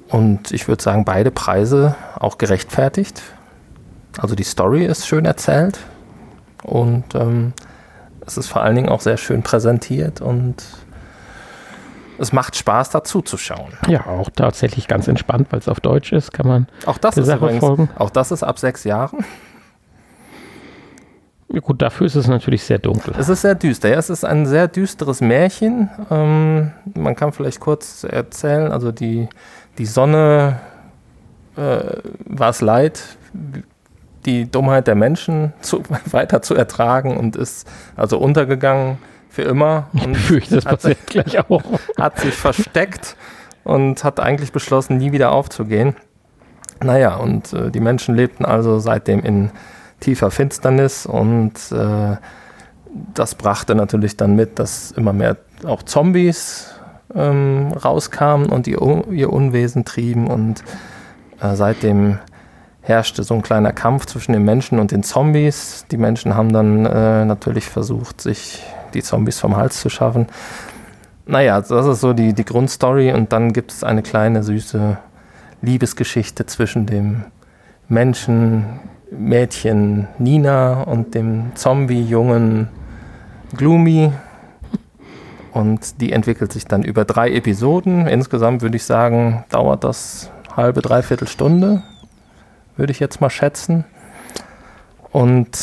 Und 0.09 0.53
ich 0.53 0.69
würde 0.69 0.83
sagen, 0.83 1.05
beide 1.05 1.31
Preise 1.31 1.97
auch 2.19 2.39
gerechtfertigt. 2.39 3.23
Also 4.19 4.35
die 4.35 4.45
Story 4.45 4.85
ist 4.85 5.07
schön 5.07 5.25
erzählt 5.25 5.79
und 6.63 7.15
ähm, 7.15 7.53
es 8.27 8.39
ist 8.39 8.47
vor 8.47 8.63
allen 8.63 8.77
Dingen 8.77 8.89
auch 8.89 9.01
sehr 9.01 9.17
schön 9.17 9.43
präsentiert 9.43 10.21
und 10.21 10.65
es 12.19 12.33
macht 12.33 12.57
Spaß, 12.57 12.91
dazu 12.91 13.23
zu 13.23 13.37
schauen. 13.37 13.73
Ja, 13.89 14.07
auch 14.07 14.31
tatsächlich 14.31 14.89
ganz 14.89 15.09
entspannt, 15.09 15.49
weil 15.51 15.59
es 15.61 15.69
auf 15.69 15.81
Deutsch 15.81 16.13
ist, 16.13 16.33
kann 16.33 16.47
man 16.47 16.67
auch 16.87 16.99
das 16.99 17.17
ist 17.17 17.27
Sache 17.27 17.39
übrigens, 17.39 17.61
folgen. 17.61 17.89
Auch 17.97 18.11
das 18.11 18.31
ist 18.31 18.43
ab 18.43 18.59
sechs 18.59 18.85
Jahren. 18.85 19.25
Ja, 21.49 21.61
gut, 21.61 21.83
dafür 21.83 22.07
ist 22.07 22.17
es 22.17 22.27
natürlich 22.27 22.65
sehr 22.65 22.79
dunkel. 22.79 23.15
Es 23.19 23.29
ist 23.29 23.43
sehr 23.43 23.55
düster. 23.55 23.89
Ja, 23.89 23.99
es 23.99 24.11
ist 24.11 24.25
ein 24.25 24.47
sehr 24.47 24.67
düsteres 24.67 25.21
Märchen. 25.21 25.91
Ähm, 26.11 26.73
man 26.95 27.15
kann 27.15 27.33
vielleicht 27.33 27.61
kurz 27.61 28.05
erzählen, 28.05 28.73
also 28.73 28.91
die, 28.91 29.29
die 29.79 29.87
Sonne 29.87 30.61
äh, 31.57 31.79
war 32.25 32.51
es 32.51 32.61
leid, 32.61 33.03
die 34.27 34.51
Dummheit 34.51 34.87
der 34.87 34.95
Menschen 34.95 35.53
zu, 35.61 35.83
weiter 36.11 36.43
zu 36.43 36.55
ertragen 36.55 37.17
und 37.17 37.37
ist 37.37 37.69
also 37.95 38.19
untergegangen 38.19 38.99
für 39.35 39.43
immer. 39.43 39.89
Und 39.93 40.13
ich 40.13 40.19
fürchte, 40.19 40.55
das 40.57 40.65
passiert 40.65 40.99
sich, 40.99 41.07
gleich 41.07 41.39
auch. 41.51 41.63
Hat 41.99 42.19
sich 42.21 42.35
versteckt 42.35 43.17
und 43.65 44.05
hat 44.05 44.21
eigentlich 44.21 44.53
beschlossen, 44.53 44.99
nie 44.99 45.13
wieder 45.13 45.33
aufzugehen. 45.33 45.97
Naja, 46.83 47.17
und 47.17 47.53
äh, 47.53 47.71
die 47.71 47.81
Menschen 47.81 48.15
lebten 48.15 48.45
also 48.45 48.79
seitdem 48.79 49.21
in 49.21 49.51
tiefer 50.01 50.31
Finsternis 50.31 51.07
und 51.07 51.55
äh, 51.73 52.17
das 53.15 53.35
brachte 53.35 53.75
natürlich 53.75 54.17
dann 54.17 54.37
mit, 54.37 54.59
dass 54.59 54.93
immer 54.93 55.13
mehr 55.13 55.37
auch 55.65 55.83
Zombies 55.83 56.75
ähm, 57.15 57.73
rauskamen 57.73 58.51
und 58.51 58.67
ihr, 58.67 58.81
ihr 59.11 59.33
Unwesen 59.33 59.85
trieben 59.85 60.27
und 60.29 60.63
äh, 61.41 61.55
seitdem 61.55 62.19
herrschte 62.83 63.23
so 63.23 63.35
ein 63.35 63.43
kleiner 63.43 63.73
Kampf 63.73 64.07
zwischen 64.07 64.33
den 64.33 64.45
Menschen 64.45 64.79
und 64.79 64.91
den 64.91 65.03
Zombies. 65.03 65.87
Die 65.91 65.97
Menschen 65.97 66.37
haben 66.37 66.53
dann 66.53 66.85
äh, 66.85 67.25
natürlich 67.25 67.65
versucht, 67.65 68.21
sich 68.21 68.63
die 68.95 69.03
Zombies 69.03 69.39
vom 69.39 69.57
Hals 69.57 69.81
zu 69.81 69.89
schaffen. 69.89 70.27
Naja, 71.27 71.61
das 71.61 71.87
ist 71.87 72.01
so 72.01 72.13
die, 72.13 72.33
die 72.33 72.45
Grundstory 72.45 73.13
und 73.13 73.33
dann 73.33 73.53
gibt 73.53 73.73
es 73.73 73.83
eine 73.83 74.03
kleine 74.03 74.43
süße 74.43 74.99
Liebesgeschichte 75.63 76.47
zwischen 76.47 76.87
dem 76.87 77.25
Menschen, 77.89 78.81
Mädchen 79.11 80.09
Nina 80.19 80.83
und 80.83 81.15
dem 81.15 81.53
Zombie-Jungen 81.55 82.69
Gloomy. 83.57 84.13
Und 85.53 86.01
die 86.01 86.13
entwickelt 86.13 86.53
sich 86.53 86.67
dann 86.67 86.83
über 86.83 87.05
drei 87.05 87.33
Episoden. 87.33 88.07
Insgesamt 88.09 88.63
würde 88.63 88.77
ich 88.77 88.85
sagen, 88.85 89.45
dauert 89.51 89.85
das 89.85 90.31
halbe, 90.57 90.83
dreiviertel 90.83 91.29
Stunde, 91.29 91.83
würde 92.77 92.91
ich 92.91 92.99
jetzt 92.99 93.21
mal 93.21 93.31
schätzen. 93.31 93.85
Und 95.13 95.57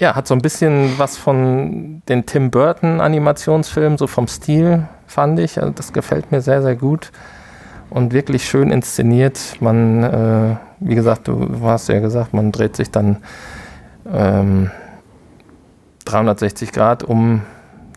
ja, 0.00 0.16
hat 0.16 0.26
so 0.26 0.34
ein 0.34 0.40
bisschen 0.40 0.98
was 0.98 1.18
von 1.18 2.02
den 2.08 2.24
Tim 2.24 2.50
Burton 2.50 3.00
Animationsfilmen, 3.00 3.98
so 3.98 4.06
vom 4.06 4.26
Stil, 4.26 4.88
fand 5.06 5.38
ich. 5.38 5.60
Also 5.60 5.72
das 5.72 5.92
gefällt 5.92 6.32
mir 6.32 6.40
sehr, 6.40 6.62
sehr 6.62 6.74
gut 6.74 7.12
und 7.90 8.14
wirklich 8.14 8.46
schön 8.46 8.70
inszeniert. 8.70 9.38
Man, 9.60 10.02
äh, 10.02 10.56
wie 10.80 10.94
gesagt, 10.94 11.28
du 11.28 11.60
hast 11.62 11.88
ja 11.90 12.00
gesagt, 12.00 12.32
man 12.32 12.50
dreht 12.50 12.76
sich 12.76 12.90
dann 12.90 13.18
ähm, 14.10 14.70
360 16.06 16.72
Grad 16.72 17.04
um 17.04 17.42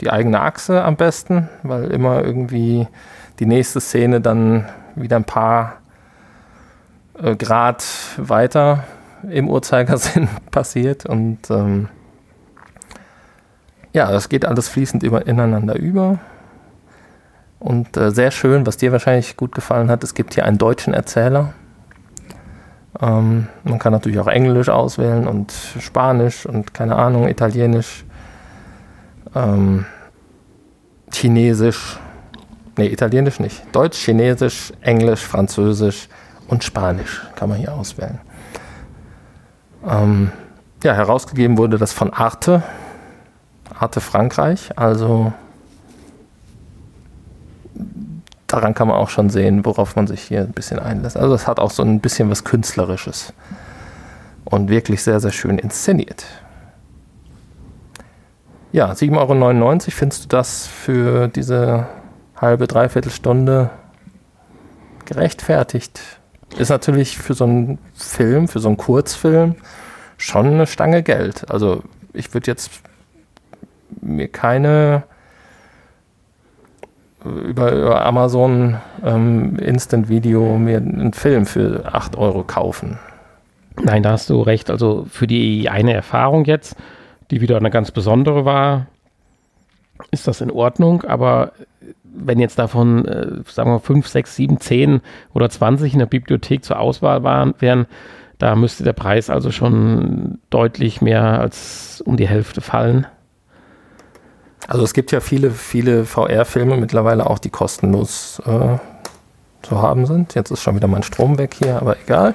die 0.02 0.10
eigene 0.10 0.42
Achse 0.42 0.84
am 0.84 0.98
besten, 0.98 1.48
weil 1.64 1.86
immer 1.86 2.22
irgendwie 2.22 2.86
die 3.40 3.46
nächste 3.46 3.80
Szene 3.80 4.20
dann 4.20 4.66
wieder 4.96 5.16
ein 5.16 5.24
paar 5.24 5.78
äh, 7.18 7.38
Grad 7.38 7.86
weiter 8.18 8.84
im 9.30 9.50
Uhrzeigersinn 9.50 10.28
passiert 10.52 11.06
und 11.06 11.50
ähm, 11.50 11.90
ja, 13.94 14.12
das 14.12 14.28
geht 14.28 14.46
alles 14.46 14.68
fließend 14.70 15.04
über, 15.04 15.28
ineinander 15.28 15.76
über. 15.76 16.20
Und 17.60 17.96
äh, 17.96 18.12
sehr 18.12 18.32
schön, 18.32 18.66
was 18.66 18.78
dir 18.78 18.92
wahrscheinlich 18.92 19.38
gut 19.38 19.54
gefallen 19.54 19.90
hat, 19.90 20.04
es 20.04 20.16
gibt 20.16 20.34
hier 20.34 20.46
einen 20.46 20.58
deutschen 20.58 20.94
Erzähler. 20.94 21.54
Ähm, 23.00 23.48
man 23.64 23.80
kann 23.80 23.94
natürlich 23.94 24.20
auch 24.20 24.28
Englisch 24.28 24.70
auswählen 24.70 25.28
und 25.28 25.54
Spanisch 25.80 26.46
und 26.46 26.74
keine 26.74 26.96
Ahnung, 26.96 27.28
Italienisch, 27.28 28.04
ähm, 29.36 29.86
Chinesisch, 31.12 32.00
nee, 32.78 32.88
Italienisch 32.88 33.40
nicht, 33.40 33.64
Deutsch, 33.72 34.04
Chinesisch, 34.04 34.74
Englisch, 34.82 35.22
Französisch 35.22 36.10
und 36.48 36.64
Spanisch 36.64 37.22
kann 37.36 37.50
man 37.50 37.60
hier 37.60 37.74
auswählen. 37.74 38.20
Ähm, 39.88 40.32
ja, 40.84 40.94
herausgegeben 40.94 41.58
wurde 41.58 41.78
das 41.78 41.94
von 41.94 42.12
Arte, 42.12 42.64
Arte 43.78 44.02
Frankreich, 44.02 44.78
also 44.78 45.34
daran 48.48 48.74
kann 48.74 48.88
man 48.88 48.98
auch 48.98 49.10
schon 49.10 49.30
sehen, 49.30 49.66
worauf 49.66 49.96
man 49.96 50.08
sich 50.08 50.22
hier 50.22 50.42
ein 50.42 50.52
bisschen 50.52 50.80
einlässt. 50.80 51.18
Also 51.18 51.34
es 51.34 51.48
hat 51.48 51.60
auch 51.60 51.72
so 51.72 51.84
ein 51.84 52.00
bisschen 52.00 52.30
was 52.30 52.44
Künstlerisches 52.44 53.34
und 54.46 54.70
wirklich 54.70 55.02
sehr, 55.04 55.20
sehr 55.20 55.32
schön 55.32 55.58
inszeniert. 55.58 56.26
Ja, 58.72 58.92
7,99 58.92 59.62
Euro 59.62 59.80
findest 59.90 60.24
du 60.26 60.28
das 60.30 60.68
für 60.68 61.28
diese 61.28 61.88
halbe, 62.36 62.68
dreiviertel 62.68 63.12
Stunde 63.12 63.70
gerechtfertigt? 65.06 66.02
Ist 66.58 66.70
natürlich 66.70 67.18
für 67.18 67.34
so 67.34 67.46
einen 67.46 67.80
Film, 67.94 68.48
für 68.48 68.60
so 68.60 68.68
einen 68.68 68.78
Kurzfilm 68.78 69.56
schon 70.18 70.48
eine 70.48 70.68
Stange 70.68 71.04
Geld. 71.04 71.50
Also 71.50 71.84
ich 72.14 72.34
würde 72.34 72.48
jetzt 72.48 72.72
mir 74.02 74.28
keine 74.28 75.04
über, 77.24 77.72
über 77.72 78.06
Amazon 78.06 78.78
ähm, 79.04 79.58
Instant 79.58 80.10
Video 80.10 80.58
mir 80.58 80.78
einen 80.78 81.14
Film 81.14 81.46
für 81.46 81.86
8 81.94 82.18
Euro 82.18 82.44
kaufen. 82.44 83.00
Nein, 83.82 84.04
da 84.04 84.12
hast 84.12 84.30
du 84.30 84.42
recht. 84.42 84.70
Also 84.70 85.06
für 85.10 85.28
die 85.28 85.70
eine 85.70 85.94
Erfahrung 85.94 86.46
jetzt, 86.46 86.76
die 87.32 87.42
wieder 87.42 87.58
eine 87.58 87.72
ganz 87.72 87.92
besondere 87.92 88.46
war, 88.46 88.88
ist 90.12 90.28
das 90.28 90.42
in 90.42 90.52
Ordnung. 90.52 91.04
Aber 91.04 91.54
wenn 92.14 92.40
jetzt 92.40 92.60
davon, 92.60 93.06
äh, 93.06 93.28
sagen 93.50 93.72
wir, 93.72 93.80
5, 93.80 94.08
6, 94.08 94.36
7, 94.36 94.60
10 94.60 95.02
oder 95.34 95.50
20 95.50 95.94
in 95.94 96.00
der 96.00 96.06
Bibliothek 96.06 96.64
zur 96.64 96.80
Auswahl 96.80 97.24
waren, 97.24 97.54
wären, 97.60 97.88
da 98.38 98.56
müsste 98.56 98.84
der 98.84 98.94
Preis 98.94 99.30
also 99.30 99.52
schon 99.52 100.40
deutlich 100.50 101.02
mehr 101.02 101.40
als 101.40 102.02
um 102.06 102.18
die 102.18 102.28
Hälfte 102.28 102.62
fallen. 102.62 103.08
Also 104.68 104.84
es 104.84 104.94
gibt 104.94 105.12
ja 105.12 105.20
viele, 105.20 105.52
viele 105.52 106.06
VR-Filme 106.06 106.78
mittlerweile 106.78 107.30
auch, 107.30 107.40
die 107.40 107.50
kostenlos 107.50 108.42
äh, 108.46 108.78
zu 109.62 109.82
haben 109.82 110.06
sind. 110.06 110.36
Jetzt 110.36 110.52
ist 110.52 110.62
schon 110.62 110.76
wieder 110.76 110.88
mein 110.88 111.04
Strom 111.04 111.38
weg 111.38 111.56
hier, 111.58 111.78
aber 111.78 111.98
egal. 112.02 112.34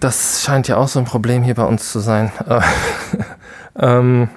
Das 0.00 0.42
scheint 0.44 0.68
ja 0.68 0.76
auch 0.76 0.88
so 0.88 0.98
ein 0.98 1.04
Problem 1.04 1.42
hier 1.42 1.54
bei 1.54 1.64
uns 1.64 1.90
zu 1.90 1.98
sein. 2.00 2.30
ähm, 3.78 4.28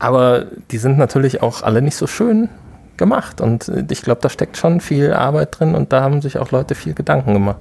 aber 0.00 0.46
die 0.70 0.78
sind 0.78 0.98
natürlich 0.98 1.42
auch 1.42 1.62
alle 1.62 1.82
nicht 1.82 1.94
so 1.94 2.08
schön 2.08 2.48
gemacht. 2.96 3.40
Und 3.40 3.70
ich 3.90 4.02
glaube, 4.02 4.20
da 4.20 4.28
steckt 4.28 4.56
schon 4.56 4.80
viel 4.80 5.12
Arbeit 5.12 5.60
drin 5.60 5.74
und 5.74 5.92
da 5.92 6.02
haben 6.02 6.20
sich 6.20 6.38
auch 6.38 6.50
Leute 6.50 6.74
viel 6.74 6.94
Gedanken 6.94 7.34
gemacht. 7.34 7.58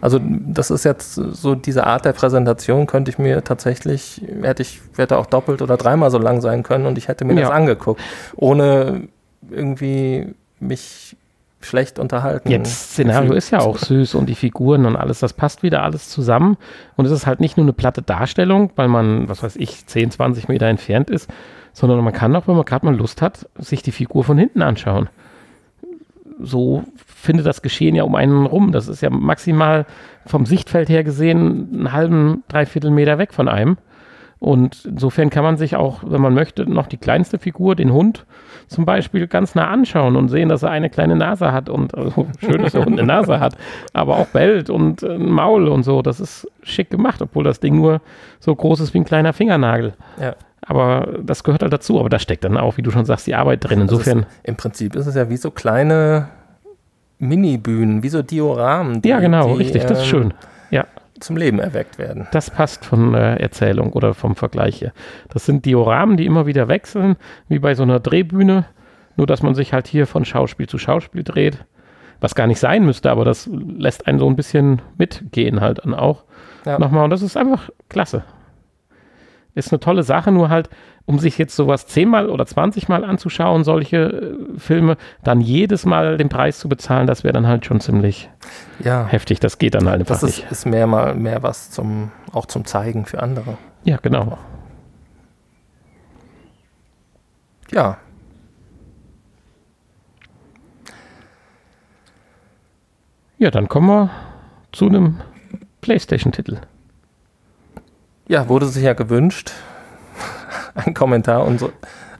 Also 0.00 0.18
das 0.20 0.70
ist 0.70 0.84
jetzt 0.84 1.14
so 1.14 1.54
diese 1.54 1.86
Art 1.86 2.04
der 2.04 2.12
Präsentation, 2.12 2.86
könnte 2.86 3.10
ich 3.10 3.18
mir 3.18 3.44
tatsächlich, 3.44 4.20
hätte 4.42 4.62
ich, 4.62 4.80
hätte 4.96 5.16
auch 5.16 5.26
doppelt 5.26 5.62
oder 5.62 5.76
dreimal 5.76 6.10
so 6.10 6.18
lang 6.18 6.40
sein 6.40 6.64
können 6.64 6.86
und 6.86 6.98
ich 6.98 7.06
hätte 7.06 7.24
mir 7.24 7.34
ja. 7.34 7.42
das 7.42 7.50
angeguckt, 7.50 8.00
ohne 8.34 9.08
irgendwie 9.48 10.34
mich 10.58 11.16
schlecht 11.60 12.00
unterhalten. 12.00 12.50
Jetzt 12.50 12.92
Szenario 12.92 13.32
ist 13.32 13.50
ja 13.50 13.60
auch 13.60 13.78
süß 13.78 14.16
und 14.16 14.26
die 14.26 14.34
Figuren 14.34 14.86
und 14.86 14.96
alles, 14.96 15.20
das 15.20 15.32
passt 15.34 15.62
wieder 15.62 15.84
alles 15.84 16.08
zusammen 16.08 16.56
und 16.96 17.04
es 17.04 17.12
ist 17.12 17.28
halt 17.28 17.38
nicht 17.38 17.56
nur 17.56 17.64
eine 17.64 17.72
platte 17.72 18.02
Darstellung, 18.02 18.72
weil 18.74 18.88
man, 18.88 19.28
was 19.28 19.44
weiß 19.44 19.54
ich, 19.54 19.86
10, 19.86 20.10
20 20.10 20.48
Meter 20.48 20.66
entfernt 20.66 21.10
ist, 21.10 21.30
sondern 21.72 22.02
man 22.04 22.12
kann 22.12 22.34
auch, 22.36 22.46
wenn 22.48 22.56
man 22.56 22.64
gerade 22.64 22.86
mal 22.86 22.96
Lust 22.96 23.22
hat, 23.22 23.48
sich 23.56 23.82
die 23.82 23.92
Figur 23.92 24.24
von 24.24 24.38
hinten 24.38 24.62
anschauen. 24.62 25.08
So 26.40 26.84
findet 26.96 27.46
das 27.46 27.62
Geschehen 27.62 27.94
ja 27.94 28.02
um 28.02 28.14
einen 28.14 28.46
rum. 28.46 28.72
Das 28.72 28.88
ist 28.88 29.00
ja 29.00 29.10
maximal 29.10 29.86
vom 30.26 30.46
Sichtfeld 30.46 30.88
her 30.88 31.04
gesehen 31.04 31.68
einen 31.72 31.92
halben, 31.92 32.42
dreiviertel 32.48 32.90
Meter 32.90 33.18
weg 33.18 33.32
von 33.32 33.48
einem. 33.48 33.76
Und 34.42 34.84
insofern 34.84 35.30
kann 35.30 35.44
man 35.44 35.56
sich 35.56 35.76
auch, 35.76 36.00
wenn 36.04 36.20
man 36.20 36.34
möchte, 36.34 36.68
noch 36.68 36.88
die 36.88 36.96
kleinste 36.96 37.38
Figur, 37.38 37.76
den 37.76 37.92
Hund 37.92 38.26
zum 38.66 38.84
Beispiel, 38.84 39.28
ganz 39.28 39.54
nah 39.54 39.68
anschauen 39.68 40.16
und 40.16 40.30
sehen, 40.30 40.48
dass 40.48 40.64
er 40.64 40.70
eine 40.70 40.90
kleine 40.90 41.14
Nase 41.14 41.52
hat 41.52 41.68
und 41.68 41.94
also 41.94 42.26
schön, 42.40 42.60
dass 42.60 42.72
der 42.72 42.84
Hund 42.84 42.98
eine 42.98 43.06
Nase 43.06 43.38
hat, 43.38 43.56
aber 43.92 44.16
auch 44.16 44.26
bellt 44.26 44.68
und 44.68 45.04
ein 45.04 45.30
Maul 45.30 45.68
und 45.68 45.84
so. 45.84 46.02
Das 46.02 46.18
ist 46.18 46.48
schick 46.64 46.90
gemacht, 46.90 47.22
obwohl 47.22 47.44
das 47.44 47.60
Ding 47.60 47.76
nur 47.76 48.00
so 48.40 48.52
groß 48.52 48.80
ist 48.80 48.94
wie 48.94 48.98
ein 48.98 49.04
kleiner 49.04 49.32
Fingernagel. 49.32 49.94
Ja. 50.20 50.34
Aber 50.66 51.18
das 51.22 51.44
gehört 51.44 51.62
halt 51.62 51.72
dazu. 51.72 51.98
Aber 51.98 52.08
da 52.08 52.18
steckt 52.18 52.44
dann 52.44 52.56
auch, 52.56 52.76
wie 52.76 52.82
du 52.82 52.90
schon 52.90 53.04
sagst, 53.04 53.26
die 53.26 53.34
Arbeit 53.34 53.64
drin. 53.64 53.82
Also 53.82 53.96
Insofern. 53.96 54.20
Ist, 54.20 54.28
Im 54.44 54.56
Prinzip 54.56 54.94
ist 54.94 55.06
es 55.06 55.14
ja 55.14 55.28
wie 55.28 55.36
so 55.36 55.50
kleine 55.50 56.28
Mini-Bühnen, 57.18 58.02
wie 58.02 58.08
so 58.08 58.22
Dioramen. 58.22 59.02
Die, 59.02 59.08
ja, 59.08 59.20
genau, 59.20 59.52
die, 59.52 59.62
richtig, 59.62 59.84
das 59.84 60.00
ist 60.00 60.06
schön. 60.06 60.34
Ja. 60.70 60.86
Zum 61.20 61.36
Leben 61.36 61.60
erweckt 61.60 61.98
werden. 61.98 62.26
Das 62.32 62.50
passt 62.50 62.84
von 62.84 63.14
äh, 63.14 63.36
Erzählung 63.36 63.92
oder 63.92 64.12
vom 64.14 64.34
Vergleich 64.34 64.80
her. 64.80 64.92
Das 65.28 65.46
sind 65.46 65.64
Dioramen, 65.64 66.16
die 66.16 66.26
immer 66.26 66.46
wieder 66.46 66.66
wechseln, 66.66 67.16
wie 67.48 67.60
bei 67.60 67.74
so 67.74 67.84
einer 67.84 68.00
Drehbühne. 68.00 68.64
Nur, 69.16 69.26
dass 69.26 69.42
man 69.42 69.54
sich 69.54 69.72
halt 69.72 69.86
hier 69.86 70.06
von 70.06 70.24
Schauspiel 70.24 70.68
zu 70.68 70.78
Schauspiel 70.78 71.22
dreht. 71.22 71.64
Was 72.20 72.34
gar 72.34 72.46
nicht 72.46 72.60
sein 72.60 72.84
müsste, 72.84 73.10
aber 73.10 73.24
das 73.24 73.48
lässt 73.52 74.06
einen 74.06 74.18
so 74.18 74.28
ein 74.28 74.36
bisschen 74.36 74.80
mitgehen 74.96 75.60
halt 75.60 75.80
dann 75.84 75.94
auch. 75.94 76.24
Ja. 76.64 76.78
Nochmal. 76.78 77.04
Und 77.04 77.10
das 77.10 77.22
ist 77.22 77.36
einfach 77.36 77.70
klasse. 77.88 78.24
Ist 79.54 79.72
eine 79.72 79.80
tolle 79.80 80.02
Sache, 80.02 80.32
nur 80.32 80.48
halt, 80.48 80.70
um 81.04 81.18
sich 81.18 81.36
jetzt 81.36 81.54
sowas 81.54 81.86
zehnmal 81.86 82.30
oder 82.30 82.46
zwanzigmal 82.46 83.04
anzuschauen, 83.04 83.64
solche 83.64 83.96
äh, 83.96 84.58
Filme, 84.58 84.96
dann 85.24 85.40
jedes 85.40 85.84
Mal 85.84 86.16
den 86.16 86.28
Preis 86.28 86.58
zu 86.58 86.68
bezahlen, 86.68 87.06
das 87.06 87.22
wäre 87.22 87.34
dann 87.34 87.46
halt 87.46 87.66
schon 87.66 87.80
ziemlich 87.80 88.30
ja. 88.82 89.06
heftig. 89.06 89.40
Das 89.40 89.58
geht 89.58 89.74
dann 89.74 89.88
halt 89.88 90.00
einfach 90.00 90.14
das 90.14 90.22
ist, 90.22 90.38
nicht. 90.38 90.50
Das 90.50 90.58
ist 90.60 90.66
mehr 90.66 90.86
mal 90.86 91.14
mehr 91.14 91.42
was 91.42 91.70
zum 91.70 92.12
auch 92.32 92.46
zum 92.46 92.64
Zeigen 92.64 93.04
für 93.04 93.22
andere. 93.22 93.58
Ja, 93.84 93.98
genau. 94.00 94.38
Ja. 97.72 97.98
Ja, 103.38 103.50
dann 103.50 103.68
kommen 103.68 103.88
wir 103.88 104.10
zu 104.70 104.86
einem 104.86 105.20
PlayStation-Titel. 105.80 106.58
Ja, 108.32 108.48
wurde 108.48 108.64
sich 108.64 108.82
ja 108.82 108.94
gewünscht. 108.94 109.52
Ein 110.74 110.94
Kommentar 110.94 111.46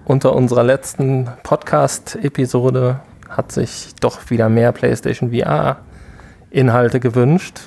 unter 0.04 0.36
unserer 0.36 0.62
letzten 0.62 1.26
Podcast-Episode 1.42 3.00
hat 3.30 3.50
sich 3.50 3.94
doch 3.98 4.28
wieder 4.28 4.50
mehr 4.50 4.72
PlayStation 4.72 5.32
VR-Inhalte 5.32 7.00
gewünscht, 7.00 7.60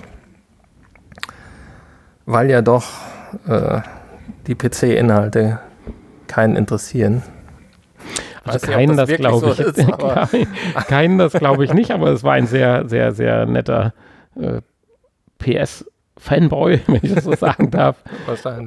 weil 2.28 2.52
ja 2.52 2.62
doch 2.62 2.86
äh, 3.48 3.82
die 4.46 4.54
PC-Inhalte 4.54 5.60
keinen 6.28 6.56
interessieren. 6.56 7.24
Also 8.44 8.68
keinen 8.68 8.96
das, 8.96 9.10
das 9.10 9.18
glaube 9.18 9.50
ich. 9.50 9.56
So 9.56 9.64
ist, 9.64 10.88
keinen 10.88 11.18
das 11.18 11.34
glaube 11.34 11.66
ich 11.66 11.74
nicht, 11.74 11.90
aber 11.90 12.12
es 12.12 12.24
war 12.24 12.34
ein 12.34 12.46
sehr, 12.46 12.88
sehr, 12.88 13.12
sehr 13.12 13.48
netter 13.48 13.96
äh, 14.40 14.62
PS 15.40 15.86
Fanboy, 16.18 16.80
wenn 16.88 17.00
ich 17.02 17.14
das 17.14 17.26
so 17.26 17.36
sagen 17.36 17.72
darf. 17.72 17.98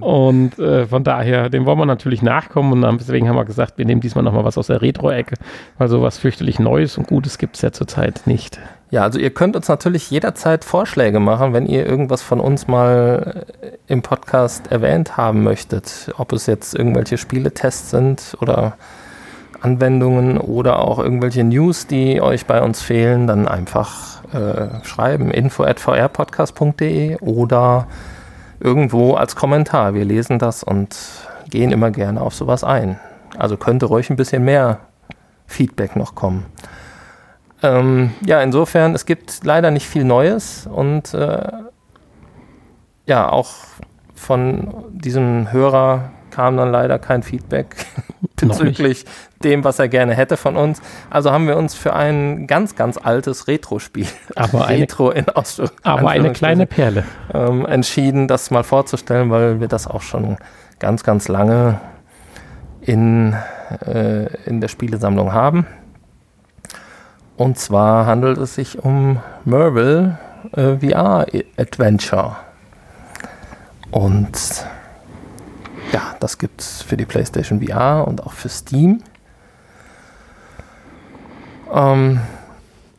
Und 0.02 0.58
äh, 0.58 0.86
von 0.86 1.04
daher, 1.04 1.48
dem 1.48 1.66
wollen 1.66 1.78
wir 1.78 1.86
natürlich 1.86 2.22
nachkommen 2.22 2.84
und 2.84 3.00
deswegen 3.00 3.28
haben 3.28 3.36
wir 3.36 3.44
gesagt, 3.44 3.78
wir 3.78 3.84
nehmen 3.84 4.00
diesmal 4.00 4.24
nochmal 4.24 4.44
was 4.44 4.58
aus 4.58 4.66
der 4.66 4.82
Retro-Ecke, 4.82 5.36
weil 5.78 5.88
sowas 5.88 6.18
fürchterlich 6.18 6.58
Neues 6.58 6.98
und 6.98 7.06
Gutes 7.06 7.38
gibt 7.38 7.56
es 7.56 7.62
ja 7.62 7.72
zurzeit 7.72 8.22
nicht. 8.26 8.58
Ja, 8.90 9.02
also 9.02 9.18
ihr 9.18 9.30
könnt 9.30 9.54
uns 9.54 9.68
natürlich 9.68 10.10
jederzeit 10.10 10.64
Vorschläge 10.64 11.20
machen, 11.20 11.52
wenn 11.52 11.66
ihr 11.66 11.84
irgendwas 11.84 12.22
von 12.22 12.40
uns 12.40 12.68
mal 12.68 13.44
äh, 13.60 13.70
im 13.86 14.00
Podcast 14.00 14.72
erwähnt 14.72 15.16
haben 15.18 15.42
möchtet. 15.42 16.10
Ob 16.16 16.32
es 16.32 16.46
jetzt 16.46 16.74
irgendwelche 16.74 17.18
Spieletests 17.18 17.90
sind 17.90 18.36
oder 18.40 18.78
Anwendungen 19.60 20.38
oder 20.38 20.80
auch 20.80 20.98
irgendwelche 20.98 21.44
News, 21.44 21.86
die 21.86 22.20
euch 22.20 22.46
bei 22.46 22.62
uns 22.62 22.80
fehlen, 22.82 23.26
dann 23.26 23.48
einfach 23.48 24.22
äh, 24.32 24.84
schreiben 24.84 25.30
info 25.30 25.64
at 25.64 25.80
vrpodcast.de 25.80 27.16
oder 27.20 27.86
irgendwo 28.60 29.14
als 29.14 29.36
Kommentar. 29.36 29.94
Wir 29.94 30.04
lesen 30.04 30.38
das 30.38 30.62
und 30.62 30.96
gehen 31.50 31.72
immer 31.72 31.90
gerne 31.90 32.20
auf 32.20 32.34
sowas 32.34 32.64
ein. 32.64 32.98
Also 33.36 33.56
könnte 33.56 33.86
ruhig 33.86 34.10
ein 34.10 34.16
bisschen 34.16 34.44
mehr 34.44 34.78
Feedback 35.46 35.96
noch 35.96 36.14
kommen. 36.14 36.46
Ähm, 37.62 38.12
ja, 38.24 38.40
insofern, 38.42 38.94
es 38.94 39.06
gibt 39.06 39.44
leider 39.44 39.70
nicht 39.70 39.86
viel 39.86 40.04
Neues 40.04 40.68
und 40.72 41.12
äh, 41.14 41.50
ja, 43.06 43.28
auch 43.28 43.50
von 44.14 44.84
diesem 44.90 45.50
Hörer 45.50 46.10
kam 46.38 46.56
dann 46.56 46.70
leider 46.70 47.00
kein 47.00 47.24
Feedback 47.24 47.74
bezüglich 48.36 49.04
dem, 49.42 49.64
was 49.64 49.80
er 49.80 49.88
gerne 49.88 50.14
hätte 50.14 50.36
von 50.36 50.56
uns. 50.56 50.80
Also 51.10 51.32
haben 51.32 51.48
wir 51.48 51.56
uns 51.56 51.74
für 51.74 51.94
ein 51.94 52.46
ganz, 52.46 52.76
ganz 52.76 52.96
altes 52.96 53.48
Retro-Spiel, 53.48 54.06
aber 54.36 54.68
Retro 54.68 55.08
eine, 55.08 55.18
in 55.18 55.28
Ausdruck, 55.30 55.72
aber 55.82 56.10
eine 56.10 56.30
kleine 56.30 56.66
Perle, 56.66 57.02
ähm, 57.34 57.66
entschieden, 57.66 58.28
das 58.28 58.52
mal 58.52 58.62
vorzustellen, 58.62 59.30
weil 59.30 59.58
wir 59.58 59.66
das 59.66 59.88
auch 59.88 60.02
schon 60.02 60.36
ganz, 60.78 61.02
ganz 61.02 61.26
lange 61.26 61.80
in, 62.82 63.34
äh, 63.84 64.26
in 64.44 64.60
der 64.60 64.68
Spielesammlung 64.68 65.32
haben. 65.32 65.66
Und 67.36 67.58
zwar 67.58 68.06
handelt 68.06 68.38
es 68.38 68.54
sich 68.54 68.78
um 68.78 69.18
Merville 69.44 70.20
äh, 70.52 70.76
VR 70.76 71.26
Adventure. 71.56 72.36
Und 73.90 74.38
ja, 75.92 76.14
das 76.20 76.38
gibt 76.38 76.60
es 76.60 76.82
für 76.82 76.96
die 76.96 77.06
PlayStation 77.06 77.62
VR 77.62 78.06
und 78.06 78.26
auch 78.26 78.32
für 78.32 78.48
Steam. 78.48 79.02
Ähm, 81.72 82.20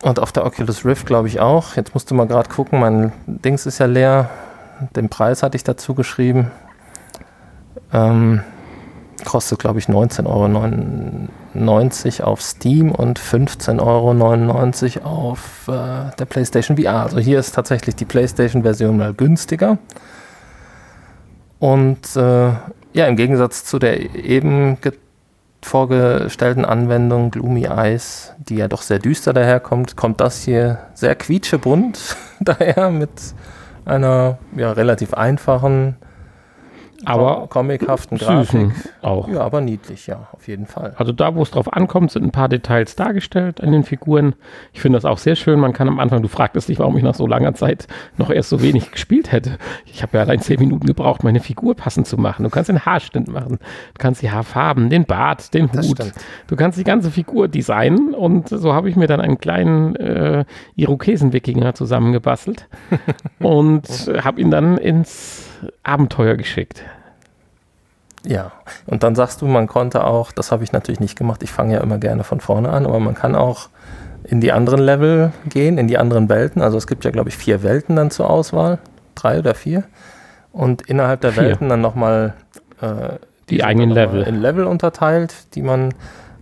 und 0.01 0.19
auf 0.19 0.31
der 0.31 0.45
Oculus 0.45 0.85
Rift 0.85 1.07
glaube 1.07 1.27
ich 1.27 1.39
auch. 1.39 1.75
Jetzt 1.75 1.93
musst 1.93 2.09
du 2.09 2.15
mal 2.15 2.27
gerade 2.27 2.49
gucken, 2.49 2.79
mein 2.79 3.11
Dings 3.27 3.65
ist 3.65 3.79
ja 3.79 3.85
leer. 3.85 4.29
Den 4.95 5.09
Preis 5.09 5.43
hatte 5.43 5.57
ich 5.57 5.65
dazu 5.65 5.93
geschrieben. 5.93 6.51
Ähm, 7.91 8.41
kostet 9.25 9.59
glaube 9.59 9.79
ich 9.79 9.87
19,99 9.87 12.21
Euro 12.21 12.31
auf 12.31 12.41
Steam 12.41 12.91
und 12.91 13.19
15,99 13.19 15.03
Euro 15.03 15.09
auf 15.09 15.67
äh, 15.67 16.15
der 16.17 16.25
PlayStation 16.25 16.77
VR. 16.77 17.03
Also 17.03 17.19
hier 17.19 17.39
ist 17.39 17.53
tatsächlich 17.53 17.95
die 17.95 18.05
PlayStation-Version 18.05 18.95
mal 18.95 19.13
günstiger. 19.13 19.77
Und 21.59 22.15
äh, 22.15 22.51
ja, 22.93 23.07
im 23.07 23.15
Gegensatz 23.15 23.65
zu 23.65 23.79
der 23.79 24.15
eben 24.15 24.77
vorgestellten 25.61 26.65
Anwendung 26.65 27.31
Gloomy 27.31 27.65
Eyes, 27.65 28.33
die 28.37 28.55
ja 28.55 28.67
doch 28.67 28.81
sehr 28.81 28.99
düster 28.99 29.33
daherkommt, 29.33 29.95
kommt 29.95 30.21
das 30.21 30.43
hier 30.43 30.79
sehr 30.93 31.15
quietschebunt 31.15 32.15
daher 32.39 32.89
mit 32.89 33.09
einer 33.85 34.37
ja, 34.55 34.71
relativ 34.71 35.13
einfachen 35.13 35.97
aber 37.05 37.47
comichaften 37.47 38.17
Grafik. 38.17 38.71
auch. 39.01 39.27
Ja, 39.29 39.41
aber 39.41 39.61
niedlich, 39.61 40.07
ja, 40.07 40.27
auf 40.31 40.47
jeden 40.47 40.65
Fall. 40.65 40.93
Also 40.97 41.11
da, 41.11 41.35
wo 41.35 41.41
es 41.41 41.51
drauf 41.51 41.71
ankommt, 41.71 42.11
sind 42.11 42.23
ein 42.23 42.31
paar 42.31 42.49
Details 42.49 42.95
dargestellt 42.95 43.61
an 43.61 43.71
den 43.71 43.83
Figuren. 43.83 44.35
Ich 44.73 44.81
finde 44.81 44.97
das 44.97 45.05
auch 45.05 45.17
sehr 45.17 45.35
schön. 45.35 45.59
Man 45.59 45.73
kann 45.73 45.87
am 45.87 45.99
Anfang, 45.99 46.21
du 46.21 46.27
fragtest 46.27 46.69
dich, 46.69 46.79
warum 46.79 46.97
ich 46.97 47.03
nach 47.03 47.15
so 47.15 47.27
langer 47.27 47.53
Zeit 47.53 47.87
noch 48.17 48.29
erst 48.29 48.49
so 48.49 48.61
wenig 48.61 48.91
gespielt 48.91 49.31
hätte. 49.31 49.57
Ich 49.85 50.01
habe 50.01 50.17
ja 50.17 50.23
allein 50.23 50.39
zehn 50.39 50.59
Minuten 50.59 50.85
gebraucht, 50.85 51.23
meine 51.23 51.39
Figur 51.39 51.75
passend 51.75 52.07
zu 52.07 52.17
machen. 52.17 52.43
Du 52.43 52.49
kannst 52.49 52.69
den 52.69 52.85
Haarschnitt 52.85 53.27
machen, 53.27 53.59
du 53.59 53.97
kannst 53.97 54.21
die 54.21 54.31
Haarfarben, 54.31 54.89
den 54.89 55.05
Bart, 55.05 55.53
den 55.53 55.71
Hut. 55.71 55.99
Du 56.47 56.55
kannst 56.55 56.77
die 56.77 56.83
ganze 56.83 57.11
Figur 57.11 57.47
designen 57.47 58.13
und 58.13 58.49
so 58.49 58.73
habe 58.73 58.89
ich 58.89 58.95
mir 58.95 59.07
dann 59.07 59.21
einen 59.21 59.37
kleinen 59.37 59.95
äh, 59.95 60.45
Irokesen-Wikinger 60.75 61.73
zusammengebastelt 61.73 62.67
und 63.39 63.87
habe 64.21 64.41
ihn 64.41 64.51
dann 64.51 64.77
ins 64.77 65.48
Abenteuer 65.83 66.35
geschickt. 66.35 66.83
Ja, 68.25 68.51
und 68.85 69.03
dann 69.03 69.15
sagst 69.15 69.41
du, 69.41 69.47
man 69.47 69.67
konnte 69.67 70.03
auch, 70.03 70.31
das 70.31 70.51
habe 70.51 70.63
ich 70.63 70.71
natürlich 70.71 70.99
nicht 70.99 71.17
gemacht, 71.17 71.41
ich 71.41 71.51
fange 71.51 71.75
ja 71.75 71.81
immer 71.81 71.97
gerne 71.97 72.23
von 72.23 72.41
vorne 72.41 72.69
an, 72.69 72.85
aber 72.85 72.99
man 72.99 73.15
kann 73.15 73.35
auch 73.35 73.69
in 74.23 74.41
die 74.41 74.51
anderen 74.51 74.81
Level 74.81 75.31
gehen, 75.47 75.77
in 75.77 75.87
die 75.87 75.97
anderen 75.97 76.27
Welten. 76.27 76.61
Also 76.61 76.77
es 76.77 76.87
gibt 76.87 77.05
ja, 77.05 77.11
glaube 77.11 77.29
ich, 77.29 77.37
vier 77.37 77.63
Welten 77.63 77.95
dann 77.95 78.11
zur 78.11 78.29
Auswahl, 78.29 78.79
drei 79.15 79.39
oder 79.39 79.55
vier. 79.55 79.83
Und 80.51 80.81
innerhalb 80.83 81.21
der 81.21 81.31
vier. 81.31 81.43
Welten 81.43 81.69
dann 81.69 81.81
nochmal 81.81 82.33
äh, 82.81 83.13
die, 83.49 83.55
die 83.55 83.63
eigenen 83.63 83.91
Level. 83.91 84.23
In 84.23 84.35
Level 84.41 84.65
unterteilt, 84.65 85.55
die 85.55 85.61
man 85.61 85.93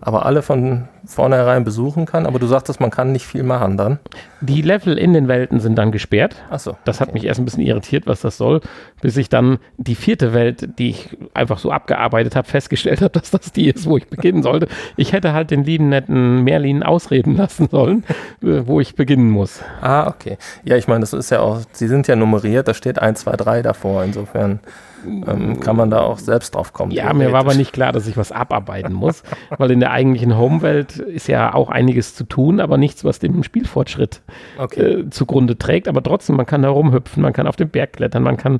aber 0.01 0.25
alle 0.25 0.41
von 0.41 0.87
vornherein 1.05 1.63
besuchen 1.63 2.05
kann. 2.05 2.25
Aber 2.25 2.39
du 2.39 2.47
sagtest, 2.47 2.79
man 2.79 2.91
kann 2.91 3.11
nicht 3.11 3.25
viel 3.25 3.43
machen 3.43 3.77
dann. 3.77 3.99
Die 4.41 4.61
Level 4.61 4.97
in 4.97 5.13
den 5.13 5.27
Welten 5.27 5.59
sind 5.59 5.75
dann 5.75 5.91
gesperrt. 5.91 6.35
Ach 6.49 6.59
so, 6.59 6.77
das 6.85 7.01
hat 7.01 7.13
mich 7.13 7.23
erst 7.23 7.39
ein 7.39 7.45
bisschen 7.45 7.63
irritiert, 7.63 8.05
was 8.05 8.21
das 8.21 8.37
soll, 8.37 8.61
bis 9.01 9.17
ich 9.17 9.29
dann 9.29 9.57
die 9.77 9.95
vierte 9.95 10.33
Welt, 10.33 10.77
die 10.77 10.89
ich 10.89 11.17
einfach 11.33 11.57
so 11.57 11.71
abgearbeitet 11.71 12.35
habe, 12.35 12.47
festgestellt 12.47 13.01
habe, 13.01 13.11
dass 13.19 13.31
das 13.31 13.51
die 13.51 13.69
ist, 13.69 13.87
wo 13.87 13.97
ich 13.97 14.07
beginnen 14.07 14.43
sollte. 14.43 14.67
Ich 14.95 15.13
hätte 15.13 15.33
halt 15.33 15.51
den 15.51 15.63
lieben 15.63 15.89
netten 15.89 16.43
Merlin 16.43 16.83
ausreden 16.83 17.35
lassen 17.35 17.69
sollen, 17.69 18.03
äh, 18.43 18.61
wo 18.65 18.79
ich 18.79 18.95
beginnen 18.95 19.29
muss. 19.29 19.61
Ah, 19.81 20.07
okay. 20.07 20.37
Ja, 20.63 20.75
ich 20.75 20.87
meine, 20.87 21.01
das 21.01 21.13
ist 21.13 21.31
ja 21.31 21.39
auch, 21.39 21.61
sie 21.71 21.87
sind 21.87 22.07
ja 22.07 22.15
nummeriert, 22.15 22.67
da 22.67 22.73
steht 22.73 22.99
1, 22.99 23.21
2, 23.21 23.31
3 23.31 23.61
davor. 23.61 24.03
Insofern 24.03 24.59
ähm, 25.07 25.59
kann 25.59 25.75
man 25.75 25.89
da 25.89 26.01
auch 26.01 26.19
selbst 26.19 26.55
drauf 26.55 26.73
kommen. 26.73 26.91
Ja, 26.91 27.13
mir 27.13 27.31
war 27.31 27.39
aber 27.39 27.55
nicht 27.55 27.73
klar, 27.73 27.91
dass 27.91 28.07
ich 28.07 28.17
was 28.17 28.31
abarbeiten 28.31 28.93
muss, 28.93 29.23
weil 29.57 29.71
in 29.71 29.79
der 29.79 29.91
eigentlichen 29.91 30.37
Home-Welt 30.37 30.97
ist 30.97 31.27
ja 31.27 31.53
auch 31.53 31.69
einiges 31.69 32.15
zu 32.15 32.23
tun, 32.23 32.59
aber 32.59 32.77
nichts, 32.77 33.03
was 33.03 33.19
dem 33.19 33.43
Spielfortschritt 33.43 34.21
okay. 34.57 34.81
äh, 34.81 35.09
zugrunde 35.09 35.57
trägt. 35.57 35.87
Aber 35.87 36.03
trotzdem, 36.03 36.35
man 36.35 36.45
kann 36.45 36.61
da 36.61 36.69
rumhüpfen, 36.69 37.23
man 37.23 37.33
kann 37.33 37.47
auf 37.47 37.55
den 37.55 37.69
Berg 37.69 37.93
klettern, 37.93 38.23
man 38.23 38.37
kann 38.37 38.59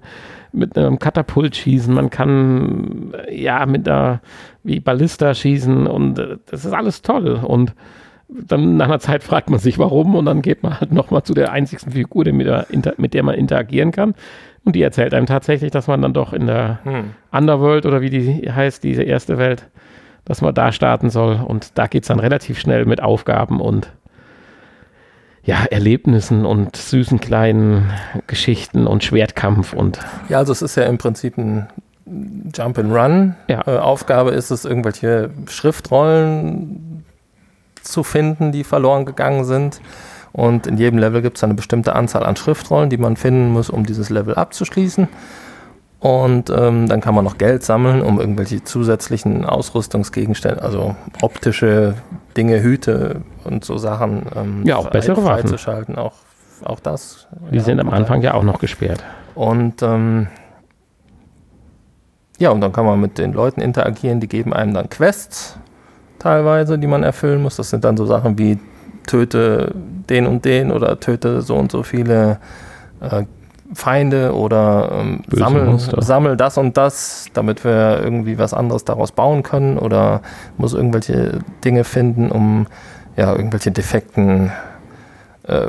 mit 0.52 0.78
einem 0.78 1.00
Katapult 1.00 1.56
schießen, 1.56 1.94
man 1.94 2.10
kann 2.10 3.14
ja 3.30 3.66
mit 3.66 3.88
einer 3.88 4.22
wie 4.64 4.80
Ballista 4.80 5.34
schießen 5.34 5.88
und 5.88 6.20
äh, 6.20 6.38
das 6.46 6.66
ist 6.66 6.74
alles 6.74 7.02
toll. 7.02 7.40
Und 7.44 7.74
dann 8.30 8.78
nach 8.78 8.86
einer 8.86 9.00
Zeit 9.00 9.24
fragt 9.24 9.50
man 9.50 9.60
sich, 9.60 9.80
warum, 9.80 10.16
und 10.16 10.26
dann 10.26 10.42
geht 10.42 10.64
man 10.64 10.80
halt 10.80 10.92
nochmal 10.92 11.24
zu 11.24 11.34
der 11.34 11.52
einzigsten 11.52 11.94
Figur, 11.94 12.26
mit 12.32 12.48
der, 12.48 12.66
mit 12.98 13.14
der 13.14 13.24
man 13.24 13.36
interagieren 13.36 13.92
kann. 13.92 14.16
Und 14.66 14.76
die 14.76 14.82
erzählt 14.82 15.14
einem 15.14 15.28
tatsächlich, 15.28 15.72
dass 15.72 15.88
man 15.88 16.02
dann 16.02 16.14
doch 16.14 16.34
in 16.34 16.46
der 16.46 16.80
hm. 16.84 17.12
Underworld 17.32 17.86
oder 17.86 18.02
wie 18.02 18.10
die 18.10 18.52
heißt, 18.52 18.84
diese 18.84 19.04
erste 19.04 19.38
Welt, 19.38 19.68
dass 20.26 20.42
man 20.42 20.54
da 20.54 20.74
starten 20.74 21.10
soll. 21.10 21.40
Und 21.46 21.78
da 21.78 21.88
geht 21.88 22.04
es 22.04 22.10
dann 22.10 22.20
relativ 22.20 22.60
schnell 22.60 22.86
mit 22.86 23.02
Aufgaben 23.02 23.62
und 23.62 23.90
ja, 25.44 25.64
Erlebnissen 25.64 26.46
und 26.46 26.76
süßen 26.76 27.22
kleinen 27.22 27.90
Geschichten 28.28 28.86
und 28.86 29.06
Schwertkampf 29.06 29.72
und. 29.72 30.00
Ja, 30.28 30.40
also 30.40 30.52
es 30.52 30.62
ist 30.62 30.76
ja 30.76 30.84
im 30.84 30.98
Prinzip 30.98 31.38
ein 31.38 31.70
Jump 32.54 32.78
and 32.78 32.94
Run. 32.94 33.36
Ja. 33.48 33.66
Äh, 33.66 33.78
Aufgabe 33.78 34.32
ist 34.32 34.52
es, 34.52 34.66
irgendwelche 34.66 35.30
Schriftrollen 35.48 36.87
zu 37.88 38.04
finden, 38.04 38.52
die 38.52 38.64
verloren 38.64 39.06
gegangen 39.06 39.46
sind. 39.46 39.82
Und 40.34 40.68
in 40.68 40.78
jedem 40.78 41.00
Level 41.00 41.22
gibt 41.22 41.38
es 41.38 41.44
eine 41.44 41.56
bestimmte 41.56 41.96
Anzahl 41.96 42.24
an 42.24 42.36
Schriftrollen, 42.36 42.90
die 42.90 42.98
man 42.98 43.16
finden 43.16 43.52
muss, 43.52 43.70
um 43.70 43.86
dieses 43.86 44.10
Level 44.10 44.36
abzuschließen. 44.36 45.08
Und 46.00 46.52
ähm, 46.52 46.88
dann 46.88 47.02
kann 47.02 47.16
man 47.16 47.26
noch 47.26 47.40
Geld 47.40 47.64
sammeln, 47.64 48.04
um 48.04 48.20
irgendwelche 48.20 48.64
zusätzlichen 48.64 49.46
Ausrüstungsgegenstände, 49.46 50.62
also 50.62 50.96
optische 51.22 51.96
Dinge, 52.36 52.62
Hüte 52.62 53.22
und 53.44 53.66
so 53.66 53.80
Sachen 53.80 54.28
ähm, 54.36 54.62
ja, 54.64 54.78
auch 54.78 54.92
bessere 54.92 55.20
freizuschalten. 55.20 55.98
Auch, 55.98 56.14
auch 56.64 56.80
das. 56.80 57.28
Die 57.52 57.58
ja, 57.58 57.64
sind 57.64 57.80
am 57.80 57.90
Anfang 57.90 58.22
ja 58.22 58.36
auch 58.36 58.44
noch 58.44 58.60
gesperrt. 58.60 59.04
Und 59.34 59.82
ähm, 59.82 60.28
ja, 62.38 62.52
und 62.52 62.62
dann 62.62 62.74
kann 62.74 62.86
man 62.86 63.02
mit 63.02 63.18
den 63.18 63.34
Leuten 63.34 63.62
interagieren, 63.62 64.20
die 64.20 64.28
geben 64.28 64.54
einem 64.54 64.76
dann 64.76 64.90
Quests 64.90 65.58
teilweise, 66.20 66.78
die 66.78 66.88
man 66.88 67.04
erfüllen 67.04 67.42
muss. 67.42 67.56
Das 67.56 67.70
sind 67.70 67.84
dann 67.84 67.98
so 67.98 68.06
Sachen 68.06 68.38
wie 68.38 68.60
töte 69.06 69.74
den 70.10 70.28
und 70.28 70.46
den 70.46 70.72
oder 70.72 71.00
töte 71.00 71.42
so 71.42 71.56
und 71.56 71.72
so 71.72 71.84
viele 71.84 72.40
äh, 73.02 73.24
Feinde 73.74 74.34
oder 74.34 74.90
ähm, 74.94 75.24
sammel, 75.30 75.78
sammel 75.78 76.38
das 76.38 76.58
und 76.58 76.78
das, 76.78 77.26
damit 77.34 77.64
wir 77.64 78.00
irgendwie 78.02 78.38
was 78.38 78.54
anderes 78.54 78.86
daraus 78.86 79.12
bauen 79.12 79.44
können 79.44 79.78
oder 79.78 80.22
muss 80.58 80.74
irgendwelche 80.74 81.40
Dinge 81.66 81.84
finden, 81.84 82.32
um 82.32 82.68
ja 83.18 83.34
irgendwelche 83.36 83.72
defekten 83.72 84.52
äh, 85.44 85.68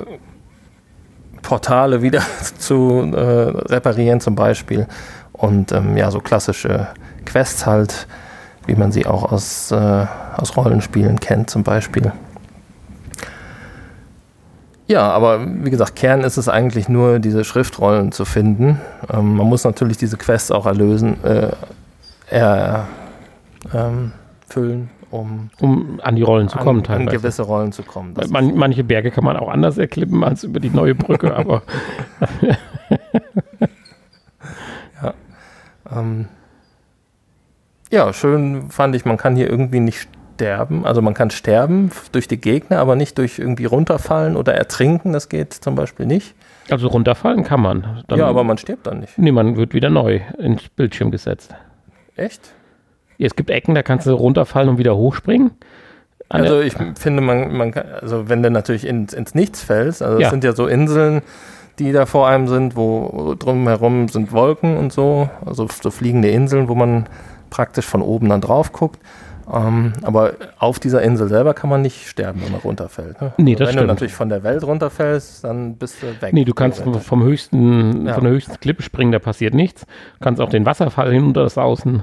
Portale 1.43 2.03
wieder 2.03 2.23
zu 2.59 3.11
äh, 3.15 3.19
reparieren 3.19 4.21
zum 4.21 4.35
Beispiel. 4.35 4.87
Und 5.33 5.73
ähm, 5.73 5.97
ja 5.97 6.11
so 6.11 6.21
klassische 6.21 6.89
Quests 7.25 7.67
halt, 7.67 8.07
wie 8.69 8.77
man 8.77 8.93
sie 8.93 9.07
auch 9.07 9.33
aus, 9.33 9.73
äh, 9.73 10.07
aus 10.37 10.57
Rollenspielen 10.57 11.19
kennt 11.19 11.51
zum 11.51 11.65
Beispiel. 11.65 12.13
Ja, 14.87 15.11
aber 15.11 15.47
wie 15.65 15.71
gesagt, 15.71 15.97
Kern 15.97 16.23
ist 16.23 16.37
es 16.37 16.49
eigentlich 16.49 16.89
nur, 16.89 17.19
diese 17.19 17.45
Schriftrollen 17.45 18.13
zu 18.13 18.25
finden. 18.25 18.81
Ähm, 19.13 19.37
man 19.37 19.47
muss 19.47 19.65
natürlich 19.65 19.97
diese 19.97 20.17
Quests 20.17 20.51
auch 20.51 20.67
erlösen, 20.67 21.23
äh, 21.25 21.51
erfüllen, 22.31 22.93
ähm, 23.75 24.13
um, 25.11 25.51
um 25.61 26.01
an 26.03 26.17
die 26.17 26.23
Rollen 26.23 26.49
zu 26.49 26.59
kommen, 26.59 26.87
an, 26.87 27.03
an 27.03 27.07
gewisse 27.07 27.43
Rollen 27.43 27.73
zu 27.73 27.83
kommen. 27.83 28.15
Man, 28.31 28.55
manche 28.55 28.85
Berge 28.85 29.11
kann 29.11 29.25
man 29.25 29.37
auch 29.37 29.49
anders 29.49 29.77
erklippen 29.79 30.23
als 30.25 30.45
über 30.45 30.61
die 30.61 30.71
neue 30.71 30.95
Brücke, 30.95 31.35
aber. 31.37 31.63
ja. 35.03 35.15
Ähm, 35.91 36.29
ja, 37.91 38.13
schön 38.13 38.71
fand 38.71 38.95
ich, 38.95 39.05
man 39.05 39.17
kann 39.17 39.37
hier 39.37 39.49
irgendwie 39.49 39.81
nicht 39.81 40.09
sterben. 40.35 40.87
Also 40.87 41.03
man 41.03 41.15
kann 41.15 41.31
sterben 41.31 41.91
durch 42.13 42.29
die 42.29 42.41
Gegner, 42.41 42.79
aber 42.79 42.95
nicht 42.95 43.19
durch 43.19 43.39
irgendwie 43.39 43.65
runterfallen 43.65 44.37
oder 44.37 44.55
ertrinken. 44.55 45.13
Das 45.13 45.29
geht 45.29 45.53
zum 45.53 45.75
Beispiel 45.75 46.07
nicht. 46.07 46.35
Also 46.71 46.89
runterfallen 46.89 47.45
kann 47.45 47.61
man. 47.61 48.05
Dann, 48.07 48.19
ja, 48.19 48.27
aber 48.27 48.45
man 48.45 48.59
stirbt 48.59 48.87
dann 48.87 49.01
nicht. 49.01 49.19
Nee, 49.19 49.33
man 49.33 49.57
wird 49.57 49.75
wieder 49.75 49.91
neu 49.91 50.21
ins 50.39 50.69
Bildschirm 50.69 51.11
gesetzt. 51.11 51.55
Echt? 52.15 52.53
Ja, 53.17 53.27
es 53.27 53.35
gibt 53.35 53.51
Ecken, 53.51 53.75
da 53.75 53.83
kannst 53.83 54.07
du 54.07 54.13
runterfallen 54.13 54.69
und 54.69 54.79
wieder 54.79 54.97
hochspringen. 54.97 55.51
Also 56.29 56.61
ich 56.61 56.75
finde, 56.97 57.23
man, 57.23 57.57
man 57.57 57.73
kann, 57.73 57.87
also 58.01 58.29
wenn 58.29 58.43
du 58.43 58.51
natürlich 58.51 58.87
ins, 58.87 59.15
ins 59.15 59.35
Nichts 59.35 59.63
fällst, 59.63 60.03
also 60.03 60.19
es 60.19 60.25
ja. 60.25 60.31
sind 60.31 60.45
ja 60.45 60.53
so 60.53 60.67
Inseln, 60.67 61.23
die 61.79 61.91
da 61.91 62.07
vor 62.07 62.29
einem 62.29 62.49
sind, 62.49 62.77
wo 62.77 63.35
drumherum 63.39 64.09
sind 64.09 64.31
Wolken 64.33 64.77
und 64.77 64.93
so, 64.93 65.31
also 65.47 65.67
so 65.69 65.91
fliegende 65.91 66.29
Inseln, 66.29 66.69
wo 66.69 66.75
man 66.75 67.09
praktisch 67.51 67.87
von 67.87 68.03
oben 68.03 68.29
dann 68.29 68.41
drauf 68.41 68.73
guckt. 68.73 68.99
Ähm, 69.53 69.95
aber 70.03 70.35
auf 70.59 70.79
dieser 70.79 71.03
Insel 71.03 71.29
selber 71.29 71.55
kann 71.55 71.71
man 71.71 71.81
nicht 71.81 72.07
sterben, 72.07 72.43
wenn 72.45 72.53
man 72.53 72.61
runterfällt. 72.61 73.21
Ne? 73.21 73.33
Nee, 73.39 73.55
das 73.55 73.69
wenn 73.69 73.73
stimmt. 73.75 73.85
du 73.85 73.87
natürlich 73.87 74.15
von 74.15 74.29
der 74.29 74.43
Welt 74.43 74.63
runterfällst, 74.63 75.45
dann 75.45 75.77
bist 75.77 76.03
du 76.03 76.07
weg. 76.21 76.35
Nee, 76.35 76.45
du 76.45 76.53
kannst 76.53 76.83
vom 76.83 77.23
höchsten, 77.23 78.07
ja. 78.07 78.15
von 78.15 78.25
der 78.25 78.33
höchsten 78.33 78.61
Klippe 78.61 78.83
springen, 78.83 79.13
da 79.13 79.19
passiert 79.19 79.55
nichts. 79.55 79.87
Du 80.19 80.25
kannst 80.25 80.41
auch 80.41 80.51
den 80.51 80.67
Wasserfall 80.67 81.13
hinunter 81.13 81.49
sausen. 81.49 82.03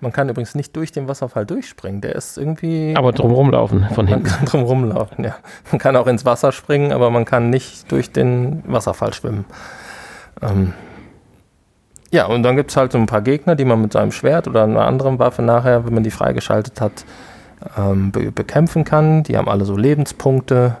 Man 0.00 0.12
kann 0.12 0.28
übrigens 0.28 0.56
nicht 0.56 0.74
durch 0.74 0.90
den 0.90 1.06
Wasserfall 1.06 1.46
durchspringen. 1.46 2.00
Der 2.00 2.16
ist 2.16 2.36
irgendwie. 2.36 2.94
Aber 2.96 3.12
drumherum 3.12 3.50
laufen 3.50 3.86
von 3.94 4.08
hinten. 4.08 4.24
Man 4.28 4.32
kann 4.32 4.46
drumherum 4.46 4.84
laufen, 4.88 5.22
ja. 5.22 5.36
Man 5.70 5.78
kann 5.78 5.94
auch 5.94 6.08
ins 6.08 6.24
Wasser 6.24 6.50
springen, 6.50 6.90
aber 6.90 7.10
man 7.10 7.24
kann 7.24 7.50
nicht 7.50 7.92
durch 7.92 8.10
den 8.10 8.64
Wasserfall 8.66 9.14
schwimmen. 9.14 9.44
Ähm, 10.42 10.72
ja, 12.12 12.26
und 12.26 12.42
dann 12.42 12.56
gibt 12.56 12.70
es 12.70 12.76
halt 12.76 12.92
so 12.92 12.98
ein 12.98 13.06
paar 13.06 13.22
Gegner, 13.22 13.56
die 13.56 13.64
man 13.64 13.80
mit 13.80 13.94
seinem 13.94 14.12
Schwert 14.12 14.46
oder 14.46 14.64
einer 14.64 14.84
anderen 14.84 15.18
Waffe 15.18 15.40
nachher, 15.40 15.86
wenn 15.86 15.94
man 15.94 16.02
die 16.02 16.10
freigeschaltet 16.10 16.80
hat, 16.80 17.06
ähm, 17.78 18.12
be 18.12 18.30
bekämpfen 18.30 18.84
kann. 18.84 19.22
Die 19.22 19.38
haben 19.38 19.48
alle 19.48 19.64
so 19.64 19.76
Lebenspunkte. 19.76 20.76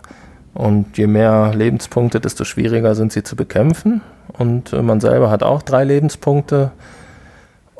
Und 0.52 0.98
je 0.98 1.06
mehr 1.06 1.52
Lebenspunkte, 1.54 2.20
desto 2.20 2.44
schwieriger 2.44 2.94
sind 2.94 3.12
sie 3.12 3.22
zu 3.22 3.34
bekämpfen. 3.34 4.02
Und 4.38 4.74
äh, 4.74 4.82
man 4.82 5.00
selber 5.00 5.30
hat 5.30 5.42
auch 5.42 5.62
drei 5.62 5.84
Lebenspunkte. 5.84 6.70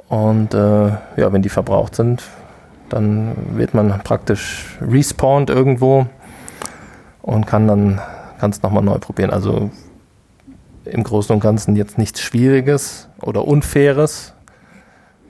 Und 0.08 0.54
äh, 0.54 0.88
ja, 1.16 1.32
wenn 1.32 1.42
die 1.42 1.50
verbraucht 1.50 1.94
sind, 1.94 2.22
dann 2.88 3.32
wird 3.52 3.74
man 3.74 4.00
praktisch 4.02 4.78
respawned 4.80 5.50
irgendwo 5.50 6.06
und 7.20 7.46
kann 7.46 7.68
dann 7.68 8.00
ganz 8.40 8.62
nochmal 8.62 8.82
neu 8.82 8.98
probieren. 8.98 9.30
Also 9.30 9.70
im 10.84 11.02
Großen 11.02 11.34
und 11.34 11.40
Ganzen 11.40 11.76
jetzt 11.76 11.98
nichts 11.98 12.20
Schwieriges 12.20 13.08
oder 13.20 13.46
Unfaires. 13.46 14.34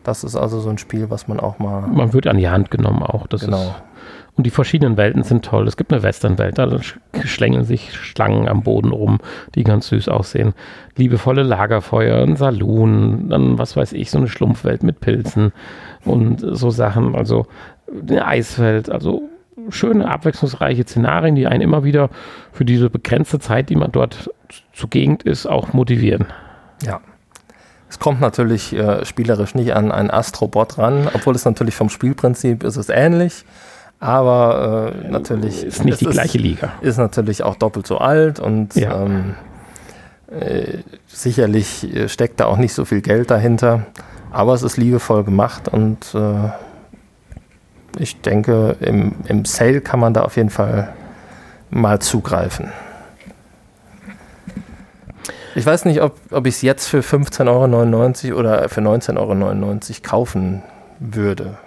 Das 0.05 0.25
ist 0.25 0.37
also 0.37 0.61
so 0.61 0.71
ein 0.71 0.79
Spiel, 0.79 1.11
was 1.11 1.29
man 1.29 1.39
auch 1.39 1.59
mal. 1.59 1.83
Man 1.83 2.13
wird 2.13 2.27
an 2.27 2.39
die 2.39 2.49
Hand 2.49 2.71
genommen 2.71 3.03
auch. 3.03 3.27
Das 3.27 3.43
genau. 3.43 3.63
Ist, 3.63 3.83
und 4.35 4.45
die 4.47 4.51
verschiedenen 4.51 4.97
Welten 4.97 5.23
sind 5.23 5.45
toll. 5.45 5.69
Es 5.69 5.77
gibt 5.77 5.93
eine 5.93 6.03
Westernwelt, 6.03 6.57
da 6.57 6.79
schlängeln 7.25 7.65
sich 7.65 7.95
Schlangen 7.95 8.49
am 8.49 8.63
Boden 8.63 8.91
rum, 8.91 9.19
die 9.55 9.63
ganz 9.63 9.89
süß 9.89 10.09
aussehen. 10.09 10.55
Liebevolle 10.97 11.43
Lagerfeuer, 11.43 12.23
ein 12.23 12.37
Saloon, 12.37 13.29
dann 13.29 13.59
was 13.59 13.77
weiß 13.77 13.93
ich, 13.93 14.11
so 14.11 14.19
eine 14.19 14.29
Schlumpfwelt 14.29 14.83
mit 14.83 15.01
Pilzen 15.01 15.53
und 16.05 16.41
so 16.41 16.71
Sachen. 16.71 17.15
Also 17.15 17.47
eine 18.09 18.27
Eiswelt, 18.27 18.89
also 18.89 19.29
schöne, 19.69 20.11
abwechslungsreiche 20.11 20.85
Szenarien, 20.85 21.35
die 21.35 21.47
einen 21.47 21.61
immer 21.61 21.85
wieder 21.85 22.09
für 22.53 22.65
diese 22.65 22.89
begrenzte 22.89 23.39
Zeit, 23.39 23.69
die 23.69 23.77
man 23.77 23.93
dort 23.93 24.31
zugegend 24.73 25.23
ist, 25.23 25.47
auch 25.47 25.73
motivieren. 25.73 26.27
Ja. 26.83 27.01
Es 27.89 27.99
kommt 27.99 28.21
natürlich 28.21 28.73
äh, 28.73 29.05
spielerisch 29.05 29.55
nicht 29.55 29.75
an 29.75 29.93
einen 29.93 30.11
Astrobot 30.11 30.79
ran, 30.79 31.09
obwohl 31.13 31.35
es 31.35 31.45
natürlich 31.45 31.75
vom 31.75 31.91
Spielprinzip 31.91 32.65
ist 32.65 32.77
es 32.77 32.89
ähnlich, 32.89 33.45
aber 34.01 34.95
äh, 34.95 35.09
natürlich 35.09 35.63
ist 35.63 35.85
nicht 35.85 36.01
die 36.01 36.07
gleiche 36.07 36.39
Liga. 36.39 36.73
Ist 36.81 36.97
natürlich 36.97 37.43
auch 37.43 37.57
doppelt 37.57 37.87
so 37.87 37.99
alt 37.99 38.41
und 38.41 38.75
ja. 38.75 39.05
ähm, 39.05 39.35
äh, 40.31 40.79
sicherlich 41.07 41.87
steckt 42.07 42.41
da 42.41 42.47
auch 42.47 42.57
nicht 42.57 42.73
so 42.73 42.87
viel 42.87 43.03
Geld 43.03 43.31
dahinter, 43.31 43.87
aber 44.31 44.55
es 44.55 44.63
ist 44.63 44.79
liebevoll 44.79 45.23
gemacht 45.25 45.69
und 45.69 46.15
äh, 46.15 46.49
ich 47.99 48.23
denke, 48.23 48.77
im, 48.81 49.17
im 49.29 49.45
Sale 49.45 49.83
kann 49.83 50.01
man 50.01 50.15
da 50.15 50.23
auf 50.23 50.37
jeden 50.37 50.51
Fall 50.51 50.95
mal 51.71 51.99
zugreifen. 52.01 52.73
Ich 55.55 55.67
weiß 55.67 55.85
nicht, 55.85 56.03
ob, 56.03 56.17
ob 56.31 56.47
ich 56.47 56.57
es 56.57 56.63
jetzt 56.63 56.89
für 56.89 57.01
15,99 57.01 58.31
Euro 58.31 58.41
oder 58.41 58.69
für 58.69 58.81
19,99 58.81 59.19
Euro 59.19 59.81
kaufen 60.03 60.63
würde. 60.99 61.59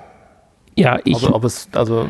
Ja, 0.75 0.99
ich. 1.03 1.15
Also, 1.15 1.33
ob 1.33 1.43
es, 1.43 1.67
also 1.73 2.07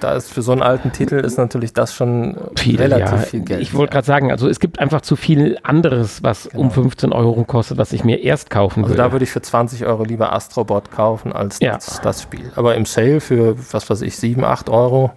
da 0.00 0.12
ist 0.12 0.32
für 0.32 0.42
so 0.42 0.52
einen 0.52 0.62
alten 0.62 0.92
Titel 0.92 1.16
ist 1.16 1.38
natürlich 1.38 1.72
das 1.72 1.94
schon 1.94 2.36
viel, 2.56 2.76
relativ 2.76 3.12
ja. 3.12 3.18
viel 3.18 3.40
Geld. 3.40 3.62
Ich 3.62 3.74
wollte 3.74 3.92
gerade 3.92 4.06
sagen, 4.06 4.30
also 4.30 4.48
es 4.48 4.60
gibt 4.60 4.78
einfach 4.78 5.00
zu 5.00 5.16
viel 5.16 5.58
anderes, 5.62 6.22
was 6.22 6.48
genau. 6.50 6.64
um 6.64 6.70
15 6.70 7.12
Euro 7.12 7.44
kostet, 7.44 7.78
was 7.78 7.92
ich 7.92 8.04
mir 8.04 8.22
erst 8.22 8.50
kaufen 8.50 8.80
also 8.80 8.90
würde. 8.90 9.02
Also 9.02 9.08
da 9.08 9.12
würde 9.12 9.24
ich 9.24 9.30
für 9.30 9.42
20 9.42 9.86
Euro 9.86 10.04
lieber 10.04 10.32
Astrobot 10.32 10.90
kaufen 10.90 11.32
als 11.32 11.60
ja. 11.60 11.74
das, 11.74 12.00
das, 12.02 12.22
Spiel. 12.22 12.52
Aber 12.56 12.74
im 12.74 12.84
Sale 12.84 13.20
für, 13.20 13.56
was 13.72 13.88
weiß 13.88 14.02
ich, 14.02 14.16
7, 14.16 14.44
8 14.44 14.68
Euro 14.68 15.12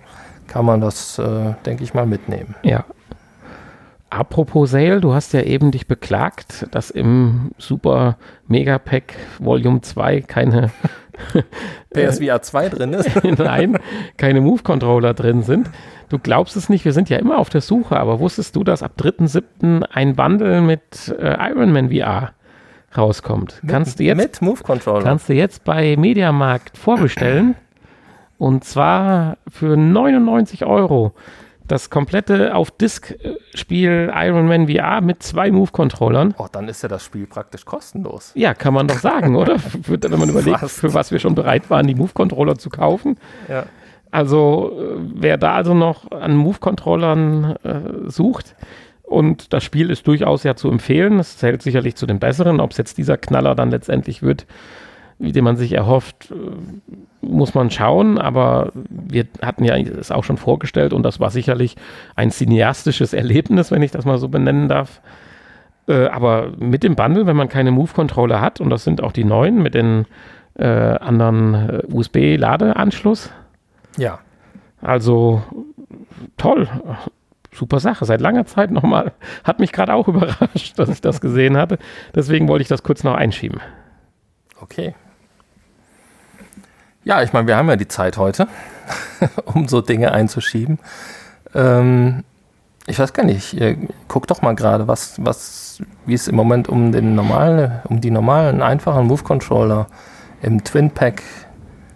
kann 0.47 0.65
man 0.65 0.81
das, 0.81 1.19
äh, 1.19 1.53
denke 1.65 1.83
ich 1.83 1.93
mal, 1.93 2.05
mitnehmen. 2.05 2.55
Ja. 2.63 2.85
Apropos 4.09 4.71
Sale, 4.71 5.01
du 5.01 5.13
hast 5.13 5.33
ja 5.33 5.41
eben 5.41 5.71
dich 5.71 5.87
beklagt, 5.87 6.67
dass 6.71 6.89
im 6.89 7.51
Super 7.57 8.17
Mega 8.47 8.79
Pack 8.79 9.15
Volume 9.37 9.81
2 9.81 10.21
keine 10.21 10.71
PSVR 11.93 12.41
2 12.41 12.69
drin 12.69 12.93
ist. 12.93 13.09
Nein, 13.37 13.77
keine 14.17 14.41
Move-Controller 14.41 15.13
drin 15.13 15.43
sind. 15.43 15.69
Du 16.09 16.17
glaubst 16.17 16.55
es 16.55 16.69
nicht, 16.69 16.85
wir 16.85 16.93
sind 16.93 17.09
ja 17.09 17.17
immer 17.17 17.37
auf 17.37 17.49
der 17.49 17.61
Suche, 17.61 17.97
aber 17.97 18.19
wusstest 18.19 18.55
du, 18.55 18.63
dass 18.63 18.81
ab 18.81 18.93
3.7. 18.97 19.83
ein 19.83 20.15
Bundle 20.15 20.61
mit 20.61 21.13
äh, 21.19 21.51
Ironman 21.51 21.91
VR 21.91 22.31
rauskommt? 22.97 23.59
Mit, 23.61 23.71
kannst 23.71 23.99
du 23.99 24.03
jetzt, 24.03 24.17
mit 24.17 24.41
Move-Controller? 24.41 25.03
Kannst 25.03 25.29
du 25.29 25.33
jetzt 25.33 25.63
bei 25.63 25.95
Mediamarkt 25.97 26.77
vorbestellen 26.79 27.55
und 28.39 28.63
zwar 28.63 29.37
für 29.47 29.77
99 29.77 30.65
Euro 30.65 31.13
das 31.71 31.89
komplette 31.89 32.55
auf 32.55 32.71
Disk-Spiel 32.71 34.11
Iron 34.13 34.47
Man 34.47 34.67
VR 34.67 35.01
mit 35.01 35.23
zwei 35.23 35.51
Move-Controllern. 35.51 36.35
Oh, 36.37 36.47
dann 36.51 36.67
ist 36.67 36.83
ja 36.83 36.89
das 36.89 37.03
Spiel 37.05 37.27
praktisch 37.27 37.65
kostenlos. 37.65 38.31
Ja, 38.35 38.53
kann 38.53 38.73
man 38.73 38.87
doch 38.87 38.99
sagen, 38.99 39.35
oder? 39.35 39.57
Wenn 39.85 40.19
man 40.19 40.29
überlegt, 40.29 40.59
Fast. 40.59 40.79
für 40.79 40.93
was 40.93 41.11
wir 41.11 41.19
schon 41.19 41.35
bereit 41.35 41.69
waren, 41.69 41.87
die 41.87 41.95
Move-Controller 41.95 42.57
zu 42.57 42.69
kaufen. 42.69 43.17
Ja. 43.47 43.65
Also, 44.11 44.71
äh, 44.77 44.99
wer 45.15 45.37
da 45.37 45.53
also 45.53 45.73
noch 45.73 46.11
an 46.11 46.35
Move-Controllern 46.35 47.55
äh, 47.63 48.09
sucht, 48.09 48.55
und 49.03 49.53
das 49.53 49.63
Spiel 49.63 49.89
ist 49.89 50.05
durchaus 50.05 50.43
ja 50.43 50.55
zu 50.55 50.69
empfehlen. 50.69 51.17
Es 51.17 51.37
zählt 51.37 51.63
sicherlich 51.63 51.95
zu 51.95 52.05
den 52.05 52.19
besseren. 52.19 52.59
Ob 52.59 52.71
es 52.71 52.77
jetzt 52.77 52.99
dieser 52.99 53.17
Knaller 53.17 53.55
dann 53.55 53.71
letztendlich 53.71 54.21
wird, 54.21 54.45
den 55.19 55.43
man 55.43 55.57
sich 55.57 55.73
erhofft, 55.73 56.31
äh, 56.31 57.25
muss 57.25 57.53
man 57.53 57.69
schauen, 57.69 58.17
aber 58.17 58.71
wir 58.89 59.27
hatten 59.41 59.65
ja 59.65 59.75
es 59.75 60.11
auch 60.11 60.23
schon 60.23 60.37
vorgestellt 60.37 60.93
und 60.93 61.03
das 61.03 61.19
war 61.19 61.29
sicherlich 61.29 61.75
ein 62.15 62.31
cineastisches 62.31 63.13
Erlebnis, 63.13 63.71
wenn 63.71 63.81
ich 63.81 63.91
das 63.91 64.05
mal 64.05 64.17
so 64.17 64.29
benennen 64.29 64.69
darf. 64.69 65.01
Äh, 65.87 66.07
aber 66.07 66.51
mit 66.57 66.83
dem 66.83 66.95
Bundle, 66.95 67.25
wenn 67.25 67.35
man 67.35 67.49
keine 67.49 67.71
Move-Controller 67.71 68.39
hat, 68.39 68.61
und 68.61 68.69
das 68.69 68.83
sind 68.83 69.03
auch 69.03 69.11
die 69.11 69.25
neuen 69.25 69.61
mit 69.61 69.73
den 69.73 70.05
äh, 70.55 70.65
anderen 70.65 71.53
äh, 71.53 71.81
USB-Ladeanschluss. 71.91 73.31
Ja. 73.97 74.19
Also 74.81 75.43
toll. 76.37 76.69
Super 77.51 77.79
Sache. 77.79 78.05
Seit 78.05 78.21
langer 78.21 78.45
Zeit 78.45 78.71
nochmal. 78.71 79.13
Hat 79.43 79.59
mich 79.59 79.71
gerade 79.71 79.93
auch 79.93 80.07
überrascht, 80.07 80.77
dass 80.77 80.89
ich 80.89 81.01
das 81.01 81.21
gesehen 81.21 81.57
hatte. 81.57 81.79
Deswegen 82.15 82.47
wollte 82.47 82.61
ich 82.61 82.67
das 82.67 82.83
kurz 82.83 83.03
noch 83.03 83.15
einschieben. 83.15 83.59
Okay. 84.61 84.93
Ja, 87.03 87.23
ich 87.23 87.33
meine, 87.33 87.47
wir 87.47 87.55
haben 87.55 87.69
ja 87.69 87.75
die 87.75 87.87
Zeit 87.87 88.17
heute, 88.17 88.47
um 89.45 89.67
so 89.67 89.81
Dinge 89.81 90.11
einzuschieben. 90.11 90.79
Ähm, 91.55 92.23
ich 92.87 92.99
weiß 92.99 93.13
gar 93.13 93.23
nicht, 93.23 93.55
guck 94.07 94.27
doch 94.27 94.41
mal 94.41 94.55
gerade, 94.55 94.87
was, 94.87 95.15
was, 95.23 95.81
wie 96.05 96.15
es 96.15 96.27
im 96.27 96.35
Moment 96.35 96.67
um 96.67 96.91
den 96.91 97.15
normalen, 97.15 97.81
um 97.85 98.01
die 98.01 98.09
normalen, 98.09 98.61
einfachen 98.61 99.05
Move-Controller 99.05 99.87
im 100.41 100.63
Twin 100.63 100.89
Pack 100.89 101.21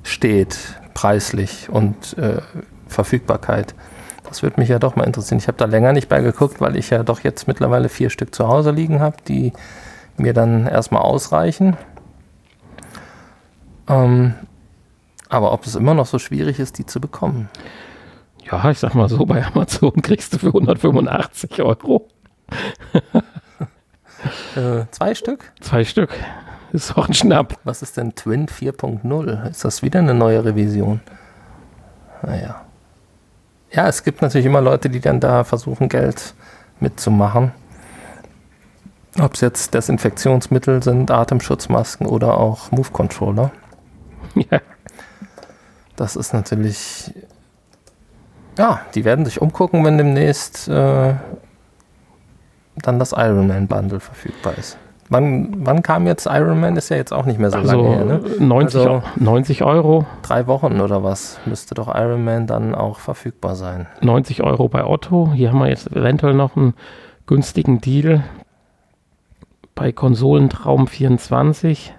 steht, 0.03 0.57
preislich 0.93 1.67
und 1.69 2.17
äh, 2.17 2.41
Verfügbarkeit. 2.87 3.73
Das 4.23 4.43
würde 4.43 4.59
mich 4.59 4.69
ja 4.69 4.79
doch 4.79 4.95
mal 4.95 5.05
interessieren. 5.05 5.39
Ich 5.39 5.47
habe 5.47 5.57
da 5.57 5.65
länger 5.65 5.93
nicht 5.93 6.09
bei 6.09 6.21
geguckt, 6.21 6.61
weil 6.61 6.75
ich 6.75 6.91
ja 6.91 7.03
doch 7.03 7.21
jetzt 7.21 7.47
mittlerweile 7.47 7.89
vier 7.89 8.09
Stück 8.09 8.33
zu 8.33 8.47
Hause 8.47 8.71
liegen 8.71 8.99
habe, 8.99 9.17
die 9.27 9.51
mir 10.17 10.33
dann 10.33 10.67
erstmal 10.67 11.01
ausreichen. 11.01 11.75
Ähm, 13.87 14.35
aber 15.34 15.51
ob 15.51 15.65
es 15.65 15.75
immer 15.75 15.93
noch 15.93 16.05
so 16.05 16.19
schwierig 16.19 16.59
ist, 16.59 16.77
die 16.77 16.86
zu 16.86 17.01
bekommen? 17.01 17.49
Ja, 18.49 18.69
ich 18.69 18.79
sag 18.79 18.93
mal 18.93 19.09
so, 19.09 19.25
bei 19.25 19.45
Amazon 19.45 19.93
kriegst 20.01 20.34
du 20.34 20.39
für 20.39 20.47
185 20.47 21.61
Euro. 21.61 22.07
äh, 24.55 24.86
zwei 24.91 25.15
Stück? 25.15 25.51
Zwei 25.61 25.84
Stück. 25.84 26.09
Ist 26.71 26.97
auch 26.97 27.07
ein 27.07 27.13
Schnapp. 27.13 27.59
Was 27.63 27.81
ist 27.81 27.97
denn 27.97 28.15
Twin 28.15 28.47
4.0? 28.47 29.49
Ist 29.49 29.63
das 29.63 29.84
wieder 29.84 29.99
eine 29.99 30.13
neue 30.13 30.43
Revision? 30.43 31.01
naja. 32.21 32.61
Ja, 33.71 33.88
es 33.88 34.03
gibt 34.03 34.21
natürlich 34.21 34.45
immer 34.45 34.61
Leute, 34.61 34.89
die 34.89 34.99
dann 34.99 35.19
da 35.19 35.43
versuchen, 35.43 35.89
Geld 35.89 36.36
mitzumachen. 36.79 37.51
Ob 39.19 39.34
es 39.34 39.41
jetzt 39.41 39.73
Desinfektionsmittel 39.73 40.84
sind, 40.84 41.11
Atemschutzmasken 41.11 42.07
oder 42.07 42.38
auch 42.38 42.71
Move-Controller. 42.71 43.51
Ja. 44.36 44.59
Das 45.95 46.15
ist 46.15 46.33
natürlich. 46.33 47.11
Ja, 48.57 48.81
die 48.93 49.03
werden 49.03 49.25
sich 49.25 49.41
umgucken, 49.41 49.83
wenn 49.83 49.97
demnächst 49.97 50.67
äh, 50.67 51.15
dann 52.75 52.99
das 52.99 53.11
Ironman 53.11 53.67
Bundle 53.67 53.99
verfügbar 53.99 54.57
ist. 54.57 54.77
Wann, 55.09 55.65
wann 55.65 55.83
kam 55.83 56.07
jetzt 56.07 56.27
Iron 56.27 56.59
Man? 56.59 56.75
Ist 56.75 56.89
ja 56.89 56.97
jetzt 56.97 57.13
auch 57.13 57.25
nicht 57.25 57.39
mehr 57.39 57.51
so 57.51 57.57
also 57.57 57.75
lange 57.75 57.95
her, 57.95 58.05
ne? 58.05 58.21
90, 58.39 58.79
also 58.79 59.03
90 59.17 59.63
Euro. 59.63 60.05
Drei 60.21 60.47
Wochen 60.47 60.81
oder 60.81 61.03
was 61.03 61.39
müsste 61.45 61.75
doch 61.75 61.93
Iron 61.93 62.23
Man 62.23 62.47
dann 62.47 62.73
auch 62.73 62.99
verfügbar 62.99 63.55
sein. 63.55 63.87
90 64.01 64.43
Euro 64.43 64.69
bei 64.69 64.85
Otto. 64.85 65.31
Hier 65.33 65.51
haben 65.51 65.59
wir 65.59 65.67
jetzt 65.67 65.91
eventuell 65.91 66.33
noch 66.33 66.55
einen 66.55 66.73
günstigen 67.27 67.81
Deal 67.81 68.23
bei 69.75 69.91
Konsolentraum 69.91 70.87
24. 70.87 71.93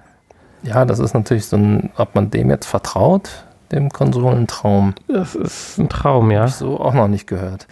Ja, 0.63 0.85
das 0.85 0.99
ist 0.99 1.15
natürlich 1.15 1.47
so 1.47 1.57
ein, 1.57 1.91
ob 1.97 2.15
man 2.15 2.31
dem 2.31 2.51
jetzt 2.51 2.67
vertraut, 2.67 3.45
dem 3.75 3.91
Konsolentraum. 3.91 4.95
Das 5.09 5.35
ist 5.35 5.79
ein 5.79 5.89
Traum, 5.89 6.31
ja. 6.31 6.43
Hab 6.43 6.49
ich 6.49 6.55
so 6.55 6.81
auch 6.81 6.95
noch 6.95 7.09
nicht 7.09 7.27
gehört. 7.27 7.67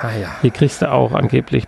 Ah, 0.00 0.10
ja. 0.20 0.28
Hier 0.42 0.50
kriegst 0.50 0.82
du 0.82 0.92
auch 0.92 1.12
angeblich 1.12 1.66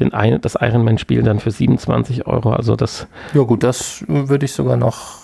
den 0.00 0.10
das 0.40 0.56
Ironman-Spiel 0.60 1.22
dann 1.22 1.38
für 1.38 1.50
27 1.50 2.26
Euro. 2.26 2.52
Also 2.52 2.74
das. 2.74 3.06
Ja, 3.34 3.42
gut, 3.42 3.62
das 3.62 4.04
würde 4.08 4.46
ich 4.46 4.52
sogar 4.52 4.76
noch. 4.76 5.18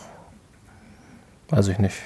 Weiß 1.50 1.68
ich 1.68 1.78
nicht. 1.78 1.96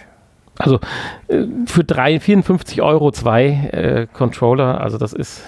Also 0.56 0.80
äh, 1.28 1.44
für 1.66 1.84
3, 1.84 2.20
54 2.20 2.82
Euro 2.82 3.12
zwei 3.12 3.46
äh, 3.72 4.06
Controller, 4.12 4.80
also 4.80 4.98
das 4.98 5.12
ist 5.12 5.42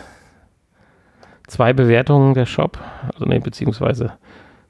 zwei 1.47 1.73
Bewertungen 1.73 2.35
der 2.35 2.47
Shop. 2.47 2.79
Also 3.13 3.25
ne, 3.25 3.41
beziehungsweise 3.41 4.13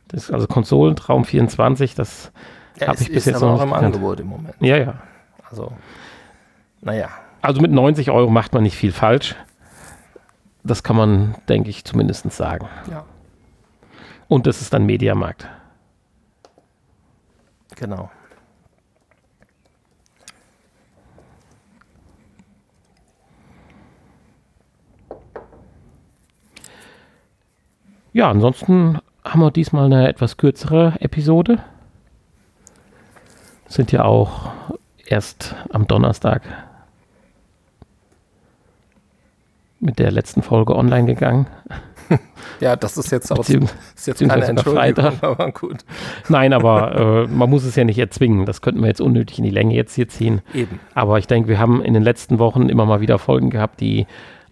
das, 0.08 0.30
also 0.30 0.46
Konsolentraum 0.46 1.24
24, 1.24 1.94
das 1.94 2.32
ja, 2.78 2.88
habe 2.88 2.98
ich 3.00 3.12
bis 3.12 3.24
jetzt 3.24 3.40
noch 3.40 3.54
nicht 3.54 3.62
im 3.62 3.72
Angebot 3.72 4.20
im 4.20 4.26
Moment. 4.28 4.54
Ja, 4.60 4.76
ja. 4.76 4.94
Also, 5.50 5.72
naja. 6.80 7.08
Also 7.42 7.60
mit 7.60 7.72
90 7.72 8.10
Euro 8.10 8.30
macht 8.30 8.52
man 8.52 8.62
nicht 8.62 8.76
viel 8.76 8.92
falsch. 8.92 9.34
Das 10.62 10.82
kann 10.82 10.96
man, 10.96 11.34
denke 11.48 11.70
ich, 11.70 11.84
zumindest 11.84 12.30
sagen. 12.32 12.68
Ja. 12.90 13.04
Und 14.28 14.46
das 14.46 14.60
ist 14.60 14.72
dann 14.72 14.84
Mediamarkt. 14.84 15.48
Genau. 17.76 18.10
Ja, 28.12 28.28
ansonsten 28.28 28.98
haben 29.24 29.40
wir 29.40 29.50
diesmal 29.50 29.86
eine 29.86 30.08
etwas 30.08 30.36
kürzere 30.36 30.94
Episode. 31.00 31.62
Sind 33.70 33.92
ja 33.92 34.04
auch 34.04 34.50
erst 35.06 35.54
am 35.70 35.86
Donnerstag 35.86 36.42
mit 39.78 40.00
der 40.00 40.10
letzten 40.10 40.42
Folge 40.42 40.76
online 40.76 41.06
gegangen. 41.06 41.46
Ja, 42.58 42.74
das 42.76 42.98
ist 42.98 43.12
jetzt, 43.12 43.30
auch, 43.30 43.38
ist 43.96 44.06
jetzt 44.06 44.18
keine 44.18 44.44
Entschuldigung, 44.44 45.12
aber 45.22 45.52
gut. 45.52 45.78
Nein, 46.28 46.52
aber 46.52 47.24
äh, 47.24 47.26
man 47.28 47.48
muss 47.48 47.64
es 47.64 47.76
ja 47.76 47.84
nicht 47.84 47.98
erzwingen. 47.98 48.44
Das 48.44 48.60
könnten 48.60 48.80
wir 48.80 48.88
jetzt 48.88 49.00
unnötig 49.00 49.38
in 49.38 49.44
die 49.44 49.50
Länge 49.50 49.74
jetzt 49.74 49.94
hier 49.94 50.08
ziehen. 50.08 50.42
Eben. 50.52 50.80
Aber 50.92 51.18
ich 51.18 51.26
denke, 51.26 51.48
wir 51.48 51.58
haben 51.58 51.80
in 51.82 51.94
den 51.94 52.02
letzten 52.02 52.38
Wochen 52.38 52.68
immer 52.68 52.84
mal 52.84 53.00
wieder 53.00 53.18
Folgen 53.18 53.48
gehabt, 53.48 53.80
die 53.80 54.06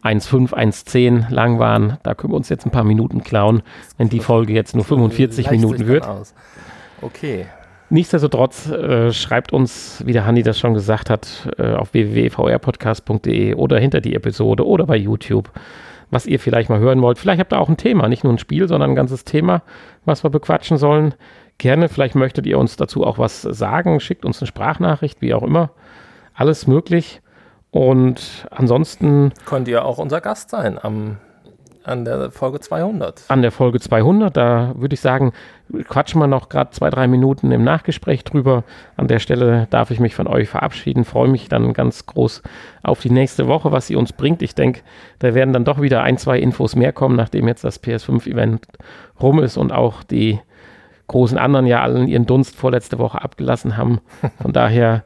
1,5, 0.04 0.54
1,10 0.54 1.30
lang 1.30 1.58
waren. 1.58 1.98
Da 2.04 2.14
können 2.14 2.32
wir 2.32 2.36
uns 2.36 2.48
jetzt 2.48 2.64
ein 2.64 2.70
paar 2.70 2.84
Minuten 2.84 3.22
klauen, 3.24 3.62
wenn 3.98 4.08
die 4.08 4.20
Folge 4.20 4.54
jetzt 4.54 4.74
nur 4.74 4.84
45 4.84 5.50
Minuten 5.50 5.86
wird. 5.86 6.08
Okay. 7.02 7.46
Nichtsdestotrotz 7.90 8.70
äh, 8.70 9.12
schreibt 9.12 9.52
uns, 9.52 10.02
wie 10.04 10.12
der 10.12 10.26
Hanni 10.26 10.42
das 10.42 10.58
schon 10.58 10.74
gesagt 10.74 11.08
hat, 11.08 11.48
äh, 11.58 11.72
auf 11.72 11.94
www.vrpodcast.de 11.94 13.54
oder 13.54 13.78
hinter 13.78 14.00
die 14.00 14.14
Episode 14.14 14.66
oder 14.66 14.84
bei 14.86 14.96
YouTube, 14.96 15.50
was 16.10 16.26
ihr 16.26 16.38
vielleicht 16.38 16.68
mal 16.68 16.80
hören 16.80 17.00
wollt. 17.00 17.18
Vielleicht 17.18 17.40
habt 17.40 17.52
ihr 17.52 17.58
auch 17.58 17.68
ein 17.70 17.78
Thema, 17.78 18.08
nicht 18.08 18.24
nur 18.24 18.32
ein 18.32 18.38
Spiel, 18.38 18.68
sondern 18.68 18.90
ein 18.90 18.96
ganzes 18.96 19.24
Thema, 19.24 19.62
was 20.04 20.22
wir 20.22 20.30
bequatschen 20.30 20.76
sollen. 20.76 21.14
Gerne, 21.56 21.88
vielleicht 21.88 22.14
möchtet 22.14 22.46
ihr 22.46 22.58
uns 22.58 22.76
dazu 22.76 23.04
auch 23.04 23.18
was 23.18 23.40
sagen, 23.42 24.00
schickt 24.00 24.24
uns 24.24 24.40
eine 24.40 24.46
Sprachnachricht, 24.46 25.22
wie 25.22 25.32
auch 25.32 25.42
immer. 25.42 25.70
Alles 26.34 26.66
möglich. 26.66 27.22
Und 27.70 28.46
ansonsten. 28.50 29.32
Könnt 29.44 29.66
ihr 29.68 29.84
auch 29.84 29.98
unser 29.98 30.20
Gast 30.20 30.50
sein 30.50 30.78
am 30.80 31.16
an 31.84 32.04
der 32.04 32.30
Folge 32.30 32.60
200. 32.60 33.24
An 33.28 33.42
der 33.42 33.50
Folge 33.50 33.80
200, 33.80 34.36
da 34.36 34.72
würde 34.76 34.94
ich 34.94 35.00
sagen, 35.00 35.32
quatschen 35.84 36.20
wir 36.20 36.26
noch 36.26 36.48
gerade 36.48 36.70
zwei, 36.70 36.90
drei 36.90 37.06
Minuten 37.06 37.50
im 37.52 37.64
Nachgespräch 37.64 38.24
drüber. 38.24 38.64
An 38.96 39.08
der 39.08 39.18
Stelle 39.18 39.66
darf 39.70 39.90
ich 39.90 40.00
mich 40.00 40.14
von 40.14 40.26
euch 40.26 40.48
verabschieden, 40.48 41.04
freue 41.04 41.28
mich 41.28 41.48
dann 41.48 41.72
ganz 41.72 42.06
groß 42.06 42.42
auf 42.82 43.00
die 43.00 43.10
nächste 43.10 43.46
Woche, 43.46 43.72
was 43.72 43.86
sie 43.86 43.96
uns 43.96 44.12
bringt. 44.12 44.42
Ich 44.42 44.54
denke, 44.54 44.80
da 45.18 45.34
werden 45.34 45.52
dann 45.52 45.64
doch 45.64 45.80
wieder 45.80 46.02
ein, 46.02 46.18
zwei 46.18 46.38
Infos 46.38 46.76
mehr 46.76 46.92
kommen, 46.92 47.16
nachdem 47.16 47.48
jetzt 47.48 47.64
das 47.64 47.82
PS5-Event 47.82 48.66
rum 49.20 49.40
ist 49.40 49.56
und 49.56 49.72
auch 49.72 50.02
die 50.02 50.40
großen 51.06 51.38
anderen 51.38 51.66
ja 51.66 51.82
allen 51.82 52.06
ihren 52.06 52.26
Dunst 52.26 52.54
vorletzte 52.54 52.98
Woche 52.98 53.22
abgelassen 53.22 53.76
haben. 53.76 54.00
Von 54.42 54.52
daher 54.52 55.04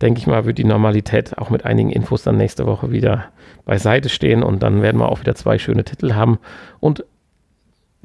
denke 0.00 0.20
ich 0.20 0.26
mal, 0.26 0.44
wird 0.44 0.58
die 0.58 0.64
Normalität 0.64 1.36
auch 1.38 1.50
mit 1.50 1.64
einigen 1.64 1.90
Infos 1.90 2.22
dann 2.22 2.36
nächste 2.36 2.66
Woche 2.66 2.92
wieder 2.92 3.26
beiseite 3.68 4.08
stehen 4.08 4.42
und 4.42 4.62
dann 4.62 4.80
werden 4.82 4.98
wir 4.98 5.10
auch 5.10 5.20
wieder 5.20 5.34
zwei 5.34 5.58
schöne 5.58 5.84
Titel 5.84 6.14
haben 6.14 6.38
und 6.80 7.04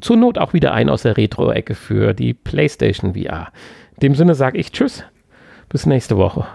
zur 0.01 0.17
Not 0.17 0.37
auch 0.37 0.51
wieder 0.51 0.73
einen 0.73 0.89
aus 0.89 1.03
der 1.03 1.15
Retro-Ecke 1.15 1.73
für 1.73 2.13
die 2.13 2.33
PlayStation 2.33 3.13
VR. 3.13 3.47
In 3.93 3.99
dem 4.01 4.15
Sinne 4.15 4.35
sage 4.35 4.57
ich 4.57 4.73
Tschüss, 4.73 5.05
bis 5.69 5.85
nächste 5.85 6.17
Woche. 6.17 6.45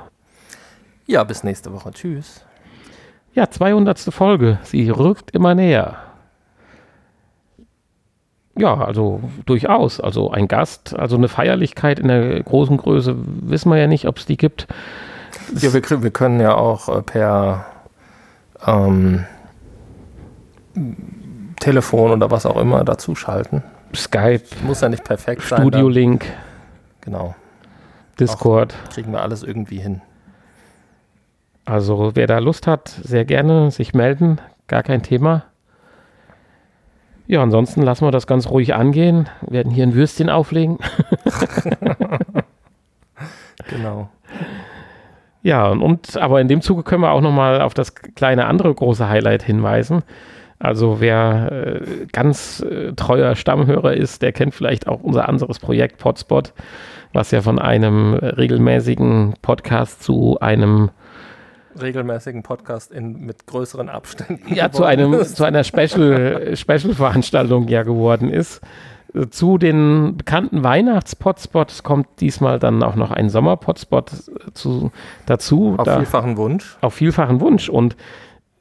Ja, 1.07 1.25
bis 1.25 1.43
nächste 1.43 1.73
Woche. 1.73 1.91
Tschüss. 1.93 2.45
Ja, 3.33 3.49
200. 3.49 3.99
Folge. 4.13 4.59
Sie 4.65 4.91
rückt 4.91 5.31
immer 5.31 5.55
näher. 5.55 5.97
Ja, 8.59 8.75
also 8.75 9.23
durchaus. 9.47 10.01
Also 10.01 10.31
ein 10.31 10.49
Gast, 10.49 10.99
also 10.99 11.17
eine 11.17 11.29
Feierlichkeit 11.29 11.99
in 11.99 12.09
der 12.09 12.43
großen 12.43 12.77
Größe 12.77 13.17
wissen 13.17 13.71
wir 13.71 13.79
ja 13.79 13.87
nicht, 13.87 14.07
ob 14.07 14.19
es 14.19 14.27
die 14.27 14.37
gibt. 14.37 14.67
Ja, 15.55 15.73
wir, 15.73 16.03
wir 16.03 16.11
können 16.11 16.41
ja 16.41 16.55
auch 16.57 16.91
äh, 16.91 17.01
per 17.01 17.65
ähm, 18.67 19.25
Telefon 21.61 22.13
oder 22.13 22.31
was 22.31 22.47
auch 22.47 22.57
immer 22.57 22.85
dazu 22.85 23.15
schalten. 23.15 23.63
Skype. 23.95 24.45
Muss 24.67 24.81
ja 24.81 24.89
nicht 24.89 25.05
perfekt 25.05 25.43
sein. 25.43 25.61
Studio 25.61 25.89
Link. 25.89 26.27
Genau. 27.01 27.35
Discord. 28.21 28.75
Auch 28.75 28.93
kriegen 28.93 29.13
wir 29.13 29.23
alles 29.23 29.43
irgendwie 29.43 29.79
hin. 29.79 30.03
Also 31.65 32.13
wer 32.15 32.27
da 32.27 32.39
Lust 32.39 32.67
hat, 32.67 32.89
sehr 32.89 33.25
gerne 33.25 33.71
sich 33.71 33.95
melden. 33.95 34.41
Gar 34.67 34.83
kein 34.83 35.03
Thema. 35.03 35.45
Ja, 37.27 37.43
ansonsten 37.43 37.83
lassen 37.83 38.07
wir 38.07 38.11
das 38.11 38.27
ganz 38.27 38.49
ruhig 38.49 38.75
angehen. 38.75 39.29
Wir 39.43 39.53
werden 39.53 39.71
hier 39.71 39.87
ein 39.87 39.95
Würstchen 39.95 40.31
auflegen. 40.31 40.79
genau. 43.69 44.09
Ja, 45.49 45.68
und 45.68 46.18
aber 46.18 46.42
in 46.42 46.49
dem 46.49 46.61
Zuge 46.61 46.82
können 46.82 47.01
wir 47.01 47.11
auch 47.11 47.22
nochmal 47.22 47.62
auf 47.62 47.72
das 47.72 47.94
kleine 47.94 48.44
andere 48.44 48.74
große 48.74 49.09
Highlight 49.09 49.42
hinweisen. 49.42 50.03
Also 50.59 51.01
wer 51.01 51.51
äh, 51.51 52.07
ganz 52.12 52.61
äh, 52.61 52.92
treuer 52.92 53.34
Stammhörer 53.34 53.94
ist, 53.94 54.20
der 54.20 54.32
kennt 54.32 54.55
vielleicht 54.55 54.86
auch 54.86 55.03
unser 55.03 55.26
anderes 55.26 55.59
Projekt 55.59 55.96
Podspot, 55.96 56.53
was 57.14 57.30
ja 57.30 57.40
von 57.40 57.59
einem 57.59 58.12
regelmäßigen 58.12 59.36
Podcast 59.40 60.03
zu 60.03 60.38
einem 60.38 60.90
regelmäßigen 61.80 62.42
Podcast 62.42 62.92
in, 62.92 63.24
mit 63.24 63.46
größeren 63.46 63.88
Abständen. 63.88 64.55
Ja, 64.55 64.70
zu 64.70 64.84
einem 64.84 65.24
zu 65.24 65.44
einer 65.44 65.64
Special 65.64 66.55
Special 66.57 66.92
Veranstaltung 66.92 67.68
ja 67.68 67.84
geworden 67.84 68.28
ist. 68.28 68.61
Zu 69.31 69.57
den 69.57 70.19
bekannten 70.19 70.63
Weihnachts-Potspots 70.63 71.83
kommt 71.83 72.09
diesmal 72.21 72.59
dann 72.59 72.83
auch 72.83 72.95
noch 72.95 73.11
ein 73.11 73.31
Sommer-Potspot 73.31 74.11
zu, 74.53 74.91
dazu. 75.25 75.77
Auf 75.79 75.85
da, 75.85 75.97
vielfachen 75.97 76.37
Wunsch. 76.37 76.77
Auf 76.83 76.95
vielfachen 76.95 77.41
Wunsch. 77.41 77.71
Und 77.71 77.97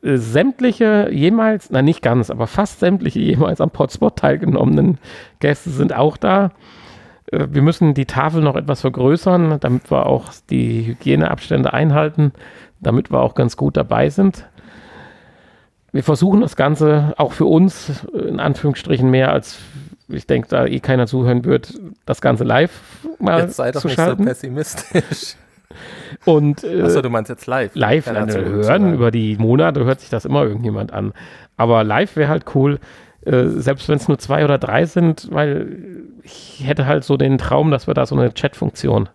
äh, 0.01 0.17
sämtliche 0.17 1.09
jemals, 1.11 1.69
na 1.69 1.81
nicht 1.81 2.01
ganz, 2.01 2.29
aber 2.29 2.47
fast 2.47 2.79
sämtliche 2.79 3.19
jemals 3.19 3.59
am 3.59 3.71
Potspot 3.71 4.15
teilgenommenen 4.15 4.99
Gäste 5.39 5.69
sind 5.69 5.93
auch 5.93 6.15
da. 6.15 6.51
Äh, 7.31 7.47
wir 7.51 7.61
müssen 7.61 7.93
die 7.93 8.05
Tafel 8.05 8.41
noch 8.41 8.55
etwas 8.55 8.81
vergrößern, 8.81 9.59
damit 9.59 9.91
wir 9.91 10.05
auch 10.05 10.31
die 10.49 10.87
Hygieneabstände 10.87 11.73
einhalten, 11.73 12.31
damit 12.79 13.11
wir 13.11 13.19
auch 13.19 13.35
ganz 13.35 13.57
gut 13.57 13.75
dabei 13.75 14.09
sind. 14.09 14.45
Wir 15.91 16.03
versuchen 16.03 16.41
das 16.41 16.55
Ganze 16.55 17.13
auch 17.17 17.31
für 17.31 17.45
uns, 17.45 18.05
in 18.13 18.39
Anführungsstrichen 18.39 19.09
mehr 19.09 19.31
als 19.31 19.59
ich 20.09 20.25
denke, 20.27 20.47
da 20.49 20.65
eh 20.65 20.79
keiner 20.79 21.07
zuhören 21.07 21.43
wird, 21.45 21.73
das 22.05 22.21
Ganze 22.21 22.43
live 22.43 22.71
mal 23.19 23.41
Jetzt 23.41 23.55
sei 23.57 23.71
doch 23.71 23.81
zu 23.81 23.87
nicht 23.87 23.95
schalten. 23.95 24.23
so 24.23 24.29
pessimistisch. 24.29 25.35
Und, 26.25 26.63
äh, 26.63 26.81
Achso, 26.81 27.01
du 27.01 27.09
meinst 27.09 27.29
jetzt 27.29 27.45
live? 27.45 27.71
Live 27.75 28.07
äh, 28.07 28.27
zu- 28.27 28.43
hören, 28.43 28.93
über 28.93 29.11
die 29.11 29.35
Monate 29.37 29.83
hört 29.85 29.99
sich 29.99 30.09
das 30.09 30.25
immer 30.25 30.43
irgendjemand 30.43 30.93
an. 30.93 31.13
Aber 31.57 31.83
live 31.83 32.15
wäre 32.15 32.29
halt 32.29 32.45
cool, 32.55 32.79
äh, 33.25 33.47
selbst 33.47 33.89
wenn 33.89 33.97
es 33.97 34.07
nur 34.07 34.17
zwei 34.17 34.43
oder 34.45 34.57
drei 34.57 34.85
sind, 34.85 35.27
weil 35.31 35.77
ich 36.23 36.63
hätte 36.65 36.85
halt 36.85 37.03
so 37.03 37.17
den 37.17 37.37
Traum, 37.37 37.69
dass 37.71 37.85
wir 37.87 37.93
da 37.93 38.05
so 38.05 38.15
eine 38.15 38.33
Chat-Funktion 38.33 39.09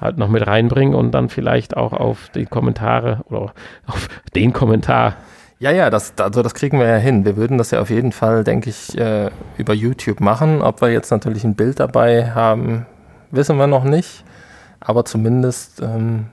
halt 0.00 0.18
noch 0.18 0.28
mit 0.28 0.46
reinbringen 0.46 0.94
und 0.94 1.12
dann 1.12 1.28
vielleicht 1.28 1.76
auch 1.76 1.92
auf 1.92 2.28
die 2.34 2.46
Kommentare 2.46 3.20
oder 3.28 3.52
auf 3.86 4.08
den 4.34 4.52
Kommentar. 4.52 5.14
Ja, 5.62 5.70
ja, 5.70 5.90
das, 5.90 6.14
also 6.18 6.42
das 6.42 6.54
kriegen 6.54 6.80
wir 6.80 6.88
ja 6.88 6.96
hin. 6.96 7.24
Wir 7.24 7.36
würden 7.36 7.56
das 7.56 7.70
ja 7.70 7.80
auf 7.80 7.88
jeden 7.88 8.10
Fall, 8.10 8.42
denke 8.42 8.68
ich, 8.68 8.98
äh, 8.98 9.30
über 9.58 9.72
YouTube 9.72 10.18
machen. 10.18 10.60
Ob 10.60 10.80
wir 10.80 10.90
jetzt 10.90 11.12
natürlich 11.12 11.44
ein 11.44 11.54
Bild 11.54 11.78
dabei 11.78 12.32
haben, 12.32 12.84
wissen 13.30 13.58
wir 13.58 13.68
noch 13.68 13.84
nicht. 13.84 14.24
Aber 14.80 15.04
zumindest 15.04 15.80
ähm, 15.80 16.26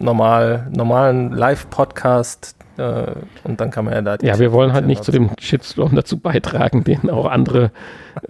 normal, 0.00 0.66
normalen 0.74 1.30
Live-Podcast 1.30 2.56
äh, 2.78 3.12
und 3.44 3.60
dann 3.60 3.70
kann 3.70 3.84
man 3.84 3.92
ja 3.92 4.00
da 4.00 4.16
die 4.16 4.24
Ja, 4.24 4.38
wir 4.38 4.50
wollen 4.50 4.72
halt 4.72 4.86
nicht 4.86 5.04
zu 5.04 5.12
dem 5.12 5.28
Shitstorm 5.38 5.94
dazu 5.94 6.18
beitragen, 6.18 6.84
den 6.84 7.10
auch 7.10 7.26
andere 7.26 7.70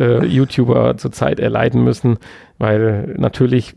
äh, 0.01 0.27
YouTuber 0.27 0.97
zurzeit 0.97 1.39
erleiden 1.39 1.85
müssen, 1.85 2.19
weil 2.59 3.15
natürlich 3.19 3.77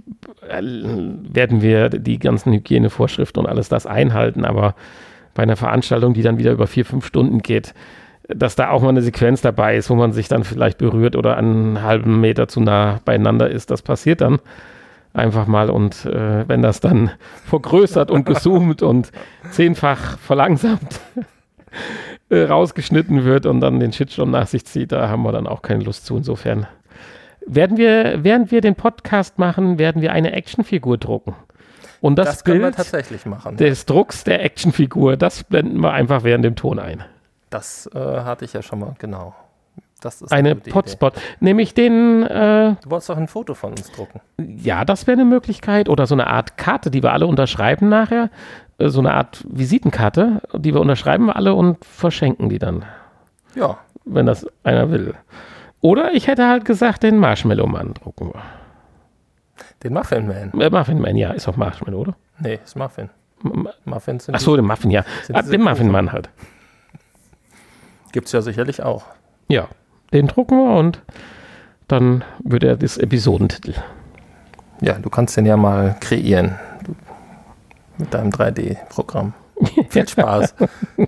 äh, 0.49 0.59
werden 0.63 1.61
wir 1.61 1.89
die 1.89 2.17
ganzen 2.17 2.51
Hygienevorschriften 2.51 3.43
und 3.43 3.47
alles 3.47 3.69
das 3.69 3.85
einhalten, 3.85 4.43
aber 4.43 4.73
bei 5.35 5.43
einer 5.43 5.55
Veranstaltung, 5.55 6.15
die 6.15 6.23
dann 6.23 6.39
wieder 6.39 6.51
über 6.51 6.65
vier, 6.65 6.85
fünf 6.85 7.05
Stunden 7.05 7.39
geht, 7.39 7.75
dass 8.27 8.55
da 8.55 8.71
auch 8.71 8.81
mal 8.81 8.89
eine 8.89 9.03
Sequenz 9.03 9.41
dabei 9.41 9.75
ist, 9.75 9.91
wo 9.91 9.95
man 9.95 10.11
sich 10.11 10.27
dann 10.27 10.43
vielleicht 10.43 10.79
berührt 10.79 11.15
oder 11.15 11.37
einen 11.37 11.83
halben 11.83 12.19
Meter 12.19 12.47
zu 12.47 12.59
nah 12.59 12.99
beieinander 13.05 13.49
ist, 13.51 13.69
das 13.69 13.83
passiert 13.83 14.21
dann 14.21 14.39
einfach 15.15 15.47
mal 15.47 15.69
und 15.69 16.05
äh, 16.05 16.47
wenn 16.47 16.61
das 16.61 16.79
dann 16.79 17.11
vergrößert 17.45 18.11
und 18.11 18.25
gezoomt 18.25 18.81
und 18.81 19.11
zehnfach 19.51 20.17
verlangsamt 20.19 20.99
äh, 22.29 22.43
rausgeschnitten 22.43 23.23
wird 23.23 23.45
und 23.45 23.61
dann 23.61 23.79
den 23.79 23.93
Shitstorm 23.93 24.31
nach 24.31 24.47
sich 24.47 24.65
zieht, 24.65 24.91
da 24.91 25.09
haben 25.09 25.23
wir 25.23 25.31
dann 25.31 25.47
auch 25.47 25.61
keine 25.61 25.83
Lust 25.83 26.05
zu. 26.05 26.17
Insofern 26.17 26.67
werden 27.45 27.77
wir, 27.77 28.23
während 28.23 28.51
wir 28.51 28.61
den 28.61 28.75
Podcast 28.75 29.39
machen, 29.39 29.77
werden 29.77 30.01
wir 30.01 30.11
eine 30.11 30.33
Actionfigur 30.33 30.97
drucken. 30.97 31.35
Und 32.05 32.17
das, 32.17 32.27
Das 32.27 32.43
können 32.43 32.59
wir 32.59 32.67
Bild 32.67 32.75
tatsächlich 32.75 33.25
machen. 33.25 33.57
des 33.57 33.87
Drucks 33.87 34.23
der 34.23 34.43
Actionfigur, 34.43 35.17
das 35.17 35.43
blenden 35.43 35.79
wir 35.79 35.91
einfach 35.91 36.23
während 36.23 36.45
dem 36.45 36.55
Ton 36.55 36.77
ein. 36.77 37.03
Das 37.49 37.89
äh, 37.95 37.97
hatte 37.99 38.45
ich 38.45 38.53
ja 38.53 38.61
schon 38.61 38.77
mal, 38.79 38.93
genau. 38.99 39.33
Das 40.01 40.21
ist 40.21 40.31
Eine 40.31 40.51
Idee. 40.51 40.69
Potspot, 40.69 41.13
nämlich 41.39 41.73
den, 41.73 42.21
äh, 42.21 42.75
Du 42.83 42.91
wolltest 42.91 43.09
doch 43.09 43.17
ein 43.17 43.27
Foto 43.27 43.55
von 43.55 43.71
uns 43.71 43.91
drucken. 43.91 44.19
ja, 44.37 44.85
das 44.85 45.07
wäre 45.07 45.15
eine 45.19 45.25
Möglichkeit 45.25 45.89
oder 45.89 46.05
so 46.05 46.13
eine 46.13 46.27
Art 46.27 46.57
Karte, 46.57 46.91
die 46.91 47.01
wir 47.01 47.11
alle 47.11 47.25
unterschreiben 47.27 47.89
nachher, 47.89 48.29
Äh, 48.77 48.89
so 48.89 48.99
eine 48.99 49.13
Art 49.15 49.43
Visitenkarte, 49.49 50.41
die 50.53 50.73
wir 50.75 50.81
unterschreiben 50.81 51.25
wir 51.27 51.35
alle 51.37 51.55
und 51.55 51.83
verschenken 51.85 52.49
die 52.49 52.59
dann, 52.59 52.85
Ja, 53.55 53.77
wenn 54.03 54.27
das 54.27 54.45
einer 54.63 54.91
will. 54.91 55.15
Oder 55.81 56.13
ich 56.13 56.27
hätte 56.27 56.47
halt 56.47 56.65
gesagt, 56.65 57.01
den 57.01 57.17
Marshmallow-Mann 57.17 57.93
drucken 57.95 58.27
wir. 58.33 58.43
Den 59.85 59.93
Muffin 59.93 60.27
Man. 60.27 60.59
Äh, 60.59 60.69
Muffin 60.69 60.99
Man, 60.99 61.15
ja, 61.15 61.31
ist 61.31 61.47
auch 61.47 61.55
Marshmallow, 61.57 61.99
oder? 61.99 62.15
Nee, 62.39 62.59
ist 62.63 62.75
Muffin. 62.75 63.09
M- 63.43 63.69
Muffins 63.85 64.25
sind 64.25 64.35
Ach 64.35 64.39
so, 64.39 64.55
den 64.55 64.65
Muffin, 64.65 64.89
ja. 64.91 65.05
Ah, 65.31 65.41
den 65.43 65.61
Muffin-Mann 65.61 66.11
halt. 66.11 66.29
Gibt 68.11 68.25
es 68.27 68.31
ja 68.33 68.41
sicherlich 68.41 68.81
auch. 68.81 69.05
Ja, 69.47 69.67
den 70.11 70.27
drucken 70.27 70.57
wir 70.57 70.75
und 70.79 71.01
dann 71.87 72.23
wird 72.43 72.63
er 72.63 72.77
das 72.77 72.97
Episodentitel. 72.97 73.73
Ja, 74.81 74.93
du 74.93 75.09
kannst 75.09 75.37
den 75.37 75.45
ja 75.45 75.55
mal 75.55 75.95
kreieren. 75.99 76.55
Du, 76.83 76.95
mit 77.97 78.13
deinem 78.13 78.31
3D-Programm. 78.31 79.33
Viel 79.89 80.07
Spaß. 80.07 80.55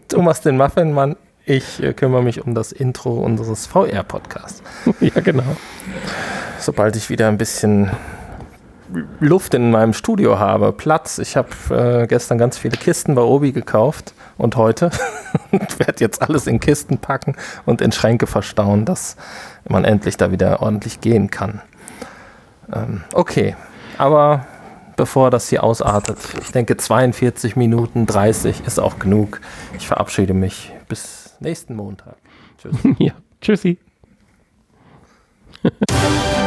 Du 0.10 0.22
machst 0.22 0.46
den 0.46 0.58
Muffin, 0.58 0.94
Mann. 0.94 1.16
Ich 1.46 1.82
äh, 1.82 1.94
kümmere 1.94 2.22
mich 2.24 2.46
um 2.46 2.54
das 2.54 2.72
Intro 2.72 3.20
unseres 3.22 3.66
VR-Podcasts. 3.66 4.62
ja, 5.00 5.20
genau. 5.22 5.44
Sobald 6.60 6.96
ich 6.96 7.10
wieder 7.10 7.28
ein 7.30 7.38
bisschen 7.38 7.90
Luft 9.20 9.54
in 9.54 9.72
meinem 9.72 9.94
Studio 9.94 10.40
habe, 10.40 10.72
Platz. 10.72 11.18
Ich 11.18 11.36
habe 11.36 11.50
äh, 11.70 12.08
gestern 12.08 12.38
ganz 12.38 12.58
viele 12.58 12.78
Kisten 12.78 13.16
bei 13.16 13.22
Obi 13.22 13.52
gekauft 13.52 14.14
und 14.38 14.56
heute 14.56 14.92
werde 15.52 16.00
jetzt 16.00 16.22
alles 16.22 16.48
in 16.48 16.60
Kisten 16.60 16.98
packen 16.98 17.36
und 17.66 17.82
in 17.82 17.92
Schränke 17.92 18.28
verstauen, 18.28 18.86
dass 18.86 19.18
man 19.68 19.84
endlich 19.84 20.18
da 20.18 20.32
wieder 20.32 20.62
ordentlich 20.62 21.02
gehen 21.02 21.30
kann. 21.30 21.62
Ähm, 22.74 23.04
okay, 23.14 23.56
aber 23.98 24.46
bevor 24.96 25.32
das 25.32 25.50
hier 25.50 25.64
ausartet, 25.64 26.18
ich 26.42 26.52
denke 26.52 26.78
42 26.78 27.56
Minuten 27.56 28.06
30 28.06 28.66
ist 28.66 28.80
auch 28.80 29.00
genug. 29.00 29.42
Ich 29.78 29.88
verabschiede 29.88 30.34
mich 30.34 30.72
bis 30.88 31.36
nächsten 31.40 31.76
Montag. 31.76 32.16
Tschüss. 32.58 32.76
Ja, 32.98 33.14
tschüssi. 33.42 33.78